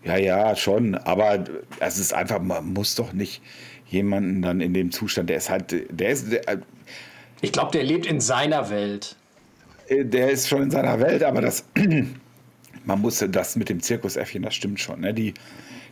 Ja, 0.03 0.17
ja, 0.17 0.57
schon. 0.57 0.95
Aber 0.95 1.45
es 1.81 1.99
ist 1.99 2.15
einfach, 2.15 2.41
man 2.41 2.73
muss 2.73 2.95
doch 2.95 3.13
nicht 3.13 3.43
jemanden 3.87 4.43
dann 4.43 4.61
in 4.61 4.75
dem 4.75 4.91
Zustand, 4.91 5.31
der 5.31 5.37
ist 5.37 5.51
halt, 5.51 5.73
der 5.91 6.09
ist, 6.09 6.33
der, 6.33 6.43
Ich 7.43 7.53
glaube, 7.53 7.73
der 7.73 7.85
lebt 7.85 8.07
in 8.07 8.21
seiner 8.21 8.71
Welt. 8.71 9.17
der 9.91 10.31
ist 10.31 10.49
schon 10.49 10.63
in 10.63 10.71
seiner 10.71 11.01
Welt, 11.01 11.23
aber 11.23 11.43
das, 11.43 11.65
man 12.85 13.01
musste 13.01 13.29
das 13.29 13.57
mit 13.57 13.69
dem 13.69 13.81
Zirkusäffchen, 13.81 14.43
das 14.43 14.55
stimmt 14.55 14.81
schon. 14.81 15.01
Ne? 15.01 15.13
Die, 15.13 15.35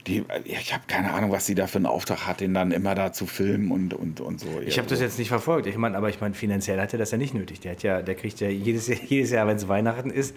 die, 0.06 0.24
ich 0.44 0.72
habe 0.72 0.84
keine 0.88 1.12
Ahnung, 1.12 1.30
was 1.30 1.46
sie 1.46 1.54
da 1.54 1.66
für 1.66 1.76
einen 1.76 1.86
Auftrag 1.86 2.26
hat, 2.26 2.40
den 2.40 2.54
dann 2.54 2.72
immer 2.72 2.94
da 2.94 3.12
zu 3.12 3.26
filmen 3.26 3.70
und, 3.70 3.94
und, 3.94 4.20
und 4.20 4.40
so. 4.40 4.48
Ich 4.64 4.78
habe 4.78 4.88
das 4.88 5.00
jetzt 5.00 5.18
nicht 5.18 5.28
verfolgt. 5.28 5.66
Ich 5.66 5.76
meine, 5.76 5.96
aber 5.96 6.08
ich 6.08 6.20
meine, 6.20 6.34
finanziell 6.34 6.80
hat 6.80 6.92
er 6.92 6.98
das 6.98 7.12
ja 7.12 7.18
nicht 7.18 7.34
nötig. 7.34 7.60
Der 7.60 7.72
hat 7.72 7.82
ja, 7.82 8.02
der 8.02 8.14
kriegt 8.14 8.40
ja 8.40 8.48
jedes 8.48 8.88
Jahr, 8.88 8.98
jedes 9.06 9.30
Jahr 9.30 9.46
wenn 9.46 9.56
es 9.56 9.68
Weihnachten 9.68 10.10
ist, 10.10 10.34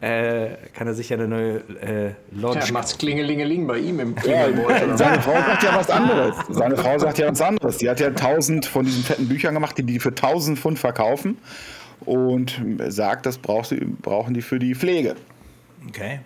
äh, 0.00 0.50
kann 0.74 0.86
er 0.86 0.94
sich 0.94 1.08
ja 1.08 1.16
eine 1.16 1.26
neue 1.26 1.56
äh, 1.80 2.12
Lodge. 2.30 2.60
Ja, 2.66 2.72
macht's 2.72 2.96
Klingelingeling 2.96 3.66
bei 3.66 3.78
ihm 3.78 3.98
im 3.98 4.14
Klingelbeutel. 4.16 4.96
seine 4.96 5.20
Frau 5.20 5.34
sagt 5.34 5.62
ja 5.64 5.76
was 5.76 5.90
anderes. 5.90 6.36
Seine 6.50 6.76
Frau 6.76 6.98
sagt 6.98 7.18
ja 7.18 7.30
was 7.30 7.40
anderes. 7.40 7.78
Die 7.78 7.88
hat 7.88 8.00
ja 8.00 8.08
1000 8.08 8.66
von 8.66 8.84
diesen 8.84 9.02
fetten 9.02 9.28
Büchern 9.28 9.54
gemacht, 9.54 9.76
die 9.78 9.82
die 9.82 9.98
für 9.98 10.10
1000 10.10 10.58
Pfund 10.58 10.78
verkaufen 10.78 11.38
und 12.00 12.60
sagt, 12.88 13.26
das 13.26 13.38
braucht 13.38 13.70
sie, 13.70 13.76
brauchen 13.76 14.34
die 14.34 14.42
für 14.42 14.58
die 14.58 14.74
Pflege. 14.74 15.16
Okay. 15.88 16.20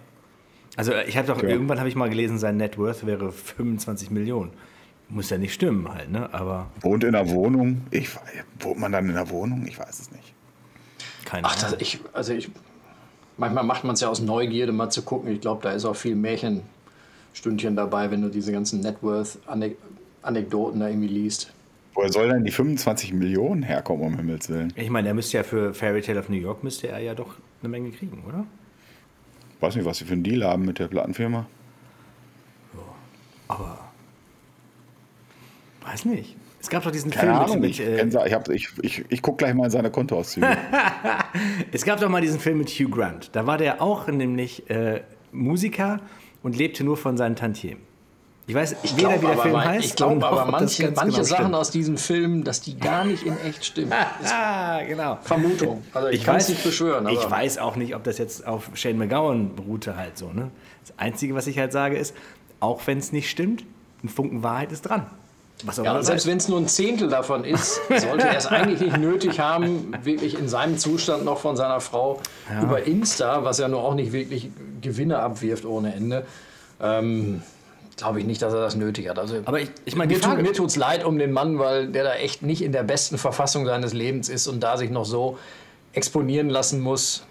Also 0.76 0.92
ich 1.06 1.16
habe 1.16 1.26
doch, 1.28 1.42
Ja. 1.42 1.48
irgendwann 1.50 1.78
habe 1.78 1.88
ich 1.88 1.96
mal 1.96 2.08
gelesen, 2.08 2.38
sein 2.38 2.56
Net 2.56 2.78
Worth 2.78 3.04
wäre 3.06 3.30
25 3.32 4.10
Millionen. 4.10 4.50
Muss 5.08 5.28
ja 5.28 5.36
nicht 5.36 5.52
stimmen 5.52 5.92
halt, 5.92 6.10
ne? 6.10 6.32
Aber 6.32 6.68
Wohnt 6.80 7.04
in 7.04 7.12
der 7.12 7.28
Wohnung. 7.28 7.82
Ich, 7.90 8.08
wohnt 8.60 8.78
man 8.80 8.92
dann 8.92 9.06
in 9.08 9.14
der 9.14 9.28
Wohnung? 9.28 9.66
Ich 9.66 9.78
weiß 9.78 10.00
es 10.00 10.10
nicht. 10.10 10.32
keine 11.26 11.46
Ach, 11.46 11.54
das, 11.54 11.64
Ahnung. 11.66 11.78
ich, 11.80 12.00
also 12.14 12.32
ich, 12.32 12.50
manchmal 13.36 13.64
macht 13.64 13.84
man 13.84 13.92
es 13.94 14.00
ja 14.00 14.08
aus 14.08 14.22
Neugierde 14.22 14.72
mal 14.72 14.88
zu 14.88 15.02
gucken. 15.02 15.30
Ich 15.30 15.42
glaube, 15.42 15.62
da 15.62 15.72
ist 15.72 15.84
auch 15.84 15.96
viel 15.96 16.14
Märchenstündchen 16.16 17.76
dabei, 17.76 18.10
wenn 18.10 18.22
du 18.22 18.30
diese 18.30 18.52
ganzen 18.52 18.80
Networth-Anekdoten 18.80 20.80
da 20.80 20.88
irgendwie 20.88 21.08
liest. 21.08 21.52
Woher 21.94 22.10
soll 22.10 22.28
denn 22.30 22.44
die 22.44 22.50
25 22.50 23.12
Millionen 23.12 23.62
herkommen, 23.62 24.06
um 24.06 24.16
Himmels 24.16 24.48
Willen? 24.48 24.72
Ich 24.76 24.88
meine, 24.88 25.08
er 25.08 25.14
müsste 25.14 25.36
ja 25.36 25.42
für 25.42 25.74
Fairy 25.74 26.00
Tale 26.00 26.20
of 26.20 26.30
New 26.30 26.36
York 26.36 26.64
müsste 26.64 26.88
er 26.88 27.00
ja 27.00 27.14
doch 27.14 27.34
eine 27.60 27.68
Menge 27.68 27.90
kriegen, 27.90 28.22
oder? 28.26 28.46
Weiß 29.62 29.76
nicht, 29.76 29.84
was 29.84 29.98
sie 29.98 30.04
für 30.04 30.14
einen 30.14 30.24
Deal 30.24 30.44
haben 30.44 30.64
mit 30.64 30.78
der 30.78 30.88
Plattenfirma. 30.88 31.46
Aber 33.48 33.78
weiß 35.84 36.04
nicht. 36.06 36.36
Es 36.60 36.70
gab 36.70 36.84
doch 36.84 36.92
diesen 36.92 37.10
Keine 37.10 37.32
Film 37.32 37.42
Ahnung, 37.42 37.60
mit, 37.60 37.70
ich, 37.70 37.80
mit 37.80 38.14
äh, 38.14 38.52
ich, 38.54 38.68
ich, 38.82 39.04
ich 39.08 39.20
gucke 39.20 39.38
gleich 39.38 39.54
mal 39.54 39.64
in 39.64 39.70
seine 39.70 39.90
Kontoauszüge. 39.90 40.46
Es 41.72 41.84
gab 41.84 41.98
doch 41.98 42.08
mal 42.08 42.20
diesen 42.20 42.38
Film 42.38 42.58
mit 42.58 42.68
Hugh 42.68 42.88
Grant. 42.90 43.30
Da 43.32 43.46
war 43.46 43.58
der 43.58 43.82
auch 43.82 44.06
nämlich 44.06 44.68
äh, 44.70 45.02
Musiker 45.32 46.00
und 46.42 46.56
lebte 46.56 46.84
nur 46.84 46.96
von 46.96 47.16
seinen 47.16 47.34
Tantiemen. 47.36 47.82
Ich 48.46 48.54
weiß 48.56 48.76
Ich 48.82 48.96
weder, 48.96 49.16
glaube 49.16 49.22
wie 49.22 49.26
der 49.28 49.38
Film 49.38 49.52
man- 49.54 49.64
heißt. 49.64 49.84
ich 49.86 49.94
glaub, 49.96 50.12
und 50.12 50.18
noch, 50.18 50.32
aber 50.32 50.50
manche, 50.50 50.90
manche 50.90 51.12
genau 51.12 51.22
Sachen 51.22 51.42
stimmt. 51.44 51.54
aus 51.54 51.70
diesen 51.70 51.96
Filmen, 51.96 52.42
dass 52.44 52.60
die 52.60 52.76
gar 52.78 53.04
nicht 53.04 53.22
in 53.24 53.38
echt 53.40 53.64
stimmen. 53.64 53.92
Ah, 54.24 54.80
genau. 54.82 55.18
Vermutung. 55.22 55.82
Also 55.94 56.08
ich, 56.08 56.16
Ich 56.20 56.24
kann 56.24 56.36
es 56.36 56.48
nicht 56.48 56.64
beschwören. 56.64 57.06
Ich 57.08 57.30
weiß 57.30 57.58
auch 57.58 57.76
nicht, 57.76 57.94
ob 57.94 58.02
das 58.04 58.18
jetzt 58.18 58.46
auf 58.46 58.70
Shane 58.74 58.98
McGowan 58.98 59.54
beruhte 59.54 59.96
halt 59.96 60.18
so. 60.18 60.32
Ne? 60.32 60.50
Das 60.86 60.98
Einzige, 60.98 61.34
was 61.34 61.46
ich 61.46 61.58
halt 61.58 61.72
sage, 61.72 61.96
ist, 61.96 62.14
auch 62.58 62.80
wenn 62.86 62.98
es 62.98 63.12
nicht 63.12 63.30
stimmt, 63.30 63.64
ein 64.02 64.08
Funken 64.08 64.42
Wahrheit 64.42 64.72
ist 64.72 64.82
dran. 64.82 65.06
Ja, 65.84 66.02
selbst 66.02 66.26
wenn 66.26 66.38
es 66.38 66.48
nur 66.48 66.58
ein 66.58 66.66
Zehntel 66.66 67.08
davon 67.08 67.44
ist, 67.44 67.76
sollte 67.88 68.26
er 68.26 68.36
es 68.36 68.46
eigentlich 68.48 68.80
nicht 68.80 68.96
nötig 68.96 69.38
haben, 69.38 69.94
wirklich 70.02 70.36
in 70.36 70.48
seinem 70.48 70.76
Zustand 70.78 71.24
noch 71.24 71.38
von 71.38 71.56
seiner 71.56 71.80
Frau 71.80 72.20
über 72.60 72.82
Insta, 72.84 73.44
was 73.44 73.58
ja 73.58 73.68
nur 73.68 73.84
auch 73.84 73.94
nicht 73.94 74.10
wirklich 74.12 74.50
Gewinne 74.80 75.20
abwirft 75.20 75.64
ohne 75.64 75.94
Ende, 75.94 76.26
ähm, 76.80 77.42
glaube 77.96 78.20
ich 78.20 78.26
nicht, 78.26 78.40
dass 78.42 78.52
er 78.52 78.60
das 78.60 78.74
nötig 78.76 79.08
hat. 79.08 79.18
Also, 79.18 79.36
Aber 79.44 79.60
ich, 79.60 79.68
ich 79.84 79.96
meine, 79.96 80.12
mir, 80.12 80.18
tut, 80.20 80.24
Frage, 80.30 80.42
mir 80.42 80.52
tut's 80.52 80.76
leid 80.76 81.04
um 81.04 81.18
den 81.18 81.32
Mann, 81.32 81.58
weil 81.58 81.88
der 81.88 82.04
da 82.04 82.14
echt 82.14 82.42
nicht 82.42 82.62
in 82.62 82.72
der 82.72 82.82
besten 82.82 83.18
Verfassung 83.18 83.66
seines 83.66 83.92
Lebens 83.92 84.28
ist 84.28 84.46
und 84.48 84.60
da 84.60 84.76
sich 84.76 84.90
noch 84.90 85.04
so 85.04 85.38
exponieren 85.92 86.48
lassen 86.48 86.80
muss, 86.80 87.22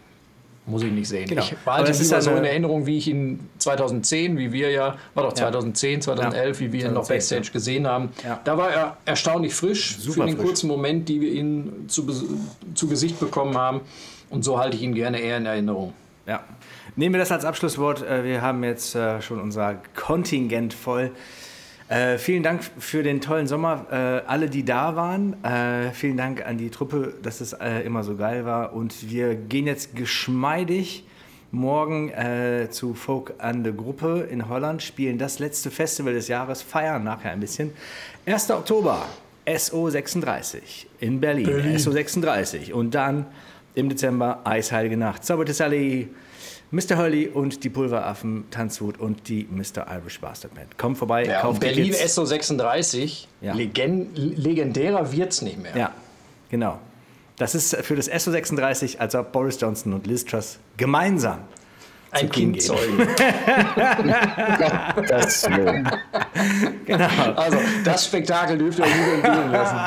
muss 0.67 0.83
ich 0.83 0.91
nicht 0.91 1.07
sehen. 1.07 1.27
Genau. 1.27 1.41
Ich 1.41 1.57
behalte 1.57 1.87
das 1.87 1.97
ihn 1.97 2.01
ist 2.03 2.07
lieber 2.09 2.17
ja 2.17 2.21
so 2.21 2.29
in 2.31 2.37
eine- 2.37 2.49
Erinnerung, 2.49 2.85
wie 2.85 2.97
ich 2.99 3.07
ihn 3.07 3.49
2010, 3.57 4.37
wie 4.37 4.51
wir 4.53 4.69
ja, 4.69 4.95
war 5.15 5.23
doch 5.23 5.33
2010, 5.33 6.01
2011, 6.01 6.59
wie 6.59 6.71
wir 6.71 6.85
ihn 6.85 6.93
noch 6.93 7.03
2010, 7.03 7.15
Backstage 7.39 7.51
gesehen 7.51 7.87
haben. 7.87 8.09
Ja. 8.23 8.39
Da 8.43 8.57
war 8.57 8.69
er 8.71 8.97
erstaunlich 9.05 9.55
frisch 9.55 9.97
Super 9.97 10.21
für 10.21 10.25
den 10.27 10.35
frisch. 10.37 10.45
kurzen 10.45 10.67
Moment, 10.67 11.09
die 11.09 11.19
wir 11.19 11.31
ihn 11.31 11.85
zu, 11.87 12.05
zu 12.75 12.87
Gesicht 12.87 13.19
bekommen 13.19 13.57
haben. 13.57 13.81
Und 14.29 14.45
so 14.45 14.59
halte 14.59 14.77
ich 14.77 14.83
ihn 14.83 14.93
gerne 14.93 15.19
eher 15.19 15.37
in 15.37 15.47
Erinnerung. 15.47 15.93
Ja. 16.27 16.43
Nehmen 16.97 17.13
wir 17.13 17.19
das 17.19 17.31
als 17.31 17.45
Abschlusswort. 17.45 18.01
Äh, 18.05 18.25
Wir 18.25 18.41
haben 18.41 18.63
jetzt 18.63 18.95
äh, 18.95 19.21
schon 19.21 19.39
unser 19.39 19.81
Kontingent 19.95 20.73
voll. 20.73 21.11
Äh, 21.87 22.17
vielen 22.17 22.43
Dank 22.43 22.63
für 22.79 23.01
den 23.01 23.21
tollen 23.21 23.47
Sommer, 23.47 23.85
äh, 23.91 23.95
alle, 24.27 24.49
die 24.49 24.65
da 24.65 24.95
waren. 24.95 25.41
Äh, 25.43 25.91
vielen 25.93 26.17
Dank 26.17 26.45
an 26.45 26.57
die 26.57 26.69
Truppe, 26.69 27.13
dass 27.21 27.39
es 27.39 27.53
immer 27.85 28.03
so 28.03 28.15
geil 28.15 28.45
war. 28.45 28.73
Und 28.73 29.09
wir 29.09 29.35
gehen 29.35 29.67
jetzt 29.67 29.95
geschmeidig 29.95 31.05
morgen 31.53 32.13
zu 32.69 32.93
Folk 32.93 33.33
an 33.39 33.65
der 33.65 33.73
Gruppe 33.73 34.25
in 34.31 34.47
Holland, 34.47 34.81
spielen 34.81 35.17
das 35.17 35.39
letzte 35.39 35.69
Festival 35.69 36.13
des 36.13 36.29
Jahres, 36.29 36.61
feiern 36.61 37.03
nachher 37.03 37.31
ein 37.31 37.41
bisschen. 37.41 37.71
1. 38.25 38.51
Oktober, 38.51 39.05
SO36 39.45 40.85
in 41.01 41.19
Berlin, 41.19 41.47
Berlin. 41.47 41.75
SO36. 41.75 42.71
Und 42.71 42.95
dann 42.95 43.25
im 43.75 43.89
Dezember 43.89 44.39
Eisheilige 44.45 44.95
Nacht, 44.95 45.25
Sabotage 45.25 45.55
Sally, 45.55 46.09
Mr. 46.71 46.97
Hurley 46.97 47.27
und 47.27 47.63
die 47.65 47.69
Pulveraffen, 47.69 48.45
Tanzwut 48.49 48.97
und 48.99 49.27
die 49.27 49.45
Mr. 49.51 49.85
Irish 49.93 50.19
Bastard 50.21 50.53
Band. 50.55 50.77
Kommt 50.77 50.97
vorbei, 50.97 51.25
Ja, 51.25 51.41
kauft 51.41 51.59
Berlin 51.59 51.91
Tickets. 51.91 52.17
SO36, 52.17 53.25
Ja. 53.41 53.53
Legen 53.53 54.09
legendärer 54.15 55.11
wird's 55.11 55.41
nicht 55.41 55.61
mehr. 55.61 55.75
Ja, 55.75 55.91
genau. 56.49 56.79
Das 57.37 57.55
ist 57.55 57.75
für 57.77 57.95
das 57.95 58.09
SO36, 58.09 58.99
als 58.99 59.15
ob 59.15 59.31
Boris 59.31 59.59
Johnson 59.59 59.93
und 59.93 60.07
Liz 60.07 60.23
Truss 60.23 60.59
gemeinsam 60.77 61.39
Ein 62.11 62.29
Kind 62.29 62.61
zeugen. 62.61 63.07
Das. 65.07 65.47
Genau. 66.85 67.07
Also, 67.35 67.57
das 67.83 68.05
Spektakel 68.05 68.57
dürft 68.57 68.79
ihr 68.79 68.85
euch 68.85 68.95
nicht 68.95 69.25
entgehen 69.25 69.51
lassen. 69.51 69.77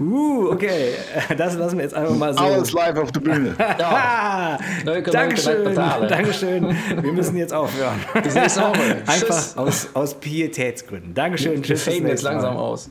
Uh, 0.00 0.50
okay. 0.52 0.90
Das 1.36 1.54
lassen 1.54 1.76
wir 1.78 1.84
jetzt 1.84 1.94
einfach 1.94 2.14
mal 2.14 2.34
so. 2.34 2.40
Alles 2.44 2.72
live 2.72 2.96
auf 2.98 3.12
der 3.12 3.20
Bühne. 3.20 3.54
Ja, 3.78 4.58
Neuke, 4.84 5.10
Dankeschön, 5.10 5.64
Neuke, 5.74 6.06
Dankeschön. 6.08 6.76
Wir 7.00 7.12
müssen 7.12 7.36
jetzt 7.36 7.52
aufhören. 7.52 8.00
bis 8.22 8.34
nächste 8.34 8.60
Woche. 8.62 8.96
Einfach 9.06 9.26
Tschüss. 9.28 9.56
aus, 9.56 9.88
aus 9.94 10.14
Pietätsgründen. 10.14 11.14
Dankeschön. 11.14 11.54
Wir 11.56 11.62
Tschüss. 11.62 11.84
bis 11.84 11.94
faden 11.94 12.08
jetzt 12.08 12.24
Mal. 12.24 12.30
langsam 12.32 12.56
aus. 12.56 12.90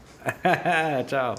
Ciao. 1.08 1.36